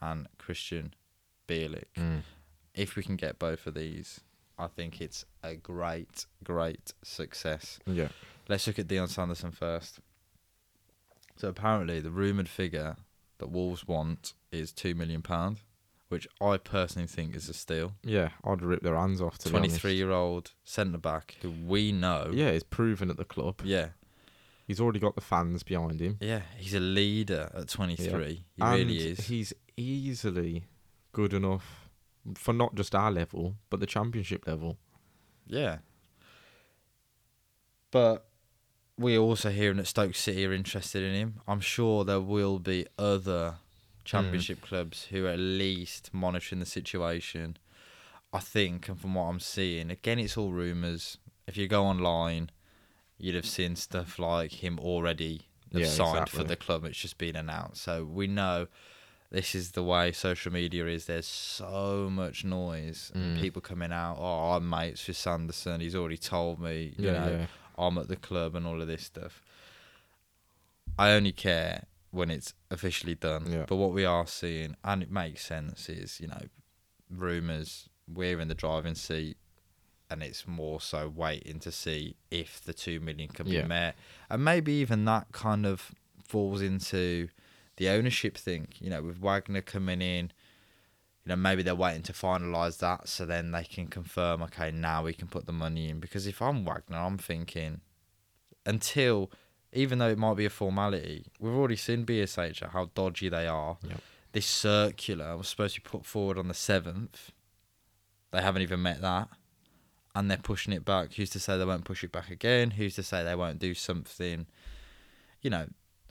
and 0.00 0.28
Krystian 0.38 0.90
Bielik. 1.48 1.84
Mm. 1.96 2.22
If 2.74 2.96
we 2.96 3.02
can 3.02 3.16
get 3.16 3.38
both 3.38 3.66
of 3.66 3.74
these, 3.74 4.20
I 4.58 4.66
think 4.68 5.00
it's 5.00 5.24
a 5.42 5.54
great, 5.56 6.26
great 6.42 6.92
success. 7.02 7.78
Yeah. 7.86 8.08
Let's 8.48 8.66
look 8.66 8.78
at 8.78 8.86
Dion 8.88 9.08
Sanderson 9.08 9.50
first. 9.50 9.98
So 11.36 11.48
apparently, 11.48 12.00
the 12.00 12.10
rumored 12.10 12.48
figure 12.48 12.96
that 13.38 13.50
Wolves 13.50 13.86
want 13.86 14.34
is 14.52 14.70
two 14.72 14.94
million 14.94 15.22
pound, 15.22 15.60
which 16.08 16.28
I 16.40 16.58
personally 16.58 17.08
think 17.08 17.34
is 17.34 17.48
a 17.48 17.54
steal. 17.54 17.94
Yeah, 18.04 18.28
I'd 18.44 18.62
rip 18.62 18.82
their 18.82 18.96
hands 18.96 19.20
off. 19.20 19.38
To. 19.38 19.50
Twenty-three-year-old 19.50 20.52
centre 20.62 20.98
back 20.98 21.36
who 21.42 21.50
we 21.50 21.90
know. 21.90 22.30
Yeah, 22.32 22.52
he's 22.52 22.62
proven 22.62 23.10
at 23.10 23.16
the 23.16 23.24
club. 23.24 23.62
yeah, 23.64 23.88
He's 24.66 24.80
already 24.80 25.00
got 25.00 25.14
the 25.14 25.20
fans 25.20 25.62
behind 25.62 26.00
him. 26.00 26.16
yeah. 26.20 26.42
He's 26.56 26.74
a 26.74 26.80
leader 26.80 27.50
at 27.54 27.68
twenty-three. 27.68 28.44
He 28.56 28.62
and 28.62 28.78
really 28.78 28.98
is. 29.10 29.26
He's 29.26 29.52
easily 29.76 30.64
good 31.12 31.32
enough 31.34 31.83
for 32.34 32.52
not 32.52 32.74
just 32.74 32.94
our 32.94 33.10
level, 33.10 33.56
but 33.70 33.80
the 33.80 33.86
championship 33.86 34.46
level. 34.46 34.78
Yeah. 35.46 35.78
But 37.90 38.26
we're 38.98 39.18
also 39.18 39.50
hearing 39.50 39.76
that 39.76 39.86
Stoke 39.86 40.14
City 40.14 40.46
are 40.46 40.52
interested 40.52 41.02
in 41.02 41.14
him. 41.14 41.40
I'm 41.46 41.60
sure 41.60 42.04
there 42.04 42.20
will 42.20 42.58
be 42.58 42.86
other 42.98 43.56
championship 44.04 44.60
mm. 44.60 44.68
clubs 44.68 45.04
who 45.10 45.26
are 45.26 45.30
at 45.30 45.38
least 45.38 46.10
monitoring 46.12 46.60
the 46.60 46.66
situation. 46.66 47.56
I 48.32 48.40
think, 48.40 48.88
and 48.88 49.00
from 49.00 49.14
what 49.14 49.24
I'm 49.24 49.40
seeing, 49.40 49.90
again, 49.90 50.18
it's 50.18 50.36
all 50.36 50.50
rumours. 50.50 51.18
If 51.46 51.56
you 51.56 51.68
go 51.68 51.84
online, 51.84 52.50
you'd 53.16 53.36
have 53.36 53.46
seen 53.46 53.76
stuff 53.76 54.18
like 54.18 54.64
him 54.64 54.78
already 54.80 55.42
have 55.72 55.82
Yeah, 55.82 55.88
signed 55.88 56.28
for 56.28 56.42
the 56.44 56.56
club. 56.56 56.84
It's 56.84 56.98
just 56.98 57.18
been 57.18 57.36
announced. 57.36 57.82
So 57.82 58.04
we 58.04 58.26
know 58.26 58.66
this 59.34 59.54
is 59.54 59.72
the 59.72 59.82
way 59.82 60.12
social 60.12 60.52
media 60.52 60.86
is. 60.86 61.06
There's 61.06 61.26
so 61.26 62.08
much 62.10 62.44
noise. 62.44 63.10
and 63.14 63.36
Mm. 63.36 63.40
People 63.40 63.60
coming 63.60 63.92
out, 63.92 64.16
oh, 64.18 64.52
I'm 64.52 64.68
mates 64.68 65.06
with 65.08 65.16
Sanderson. 65.16 65.80
He's 65.80 65.96
already 65.96 66.16
told 66.16 66.60
me, 66.60 66.94
you 66.96 67.06
Yeah, 67.06 67.12
know, 67.12 67.30
yeah. 67.30 67.46
I'm 67.76 67.98
at 67.98 68.08
the 68.08 68.16
club 68.16 68.54
and 68.54 68.66
all 68.66 68.80
of 68.80 68.86
this 68.86 69.02
stuff. 69.04 69.42
I 70.98 71.10
only 71.12 71.32
care 71.32 71.84
when 72.12 72.30
it's 72.30 72.54
officially 72.70 73.16
done. 73.16 73.50
Yeah. 73.50 73.64
But 73.66 73.76
what 73.76 73.92
we 73.92 74.04
are 74.04 74.26
seeing, 74.26 74.76
and 74.84 75.02
it 75.02 75.10
makes 75.10 75.44
sense, 75.44 75.88
is, 75.88 76.20
you 76.20 76.28
know, 76.28 76.42
rumours, 77.10 77.88
we're 78.12 78.40
in 78.40 78.48
the 78.48 78.54
driving 78.54 78.94
seat, 78.94 79.36
and 80.10 80.22
it's 80.22 80.46
more 80.46 80.80
so 80.80 81.08
waiting 81.08 81.58
to 81.60 81.72
see 81.72 82.14
if 82.30 82.62
the 82.62 82.72
two 82.74 83.00
million 83.00 83.28
can 83.30 83.46
be 83.46 83.62
met. 83.64 83.96
And 84.30 84.44
maybe 84.44 84.72
even 84.74 85.04
that 85.06 85.32
kind 85.32 85.66
of 85.66 85.90
falls 86.22 86.62
into 86.62 87.28
the 87.76 87.88
ownership 87.88 88.36
thing, 88.36 88.68
you 88.80 88.90
know, 88.90 89.02
with 89.02 89.18
Wagner 89.18 89.62
coming 89.62 90.02
in. 90.02 90.32
You 91.24 91.30
know, 91.30 91.36
maybe 91.36 91.62
they're 91.62 91.74
waiting 91.74 92.02
to 92.02 92.12
finalise 92.12 92.78
that 92.80 93.08
so 93.08 93.24
then 93.24 93.52
they 93.52 93.64
can 93.64 93.86
confirm, 93.86 94.42
okay, 94.42 94.70
now 94.70 95.04
we 95.04 95.14
can 95.14 95.26
put 95.26 95.46
the 95.46 95.52
money 95.52 95.88
in. 95.88 95.98
Because 95.98 96.26
if 96.26 96.42
I'm 96.42 96.66
Wagner, 96.66 96.98
I'm 96.98 97.16
thinking 97.16 97.80
until, 98.66 99.30
even 99.72 99.98
though 99.98 100.10
it 100.10 100.18
might 100.18 100.36
be 100.36 100.44
a 100.44 100.50
formality, 100.50 101.28
we've 101.40 101.54
already 101.54 101.76
seen 101.76 102.04
BSHL 102.04 102.72
how 102.72 102.90
dodgy 102.94 103.30
they 103.30 103.46
are. 103.46 103.78
Yep. 103.88 104.00
This 104.32 104.44
circular 104.44 105.34
was 105.38 105.48
supposed 105.48 105.76
to 105.76 105.80
be 105.80 105.88
put 105.88 106.04
forward 106.04 106.36
on 106.36 106.48
the 106.48 106.54
7th. 106.54 107.30
They 108.30 108.42
haven't 108.42 108.60
even 108.60 108.82
met 108.82 109.00
that. 109.00 109.28
And 110.14 110.30
they're 110.30 110.36
pushing 110.36 110.74
it 110.74 110.84
back. 110.84 111.14
Who's 111.14 111.30
to 111.30 111.40
say 111.40 111.56
they 111.56 111.64
won't 111.64 111.86
push 111.86 112.04
it 112.04 112.12
back 112.12 112.30
again? 112.30 112.72
Who's 112.72 112.96
to 112.96 113.02
say 113.02 113.24
they 113.24 113.34
won't 113.34 113.58
do 113.58 113.72
something? 113.72 114.44
You 115.40 115.50
know, 115.50 115.68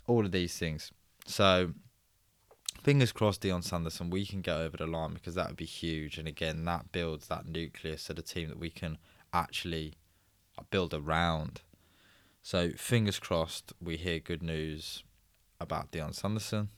all 0.07 0.25
of 0.25 0.31
these 0.31 0.57
things. 0.57 0.91
So, 1.25 1.71
fingers 2.81 3.11
crossed, 3.11 3.41
Dion 3.41 3.61
Sanderson, 3.61 4.09
we 4.09 4.25
can 4.25 4.41
get 4.41 4.57
over 4.57 4.77
the 4.77 4.87
line 4.87 5.13
because 5.13 5.35
that 5.35 5.47
would 5.47 5.57
be 5.57 5.65
huge. 5.65 6.17
And 6.17 6.27
again, 6.27 6.65
that 6.65 6.91
builds 6.91 7.27
that 7.27 7.47
nucleus 7.47 8.09
of 8.09 8.17
the 8.17 8.21
team 8.21 8.49
that 8.49 8.59
we 8.59 8.69
can 8.69 8.97
actually 9.33 9.93
build 10.69 10.93
around. 10.93 11.61
So, 12.41 12.71
fingers 12.71 13.19
crossed, 13.19 13.73
we 13.81 13.95
hear 13.97 14.19
good 14.19 14.43
news 14.43 15.03
about 15.59 15.91
Dion 15.91 16.13
Sanderson. 16.13 16.69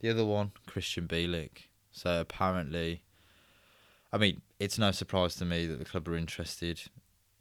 The 0.00 0.08
other 0.08 0.24
one, 0.24 0.52
Krystian 0.66 1.06
Bielik. 1.06 1.68
So, 1.92 2.20
apparently, 2.20 3.02
I 4.12 4.18
mean, 4.18 4.40
it's 4.58 4.78
no 4.78 4.90
surprise 4.90 5.36
to 5.36 5.44
me 5.44 5.66
that 5.66 5.78
the 5.78 5.84
club 5.84 6.08
are 6.08 6.16
interested. 6.16 6.82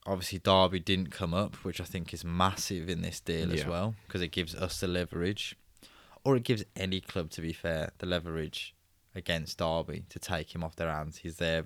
Obviously, 0.06 0.40
Derby 0.40 0.80
didn't 0.80 1.12
come 1.12 1.34
up, 1.34 1.56
which 1.58 1.80
I 1.80 1.84
think 1.84 2.14
is 2.14 2.24
massive 2.26 2.90
in 2.90 3.02
this 3.02 3.20
deal 3.20 3.52
as 3.54 3.66
well, 3.66 3.96
because 4.08 4.22
it 4.22 4.32
gives 4.32 4.56
us 4.56 4.80
the 4.80 4.88
leverage, 4.88 5.56
or 6.30 6.36
it 6.36 6.44
gives 6.44 6.64
any 6.76 7.02
club, 7.02 7.32
to 7.32 7.42
be 7.42 7.52
fair, 7.52 7.92
the 7.98 8.06
leverage 8.06 8.76
against 9.16 9.58
Derby 9.58 10.04
to 10.10 10.20
take 10.20 10.54
him 10.54 10.64
off 10.64 10.76
their 10.76 10.92
hands. 10.92 11.18
He's 11.18 11.38
their, 11.38 11.66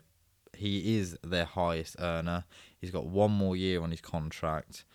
he 0.56 0.98
is 0.98 1.18
their 1.22 1.44
highest 1.44 1.98
earner. 2.00 2.46
He's 2.80 2.90
got 2.90 3.06
one 3.06 3.32
more 3.32 3.58
year 3.58 3.82
on 3.82 3.92
his 3.92 4.00
contract. 4.00 4.86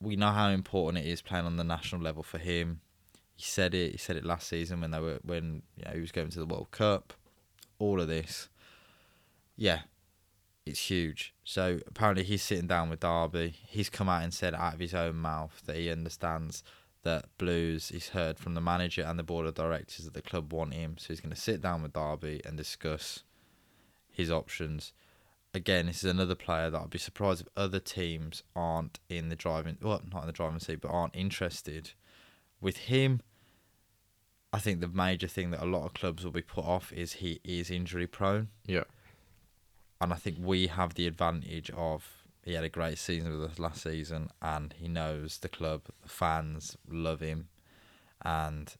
We 0.00 0.16
know 0.16 0.30
how 0.30 0.48
important 0.48 1.04
it 1.04 1.08
is 1.10 1.20
playing 1.20 1.44
on 1.44 1.58
the 1.58 1.64
national 1.64 2.00
level 2.00 2.22
for 2.22 2.38
him. 2.38 2.80
He 3.34 3.44
said 3.44 3.74
it. 3.74 3.92
He 3.92 3.98
said 3.98 4.16
it 4.16 4.24
last 4.24 4.48
season 4.48 4.80
when 4.80 4.90
they 4.90 5.00
were 5.00 5.18
when 5.22 5.62
you 5.76 5.84
know, 5.84 5.90
he 5.92 6.00
was 6.00 6.12
going 6.12 6.30
to 6.30 6.38
the 6.38 6.46
World 6.46 6.70
Cup. 6.70 7.12
All 7.78 8.00
of 8.00 8.08
this, 8.08 8.48
yeah, 9.54 9.80
it's 10.64 10.88
huge. 10.88 11.34
So 11.44 11.80
apparently 11.86 12.24
he's 12.24 12.42
sitting 12.42 12.66
down 12.66 12.88
with 12.88 13.00
Derby. 13.00 13.54
He's 13.68 13.90
come 13.90 14.08
out 14.08 14.22
and 14.22 14.32
said 14.32 14.54
out 14.54 14.72
of 14.72 14.80
his 14.80 14.94
own 14.94 15.16
mouth 15.16 15.62
that 15.66 15.76
he 15.76 15.90
understands 15.90 16.62
that 17.06 17.26
Blues. 17.38 17.88
He's 17.88 18.10
heard 18.10 18.38
from 18.38 18.54
the 18.54 18.60
manager 18.60 19.02
and 19.02 19.18
the 19.18 19.22
board 19.24 19.46
of 19.46 19.54
directors 19.54 20.04
that 20.04 20.14
the 20.14 20.22
club 20.22 20.52
want 20.52 20.74
him. 20.74 20.96
So 20.98 21.08
he's 21.08 21.20
going 21.20 21.34
to 21.34 21.40
sit 21.40 21.60
down 21.60 21.82
with 21.82 21.94
Derby 21.94 22.40
and 22.44 22.56
discuss 22.56 23.22
his 24.12 24.30
options. 24.30 24.92
Again, 25.54 25.86
this 25.86 26.04
is 26.04 26.10
another 26.10 26.34
player 26.34 26.68
that 26.70 26.78
I'd 26.78 26.90
be 26.90 26.98
surprised 26.98 27.40
if 27.42 27.48
other 27.56 27.80
teams 27.80 28.42
aren't 28.54 28.98
in 29.08 29.30
the 29.30 29.36
driving. 29.36 29.78
Well, 29.80 30.02
not 30.12 30.20
in 30.22 30.26
the 30.26 30.32
driving 30.32 30.60
seat, 30.60 30.80
but 30.82 30.90
aren't 30.90 31.16
interested. 31.16 31.92
With 32.60 32.76
him, 32.76 33.20
I 34.52 34.58
think 34.58 34.80
the 34.80 34.88
major 34.88 35.28
thing 35.28 35.50
that 35.50 35.62
a 35.62 35.66
lot 35.66 35.86
of 35.86 35.94
clubs 35.94 36.24
will 36.24 36.32
be 36.32 36.42
put 36.42 36.64
off 36.64 36.92
is 36.92 37.14
he 37.14 37.40
is 37.44 37.70
injury 37.70 38.06
prone 38.06 38.48
Yeah. 38.66 38.84
and 40.00 40.12
I 40.12 40.16
think 40.16 40.38
we 40.40 40.66
have 40.68 40.94
the 40.94 41.06
advantage 41.06 41.70
of 41.70 42.25
he 42.46 42.54
had 42.54 42.64
a 42.64 42.68
great 42.70 42.96
season 42.96 43.38
with 43.38 43.50
us 43.50 43.58
last 43.58 43.82
season, 43.82 44.30
and 44.40 44.72
he 44.78 44.88
knows 44.88 45.36
the 45.38 45.48
club. 45.48 45.82
The 46.02 46.08
fans 46.08 46.76
love 46.88 47.20
him, 47.20 47.48
and 48.22 48.72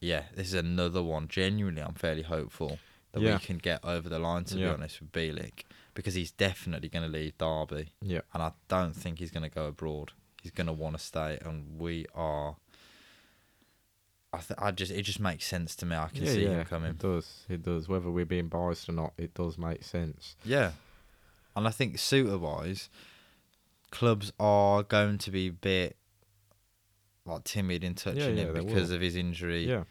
yeah, 0.00 0.24
this 0.34 0.48
is 0.48 0.54
another 0.54 1.02
one. 1.02 1.28
Genuinely, 1.28 1.80
I'm 1.82 1.94
fairly 1.94 2.22
hopeful 2.24 2.78
that 3.12 3.22
Yeah. 3.22 3.34
we 3.34 3.38
can 3.38 3.58
get 3.58 3.84
over 3.84 4.08
the 4.08 4.18
line. 4.18 4.44
To 4.44 4.56
be 4.56 4.66
honest 4.66 5.00
with 5.00 5.12
Bielik, 5.12 5.62
because 5.94 6.14
he's 6.14 6.30
definitely 6.32 6.88
going 6.88 7.04
to 7.04 7.08
leave 7.18 7.38
Derby, 7.38 7.92
Yeah. 8.02 8.20
and 8.34 8.42
I 8.42 8.52
don't 8.68 8.94
think 8.94 9.20
he's 9.20 9.30
going 9.30 9.48
to 9.48 9.54
go 9.54 9.66
abroad. 9.68 10.12
He's 10.42 10.52
going 10.52 10.66
to 10.66 10.72
want 10.72 10.96
to 10.98 11.02
stay, 11.02 11.38
and 11.40 11.78
we 11.80 12.04
are. 12.14 12.56
I 14.32 14.38
th- 14.38 14.58
I 14.58 14.70
just 14.72 14.92
it 14.92 15.02
just 15.02 15.20
makes 15.20 15.46
sense 15.46 15.74
to 15.76 15.86
me. 15.86 15.96
I 15.96 16.08
can 16.08 16.24
yeah, 16.24 16.32
see 16.32 16.42
yeah, 16.44 16.50
him 16.60 16.64
coming. 16.66 16.90
It 16.90 16.98
does. 16.98 17.44
It 17.48 17.62
does. 17.62 17.88
Whether 17.88 18.10
we're 18.10 18.26
being 18.26 18.48
biased 18.48 18.88
or 18.88 18.92
not, 18.92 19.14
it 19.16 19.32
does 19.34 19.56
make 19.56 19.82
sense. 19.84 20.36
Yeah. 20.44 20.72
And 21.58 21.66
I 21.66 21.70
think 21.70 21.98
suitor 21.98 22.38
wise, 22.38 22.88
clubs 23.90 24.32
are 24.38 24.82
going 24.82 25.18
to 25.18 25.30
be 25.30 25.48
a 25.48 25.52
bit 25.52 25.96
like 27.26 27.44
timid 27.44 27.84
in 27.84 27.94
touching 27.94 28.20
Yeah, 28.36 28.44
yeah, 28.44 28.52
him 28.52 28.54
because 28.54 28.88
will. 28.88 28.96
of 28.96 29.00
his 29.02 29.16
injury 29.16 29.68
Yeah, 29.68 29.84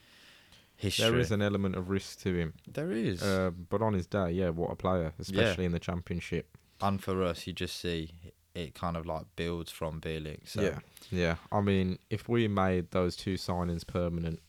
history. 0.75 1.05
there 1.09 1.19
is 1.19 1.31
an 1.31 1.41
element 1.41 1.75
of 1.75 1.89
risk 1.89 2.19
to 2.21 2.33
him. 2.35 2.53
there 2.67 2.91
is. 2.91 3.21
Uh, 3.21 3.51
but 3.69 3.81
on 3.81 3.93
his 3.93 4.07
day, 4.07 4.31
yeah, 4.31 4.49
what 4.49 4.71
a 4.71 4.75
player, 4.75 5.13
especially 5.19 5.65
in 5.65 5.71
the 5.71 5.79
championship. 5.79 6.57
and 6.81 7.03
for 7.03 7.21
us, 7.23 7.45
you 7.47 7.53
just 7.53 7.79
see 7.79 8.11
it 8.55 8.73
kind 8.73 8.97
of 8.97 9.05
like 9.05 9.25
builds 9.35 9.71
from 9.71 9.99
Bielik. 10.01 10.47
So 10.47 10.61
Yeah, 10.61 10.79
yeah. 11.11 11.35
I 11.51 11.61
mean, 11.61 11.99
if 12.09 12.27
we 12.29 12.47
made 12.47 12.91
those 12.91 13.15
two 13.15 13.35
signings 13.35 13.85
permanent, 13.85 14.39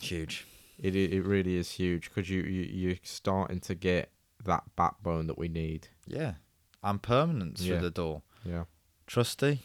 huge. 0.00 0.46
it 0.78 0.94
it, 0.96 1.12
it 1.12 1.22
really 1.22 1.56
is 1.56 1.72
huge 1.72 2.08
because 2.08 2.30
you, 2.30 2.42
you 2.42 2.62
you're 2.62 2.96
starting 3.02 3.60
to 3.60 3.74
get 3.74 4.12
that 4.44 4.64
backbone 4.76 5.26
that 5.26 5.36
we 5.36 5.48
need. 5.48 5.88
Yeah. 6.06 6.34
And 6.82 7.02
permanence 7.02 7.60
Yeah. 7.60 7.74
through 7.74 7.82
the 7.82 7.90
door. 7.90 8.22
Yeah, 8.44 8.64
Trusty, 9.06 9.60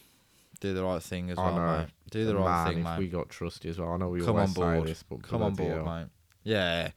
do 0.59 0.73
the 0.73 0.83
right 0.83 1.01
thing 1.01 1.29
as 1.29 1.37
I 1.37 1.43
well, 1.45 1.55
know. 1.55 1.77
mate. 1.79 1.89
Do 2.11 2.25
the 2.25 2.35
right 2.35 2.65
Man, 2.65 2.67
thing, 2.67 2.77
if 2.79 2.83
mate. 2.85 2.99
we 2.99 3.07
got 3.07 3.29
trusty 3.29 3.69
as 3.69 3.79
well, 3.79 3.93
I 3.93 3.97
know 3.97 4.09
we 4.09 4.19
Come 4.19 4.35
always 4.35 4.49
on 4.49 4.53
board. 4.75 4.87
this, 4.87 5.03
but 5.03 5.23
Come 5.23 5.41
on 5.41 5.53
board, 5.53 5.71
hell. 5.77 5.85
mate. 5.85 6.07
Yeah. 6.43 6.91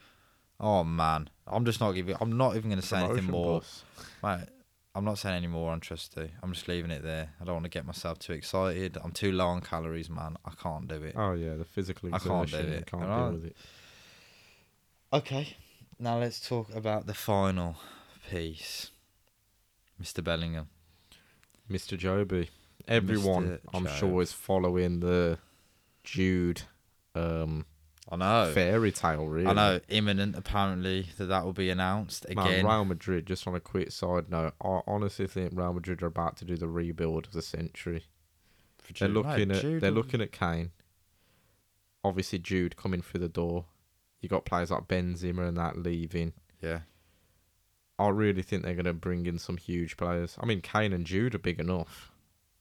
Oh 0.61 0.83
man, 0.83 1.31
I'm 1.47 1.65
just 1.65 1.81
not 1.81 1.93
giving. 1.93 2.17
I'm 2.21 2.37
not 2.37 2.57
even 2.57 2.69
going 2.71 2.81
to 2.81 2.87
say 2.87 2.99
anything 3.03 3.27
more. 3.31 3.63
Mate, 4.25 4.47
I'm 4.95 5.05
not 5.05 5.19
saying 5.19 5.37
any 5.37 5.47
more 5.47 5.71
on 5.71 5.79
Trusty. 5.79 6.33
I'm 6.43 6.53
just 6.53 6.67
leaving 6.67 6.91
it 6.91 7.03
there. 7.05 7.33
I 7.41 7.45
don't 7.45 7.55
want 7.55 7.65
to 7.65 7.71
get 7.71 7.87
myself 7.87 8.19
too 8.19 8.33
excited. 8.33 8.99
I'm 9.05 9.13
too 9.13 9.31
low 9.31 9.47
on 9.47 9.61
calories, 9.61 10.11
man. 10.11 10.37
I 10.45 10.51
can't 10.61 10.89
do 10.89 11.01
it. 11.05 11.15
Oh 11.17 11.35
yeah, 11.35 11.55
the 11.55 11.65
physical 11.65 12.13
I 12.13 12.19
can't 12.19 12.51
do 12.51 12.57
it, 12.57 12.87
Can't 12.87 13.05
alright? 13.05 13.31
deal 13.31 13.33
with 13.35 13.45
it. 13.47 13.57
Okay, 15.13 15.57
now 16.01 16.19
let's 16.19 16.41
talk 16.47 16.75
about 16.75 17.07
the 17.07 17.15
final 17.15 17.77
piece. 18.29 18.91
Mr. 20.03 20.23
Bellingham. 20.23 20.69
Mr. 21.71 21.97
Joby. 21.99 22.51
Everyone, 22.87 23.49
Mr. 23.49 23.61
I'm 23.75 23.85
Job. 23.85 23.97
sure, 23.97 24.23
is 24.23 24.33
following 24.33 25.01
the 25.01 25.39
Jude 26.05 26.63
um, 27.15 27.67
I 28.11 28.17
know. 28.17 28.53
fairy 28.55 28.93
tale. 28.93 29.27
Really, 29.27 29.47
I 29.47 29.53
know. 29.53 29.81
Imminent, 29.89 30.37
apparently, 30.37 31.09
that 31.19 31.27
that 31.27 31.45
will 31.45 31.53
be 31.53 31.69
announced 31.69 32.27
Man, 32.29 32.47
again. 32.47 32.65
Real 32.67 32.85
Madrid. 32.85 33.27
Just 33.27 33.47
on 33.47 33.55
a 33.55 33.61
quick 33.61 33.93
side 33.93 34.31
note, 34.31 34.55
I 34.63 34.81
honestly 34.87 35.27
think 35.27 35.53
Real 35.55 35.75
Madrid 35.75 36.03
are 36.03 36.07
about 36.07 36.37
to 36.39 36.45
do 36.45 36.57
the 36.57 36.69
rebuild 36.69 37.27
of 37.27 37.33
the 37.33 37.43
century. 37.43 38.05
They're 38.99 39.09
looking 39.09 39.51
at 39.51 39.61
Jude 39.61 39.83
they're 39.83 39.91
looking 39.91 40.23
at 40.23 40.33
Kane. 40.33 40.71
Obviously, 42.03 42.39
Jude 42.39 42.77
coming 42.77 43.03
through 43.03 43.21
the 43.21 43.29
door. 43.29 43.67
You 44.23 44.29
got 44.29 44.47
players 44.47 44.71
like 44.71 44.89
Benzema 44.89 45.47
and 45.47 45.59
that 45.59 45.77
leaving. 45.77 46.33
Yeah. 46.63 46.81
I 47.99 48.09
really 48.09 48.43
think 48.43 48.63
they're 48.63 48.75
going 48.75 48.85
to 48.85 48.93
bring 48.93 49.27
in 49.27 49.39
some 49.39 49.57
huge 49.57 49.97
players. 49.97 50.37
I 50.41 50.47
mean, 50.47 50.61
Kane 50.61 50.93
and 50.93 51.05
Jude 51.07 51.35
are 51.35 51.39
big 51.39 51.59
enough, 51.59 52.13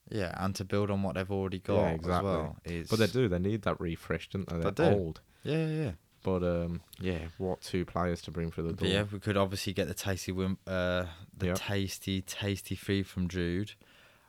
Yeah, 0.09 0.33
and 0.37 0.55
to 0.55 0.65
build 0.65 0.89
on 0.89 1.03
what 1.03 1.15
they've 1.15 1.31
already 1.31 1.59
got 1.59 1.75
Yeah, 1.75 1.89
as 1.89 1.95
exactly. 1.95 2.29
well. 2.29 2.57
Is, 2.65 2.89
but 2.89 2.99
they 2.99 3.07
do. 3.07 3.27
They 3.27 3.39
need 3.39 3.61
that 3.63 3.79
refresh, 3.79 4.29
don't 4.29 4.47
they? 4.49 4.57
They're 4.59 4.71
They 4.71 4.89
do. 4.89 4.95
old. 4.95 5.21
Yeah, 5.43 5.65
yeah, 5.67 5.83
yeah. 5.83 5.91
But 6.23 6.43
um, 6.43 6.81
yeah, 6.99 7.19
what 7.37 7.61
two 7.61 7.85
players 7.85 8.21
to 8.23 8.31
bring 8.31 8.49
for 8.51 8.61
the 8.61 8.69
But 8.69 8.79
door? 8.79 8.87
yeah, 8.89 9.03
we 9.11 9.19
could 9.19 9.37
obviously 9.37 9.73
get 9.73 9.87
the 9.87 9.93
tasty 9.93 10.31
wim- 10.31 10.57
uh 10.65 11.05
the 11.37 11.47
Yeah. 11.47 11.53
tasty, 11.53 12.21
tasty 12.21 12.75
free 12.75 13.03
from 13.03 13.27
Jude. 13.29 13.73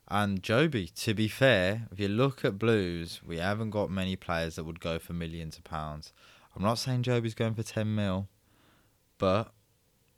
And 0.07 0.43
Joby, 0.43 0.87
to 0.89 1.15
be 1.15 1.27
fair, 1.29 1.89
if 1.91 1.99
you 1.99 2.09
look 2.09 2.45
at 2.45 2.59
Blues, 2.59 3.21
we 3.27 3.39
haven't 3.39 3.71
got 3.71 3.91
many 3.91 4.15
players 4.17 4.57
that 4.57 4.65
would 4.65 4.81
go 4.81 4.99
for 4.99 5.13
millions 5.13 5.57
of 5.59 5.65
pounds. 5.65 6.13
I'm 6.55 6.63
not 6.63 6.79
saying 6.79 7.03
Joby's 7.03 7.35
going 7.35 7.55
for 7.55 7.63
10 7.63 7.95
mil, 7.95 8.29
but 9.19 9.53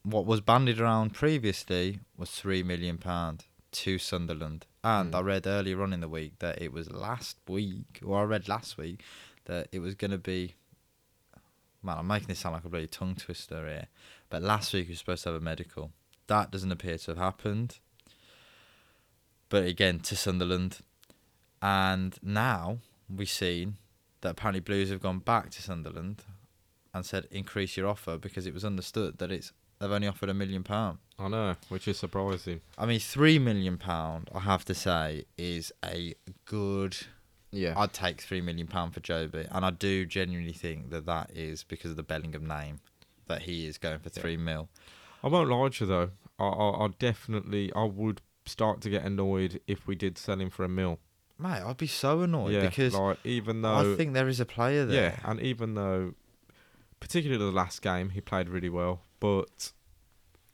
what 0.03 0.27
was 0.27 0.41
bandied 0.41 0.81
around 0.81 1.15
previously 1.15 2.01
was 2.17 2.31
3 2.31 2.63
million 2.63 2.99
pound 2.99 3.45
to 3.73 3.99
Sunderland. 3.99 4.67
And 4.83 5.13
Mm. 5.13 5.17
I 5.19 5.21
read 5.21 5.47
earlier 5.47 5.83
on 5.83 5.93
in 5.93 6.01
the 6.01 6.09
week 6.09 6.39
that 6.39 6.61
it 6.61 6.73
was 6.73 6.91
last 6.91 7.37
week, 7.47 8.01
or 8.05 8.21
I 8.21 8.25
read 8.25 8.49
last 8.49 8.79
week, 8.79 9.03
that 9.45 9.69
it 9.73 9.81
was 9.81 9.95
going 9.95 10.11
to 10.11 10.19
be. 10.19 10.55
Man, 11.83 11.99
I'm 11.99 12.07
making 12.07 12.29
this 12.29 12.39
sound 12.41 12.55
like 12.55 12.65
a 12.65 12.69
bloody 12.69 12.87
tongue 12.87 13.15
twister 13.15 13.67
here. 13.67 13.87
But 14.29 14.43
last 14.43 14.73
week 14.75 14.89
we 14.89 14.93
were 14.93 14.97
supposed 14.97 15.23
to 15.23 15.31
have 15.31 15.41
a 15.41 15.45
medical. 15.45 15.93
That 16.27 16.51
doesn't 16.51 16.71
appear 16.73 16.99
to 16.99 17.11
have 17.13 17.19
happened. 17.19 17.79
But 19.49 19.65
again, 19.65 20.01
to 20.01 20.17
Sunderland. 20.17 20.79
And 21.63 22.19
now 22.23 22.79
we've 23.09 23.29
seen 23.31 23.77
that 24.21 24.31
apparently 24.31 24.61
Blues 24.61 24.91
have 24.91 25.01
gone 25.01 25.19
back 25.21 25.51
to 25.51 25.63
Sunderland 25.63 26.23
and 26.93 27.05
said 27.07 27.27
increase 27.31 27.77
your 27.77 27.89
offer 27.89 28.19
because 28.19 28.47
it 28.47 28.55
was 28.55 28.65
understood 28.65 29.19
that 29.19 29.33
it's 29.33 29.53
they've 29.81 29.91
only 29.91 30.07
offered 30.07 30.29
a 30.29 30.35
million 30.35 30.63
pound. 30.63 30.99
I 31.19 31.29
know, 31.29 31.57
which 31.69 31.89
is 31.89 31.99
surprising. 31.99 32.61
I 32.79 32.87
mean, 32.87 33.01
three 33.01 33.39
million 33.39 33.77
pound, 33.79 34.31
I 34.35 34.41
have 34.41 34.65
to 34.67 34.75
say, 34.75 35.25
is 35.37 35.73
a 35.85 36.15
good. 36.45 36.97
Yeah, 37.53 37.75
I'd 37.77 37.93
take 37.93 38.21
three 38.21 38.41
million 38.41 38.69
pound 38.69 38.95
for 38.95 39.01
Joby, 39.01 39.47
and 39.51 39.65
I 39.65 39.71
do 39.71 40.07
genuinely 40.07 40.53
think 40.53 40.91
that 40.91 41.05
that 41.07 41.31
is 41.35 41.65
because 41.65 41.91
of 41.91 41.97
the 41.97 42.03
Bellingham 42.05 42.47
name 42.47 42.79
that 43.27 43.43
he 43.43 43.67
is 43.67 43.77
going 43.79 43.99
for 43.99 44.11
Yeah. 44.15 44.23
three 44.23 44.37
mil. 44.37 44.69
I 45.25 45.29
won't 45.29 45.51
lie 45.51 45.69
to 45.69 45.85
you 45.85 45.89
though. 45.89 46.11
I, 46.39 46.45
I, 46.47 46.85
I 46.85 46.89
definitely, 46.99 47.73
I 47.75 47.85
would 47.85 48.23
start 48.47 48.81
to 48.83 48.91
get 48.91 49.05
annoyed 49.05 49.61
if 49.67 49.87
we 49.87 49.95
did 49.97 50.17
sell 50.17 50.41
him 50.41 50.49
for 50.51 50.65
a 50.65 50.69
mil. 50.69 50.99
Mate, 51.39 51.63
I'd 51.63 51.77
be 51.77 51.87
so 51.87 52.21
annoyed 52.21 52.53
yeah, 52.55 52.67
because 52.67 52.95
like 52.95 53.19
even 53.25 53.63
though 53.63 53.93
I 53.93 53.97
think 53.97 54.15
there 54.15 54.29
is 54.29 54.41
a 54.41 54.47
player 54.47 54.85
there. 54.87 55.03
Yeah, 55.11 55.19
and 55.25 55.41
even 55.41 55.75
though, 55.75 56.15
particularly 57.01 57.43
the 57.45 57.51
last 57.51 57.83
game, 57.83 58.11
he 58.11 58.21
played 58.21 58.49
really 58.49 58.69
well, 58.69 59.03
but 59.21 59.73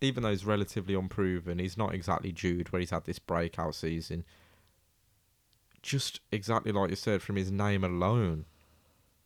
even 0.01 0.23
though 0.23 0.31
he's 0.31 0.45
relatively 0.45 0.95
unproven, 0.95 1.59
he's 1.59 1.79
not 1.79 1.95
exactly 1.95 2.33
Jude, 2.33 2.71
where 2.73 2.81
he's 2.81 2.91
had 2.91 3.05
this 3.05 3.19
breakout 3.19 3.75
season. 3.75 4.25
Just 5.83 6.21
exactly 6.33 6.73
like 6.73 6.91
you 6.91 6.97
said, 6.97 7.23
from 7.23 7.37
his 7.37 7.51
name 7.51 7.85
alone, 7.85 8.45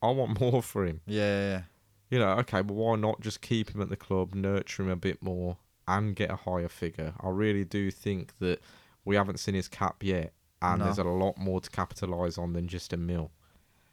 I 0.03 0.11
want 0.11 0.39
more 0.41 0.63
for 0.63 0.85
him. 0.85 1.01
Yeah. 1.07 1.63
You 2.11 2.19
know, 2.19 2.31
okay, 2.39 2.61
but 2.63 2.75
why 2.75 2.97
not 2.97 3.21
just 3.21 3.41
keep 3.41 3.71
him 3.75 3.81
at 3.81 3.89
the 3.89 3.97
club, 3.97 4.35
nurture 4.35 4.83
him 4.83 4.91
a 4.91 4.97
bit 4.97 5.23
more, 5.23 5.57
and 5.89 6.15
get 6.15 6.31
a 6.31 6.37
higher 6.37 6.69
figure? 6.69 7.15
I 7.21 7.29
really 7.31 7.65
do 7.65 7.91
think 7.91 8.33
that 8.41 8.61
we 9.05 9.17
haven't 9.17 9.39
seen 9.39 9.55
his 9.55 9.69
cap 9.69 10.03
yet, 10.03 10.33
and 10.61 10.81
No. 10.81 10.85
there's 10.87 10.99
a 10.99 11.05
lot 11.05 11.39
more 11.39 11.61
to 11.61 11.71
capitalise 11.71 12.37
on 12.37 12.53
than 12.53 12.69
just 12.69 12.93
a 12.93 12.97
mil. 12.97 13.31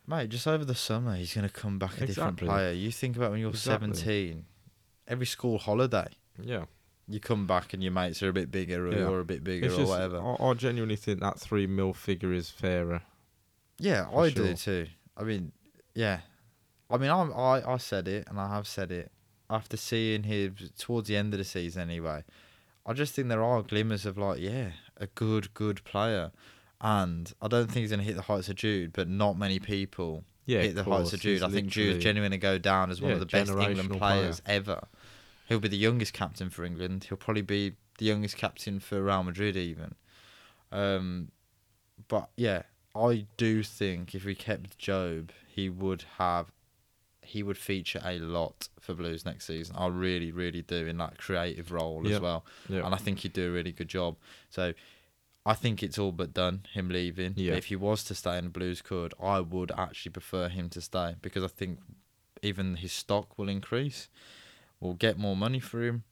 Mate, 0.08 0.30
just 0.30 0.48
over 0.48 0.66
the 0.66 0.74
summer, 0.76 1.16
he's 1.16 1.34
going 1.34 1.48
to 1.48 1.54
come 1.54 1.78
back 1.80 2.02
a 2.02 2.08
different 2.08 2.38
player. 2.38 2.72
You 2.72 2.92
think 2.92 3.18
about 3.18 3.32
when 3.32 3.40
you're 3.40 3.50
Exactly. 3.50 3.94
17, 3.94 4.46
every 5.08 5.26
school 5.26 5.58
holiday, 5.58 6.08
Yeah. 6.42 6.66
you 7.08 7.20
come 7.20 7.48
back 7.48 7.74
and 7.74 7.82
your 7.82 7.92
mates 7.92 8.22
are 8.24 8.30
a 8.30 8.34
bit 8.34 8.52
bigger 8.52 8.88
or 8.88 8.92
Yeah. 8.92 9.00
you're 9.00 9.20
a 9.22 9.26
bit 9.26 9.44
bigger 9.44 9.66
It's 9.68 9.76
or 9.76 9.80
just, 9.80 9.90
whatever. 9.90 10.20
I, 10.20 10.36
I 10.50 10.54
genuinely 10.54 10.96
think 10.98 11.20
that 11.22 11.40
three 11.40 11.68
mil 11.68 11.94
figure 11.94 12.34
is 12.34 12.50
fairer. 12.50 13.02
Yeah, 13.80 14.08
I 14.14 14.30
do 14.30 14.54
too. 14.56 14.88
I 15.16 15.24
mean, 15.24 15.52
yeah. 15.94 16.20
I 16.90 16.98
mean, 16.98 17.10
I'm, 17.12 17.32
I 17.34 17.64
I 17.68 17.78
said 17.78 18.08
it, 18.08 18.28
and 18.30 18.40
I 18.40 18.48
have 18.54 18.68
said 18.68 18.92
it 18.92 19.12
after 19.50 19.78
seeing 19.78 20.24
him 20.24 20.56
towards 20.78 21.08
the 21.08 21.16
end 21.18 21.34
of 21.34 21.38
the 21.38 21.44
season. 21.44 21.82
Anyway, 21.84 22.24
I 22.86 22.94
just 22.94 23.14
think 23.14 23.28
there 23.28 23.44
are 23.44 23.62
glimmers 23.62 24.06
of 24.06 24.18
like, 24.18 24.40
yeah, 24.40 24.72
a 24.98 25.08
good, 25.08 25.54
good 25.54 25.84
player, 25.84 26.32
and 26.82 27.32
I 27.42 27.48
don't 27.48 27.68
think 27.68 27.82
he's 27.84 27.92
gonna 27.92 28.04
hit 28.04 28.16
the 28.16 28.22
heights 28.24 28.50
of 28.50 28.56
Jude, 28.56 28.94
but 28.94 29.08
not 29.10 29.38
many 29.38 29.60
people 29.60 30.24
Yeah, 30.46 30.62
hit 30.62 30.76
the 30.76 30.84
heights 30.84 31.14
of 31.14 31.20
Jude. 31.20 31.44
I 31.44 31.50
think 31.50 31.68
Jude's 31.68 32.02
genuinely 32.04 32.38
going 32.38 32.54
to 32.54 32.58
go 32.58 32.62
down 32.62 32.90
as 32.90 33.02
one 33.02 33.10
Yeah, 33.10 33.16
of 33.16 33.20
the 33.20 33.26
best 33.26 33.52
England 33.52 33.92
players 33.92 34.42
ever. 34.46 34.88
He'll 35.48 35.60
be 35.60 35.68
the 35.70 35.78
youngest 35.78 36.14
captain 36.14 36.50
for 36.50 36.64
England. 36.66 37.06
He'll 37.10 37.18
probably 37.18 37.42
be 37.42 37.74
the 37.98 38.06
youngest 38.06 38.38
captain 38.38 38.80
for 38.80 39.02
Real 39.02 39.24
Madrid 39.24 39.56
even. 39.56 39.96
Um, 40.72 41.32
but 42.08 42.30
yeah, 42.36 42.64
I 42.96 43.26
do 43.38 43.64
think 43.64 44.14
if 44.14 44.26
we 44.26 44.36
kept 44.36 44.78
Job, 44.78 45.32
he 45.48 45.70
would 45.70 46.04
have, 46.18 46.52
he 47.22 47.44
would 47.44 47.58
feature 47.58 48.02
a 48.04 48.20
lot 48.20 48.68
for 48.80 48.94
Blues 48.94 49.26
next 49.26 49.46
season. 49.46 49.76
I 49.78 49.88
really, 49.88 50.32
really 50.32 50.62
do 50.62 50.86
in 50.86 50.98
that 50.98 51.18
creative 51.18 51.72
role 51.72 52.06
Yeah. 52.06 52.16
as 52.16 52.22
well, 52.22 52.46
Yeah. 52.70 52.86
and 52.86 52.94
I 52.94 52.98
think 52.98 53.20
he'd 53.20 53.34
do 53.34 53.50
a 53.50 53.52
really 53.52 53.72
good 53.72 53.90
job. 53.90 54.18
So. 54.50 54.74
I 55.46 55.54
think 55.54 55.82
it's 55.82 55.98
all 55.98 56.12
but 56.12 56.34
done, 56.34 56.66
him 56.74 56.90
leaving. 56.90 57.32
Yeah. 57.38 57.54
If 57.54 57.68
he 57.68 57.78
was 57.78 58.04
to 58.04 58.16
stay 58.16 58.38
in 58.38 58.44
the 58.44 58.50
Blues 58.50 58.82
could, 58.82 59.14
I 59.18 59.40
would 59.40 59.72
actually 59.78 60.12
prefer 60.12 60.50
him 60.50 60.68
to 60.72 60.82
stay 60.82 61.16
because 61.22 61.42
I 61.42 61.48
think 61.48 61.80
even 62.42 62.76
his 62.76 62.92
stock 62.92 63.38
will 63.38 63.48
increase. 63.48 64.10
We'll 64.80 64.94
get 64.94 65.18
more 65.18 65.36
money 65.36 65.60
for 65.60 65.84
him, 65.84 66.04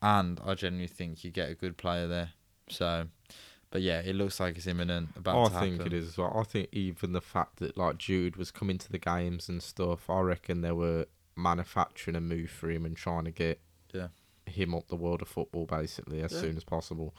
and 0.00 0.40
I 0.44 0.54
genuinely 0.54 0.88
think 0.88 1.22
you 1.24 1.30
get 1.30 1.50
a 1.50 1.54
good 1.54 1.76
player 1.76 2.06
there. 2.06 2.30
So, 2.68 3.08
but 3.28 3.34
But 3.70 3.82
yeah, 3.82 4.00
it 4.00 4.14
looks 4.16 4.40
like 4.40 4.56
it's 4.56 4.66
imminent. 4.66 5.10
About 5.16 5.36
I 5.36 5.48
to 5.48 5.60
think 5.60 5.76
happen. 5.78 5.92
it 5.92 5.96
is 5.96 6.08
as 6.08 6.18
well. 6.18 6.32
I 6.38 6.44
think 6.44 6.68
even 6.72 7.12
the 7.12 7.20
fact 7.20 7.56
that 7.56 7.76
like 7.76 7.98
Jude 7.98 8.36
was 8.36 8.50
coming 8.50 8.78
to 8.78 8.90
the 8.90 8.98
games 8.98 9.48
and 9.48 9.62
stuff, 9.62 10.08
I 10.08 10.20
reckon 10.20 10.62
they 10.62 10.72
were 10.72 11.06
manufacturing 11.36 12.16
a 12.16 12.20
move 12.20 12.50
for 12.50 12.70
him 12.70 12.86
and 12.86 12.96
trying 12.96 13.24
to 13.24 13.30
get 13.30 13.60
Yeah. 13.92 14.08
him 14.46 14.74
up 14.74 14.88
the 14.88 14.96
world 14.96 15.20
of 15.20 15.28
football 15.28 15.66
basically 15.66 16.22
as 16.22 16.32
Yeah. 16.32 16.40
soon 16.40 16.56
as 16.56 16.64
possible. 16.64 17.14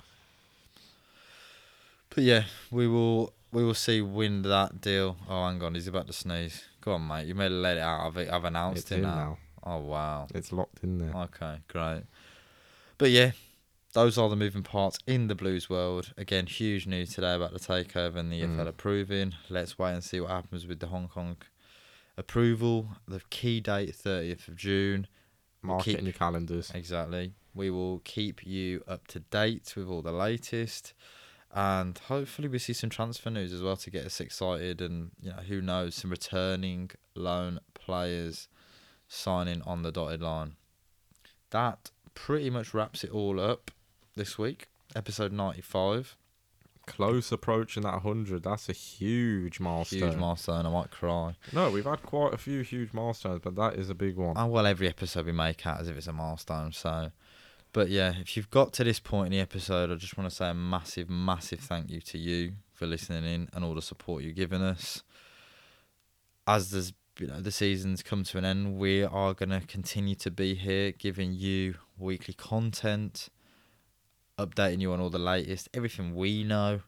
But 2.09 2.23
yeah, 2.23 2.45
we 2.71 2.87
will 2.87 3.33
we 3.51 3.63
will 3.63 3.73
see 3.73 4.01
win 4.01 4.41
that 4.43 4.81
deal. 4.81 5.17
Oh, 5.29 5.45
hang 5.47 5.61
on, 5.61 5.75
he's 5.75 5.87
about 5.87 6.07
to 6.07 6.13
sneeze. 6.13 6.63
Go 6.81 6.93
on, 6.93 7.07
mate. 7.07 7.27
You 7.27 7.35
may 7.35 7.49
let 7.49 7.77
it 7.77 7.81
out. 7.81 8.07
I've 8.07 8.17
I've 8.17 8.43
announced 8.45 8.83
It's 8.83 8.91
it 8.93 9.01
now. 9.01 9.15
now. 9.15 9.37
Oh 9.70 9.80
wow. 9.80 10.28
It's 10.34 10.51
locked 10.53 10.84
in 10.84 10.97
there. 10.97 11.13
Okay, 11.15 11.57
great. 11.68 12.03
But 12.97 13.09
yeah, 13.11 13.32
those 13.93 14.18
are 14.18 14.30
the 14.30 14.36
moving 14.36 14.63
parts 14.63 14.97
in 15.05 15.28
the 15.28 15.36
Blues 15.36 15.70
world. 15.70 16.13
Again, 16.18 16.45
huge 16.45 16.88
news 16.88 17.13
today 17.13 17.36
about 17.36 17.51
the 17.53 17.59
takeover 17.59 18.15
and 18.15 18.32
the 18.32 18.41
EFL 18.41 18.65
Mm. 18.65 18.68
approving. 18.68 19.34
Let's 19.49 19.78
wait 19.78 19.93
and 19.93 20.03
see 20.03 20.20
what 20.22 20.32
happens 20.32 20.65
with 20.65 20.80
the 20.80 20.88
Hong 20.88 21.07
Kong 21.09 21.38
approval. 22.18 22.89
The 23.07 23.22
key 23.30 23.59
date, 23.59 23.93
30th 23.95 24.47
of 24.47 24.55
June. 24.55 25.07
We'll 25.63 25.80
keep- 25.82 25.95
it 25.95 25.99
in 25.99 26.05
your 26.05 26.13
calendars. 26.13 26.72
Exactly. 26.74 27.34
We 27.53 27.70
will 27.70 27.99
keep 27.99 28.45
you 28.45 28.84
up 28.88 29.07
to 29.07 29.20
date 29.20 29.74
with 29.76 29.88
all 29.88 30.01
the 30.01 30.11
latest. 30.11 30.93
And 31.51 31.97
hopefully 31.97 32.47
we 32.47 32.59
see 32.59 32.74
some 32.74 32.89
transfer 32.89 33.30
news 33.30 33.51
as 33.53 33.61
well 33.61 33.78
to 33.78 33.89
get 33.89 34.05
us 34.05 34.20
excited 34.22 34.82
and 34.82 35.11
you 35.22 35.32
know, 35.32 35.38
who 35.38 35.61
knows, 35.61 35.95
some 35.95 36.11
returning 36.11 36.91
loan 37.15 37.59
players 37.74 38.47
signing 39.07 39.61
on 39.63 39.83
the 39.83 39.91
dotted 39.91 40.21
line. 40.21 40.55
That 41.51 41.91
pretty 42.13 42.49
much 42.49 42.73
wraps 42.73 43.03
it 43.03 43.11
all 43.11 43.39
up 43.39 43.71
this 44.15 44.37
week. 44.37 44.67
Episode 44.95 45.31
ninety 45.31 45.61
five. 45.61 46.15
Close 46.87 47.33
approaching 47.33 47.83
that 47.83 48.01
100. 48.05 48.43
That's 48.43 48.69
a 48.69 48.73
huge 48.73 49.59
milestone. 49.59 49.99
Huge 49.99 50.15
milestone, 50.15 50.65
I 50.65 50.69
might 50.69 50.89
cry. 50.89 51.35
No, 51.51 51.69
we've 51.69 51.83
had 51.83 52.01
quite 52.01 52.33
a 52.33 52.37
few 52.37 52.61
huge 52.61 52.93
milestones, 52.93 53.41
but 53.43 53.57
that 53.57 53.73
is 53.73 53.89
a 53.89 53.93
big 53.93 54.15
one. 54.15 54.35
Oh, 54.37 54.45
well, 54.45 54.65
every 54.65 54.87
episode 54.87 55.25
we 55.25 55.33
make 55.33 55.67
out 55.67 55.81
as 55.81 55.89
if 55.89 55.97
it's 55.97 56.07
a 56.07 56.13
milestone. 56.13 56.71
So, 56.71 57.11
but 57.73 57.89
yeah, 57.89 58.13
if 58.21 58.37
you've 58.37 58.49
got 58.49 58.71
to 58.73 58.85
this 58.85 59.01
point 59.01 59.27
in 59.27 59.31
the 59.33 59.41
episode, 59.41 59.91
I 59.91 59.95
just 59.95 60.17
want 60.17 60.29
to 60.29 60.35
say 60.35 60.49
a 60.49 60.53
massive, 60.53 61.09
massive 61.09 61.59
thank 61.59 61.89
you 61.89 61.99
to 61.99 62.17
you 62.17 62.53
for 62.71 62.87
listening 62.87 63.25
in 63.25 63.49
and 63.53 63.65
all 63.65 63.75
the 63.75 63.81
support 63.81 64.23
you've 64.23 64.37
given 64.37 64.61
us. 64.61 65.03
As 66.47 66.71
there's, 66.71 66.93
you 67.20 67.28
know, 67.28 67.39
the 67.39 67.51
seasons 67.51 68.03
come 68.03 68.24
to 68.26 68.38
an 68.38 68.45
end, 68.45 68.78
we 68.78 69.03
are 69.03 69.34
going 69.34 69.49
to 69.49 69.61
continue 69.61 70.15
to 70.15 70.32
be 70.32 70.55
here, 70.55 70.91
giving 70.91 71.34
you 71.34 71.76
weekly 71.97 72.34
content, 72.34 73.30
updating 74.38 74.82
you 74.82 74.93
on 74.93 74.99
all 74.99 75.09
the 75.09 75.20
latest, 75.20 75.70
everything 75.74 76.15
we 76.15 76.43
know. 76.43 76.82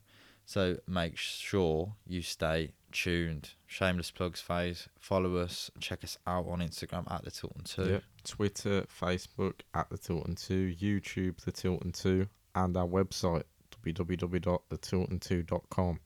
So 0.46 0.78
make 0.88 1.18
sure 1.18 1.94
you 2.08 2.22
stay 2.22 2.72
tuned. 2.92 3.52
Shameless 3.68 4.12
plugs 4.12 4.42
phase. 4.42 4.88
Follow 5.00 5.38
us. 5.38 5.70
Check 5.80 6.04
us 6.04 6.18
out 6.26 6.48
on 6.48 6.60
Instagram 6.60 7.12
at 7.12 7.24
the 7.24 7.32
Tilton 7.32 7.64
Two. 7.64 8.02
Twitter, 8.24 8.84
Facebook 8.84 9.62
at 9.74 9.90
the 9.90 9.98
Tilton 9.98 10.36
2, 10.36 10.76
YouTube 10.80 11.44
the 11.44 11.52
Tilton 11.52 11.92
2, 11.92 12.28
and 12.56 12.78
our 12.78 12.88
website 12.88 13.44
www.thetilton2.com. 13.86 16.00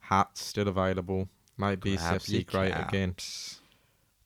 Hats 0.00 0.44
still 0.44 0.68
available. 0.68 1.30
Mate 1.62 1.80
be 1.80 1.98
your 2.26 2.42
great 2.42 2.72
again. 2.72 3.14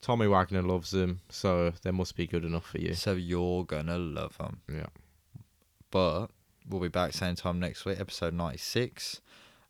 Tommy 0.01 0.27
Wagner 0.27 0.63
loves 0.63 0.91
them, 0.93 1.21
so 1.29 1.73
they 1.83 1.91
must 1.91 2.17
be 2.17 2.27
good 2.27 2.45
enough 2.45 2.67
for 2.67 2.79
you. 2.79 2.95
So 2.95 3.13
you're 3.13 3.65
gonna 3.65 3.99
love 3.99 4.39
them. 4.39 4.61
Yeah. 4.73 4.87
But 5.91 6.29
we'll 6.69 6.81
be 6.81 6.89
back 6.89 7.13
same 7.13 7.35
time 7.35 7.59
next 7.59 7.85
week, 7.85 7.99
episode 8.01 8.35
ninety 8.35 8.59
six. 8.59 9.21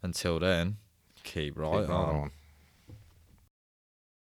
Until 0.02 0.38
then, 0.38 0.76
keep 1.22 1.56
right 1.56 1.82
Keep 1.82 1.90
on. 1.90 2.14
on. 2.16 2.30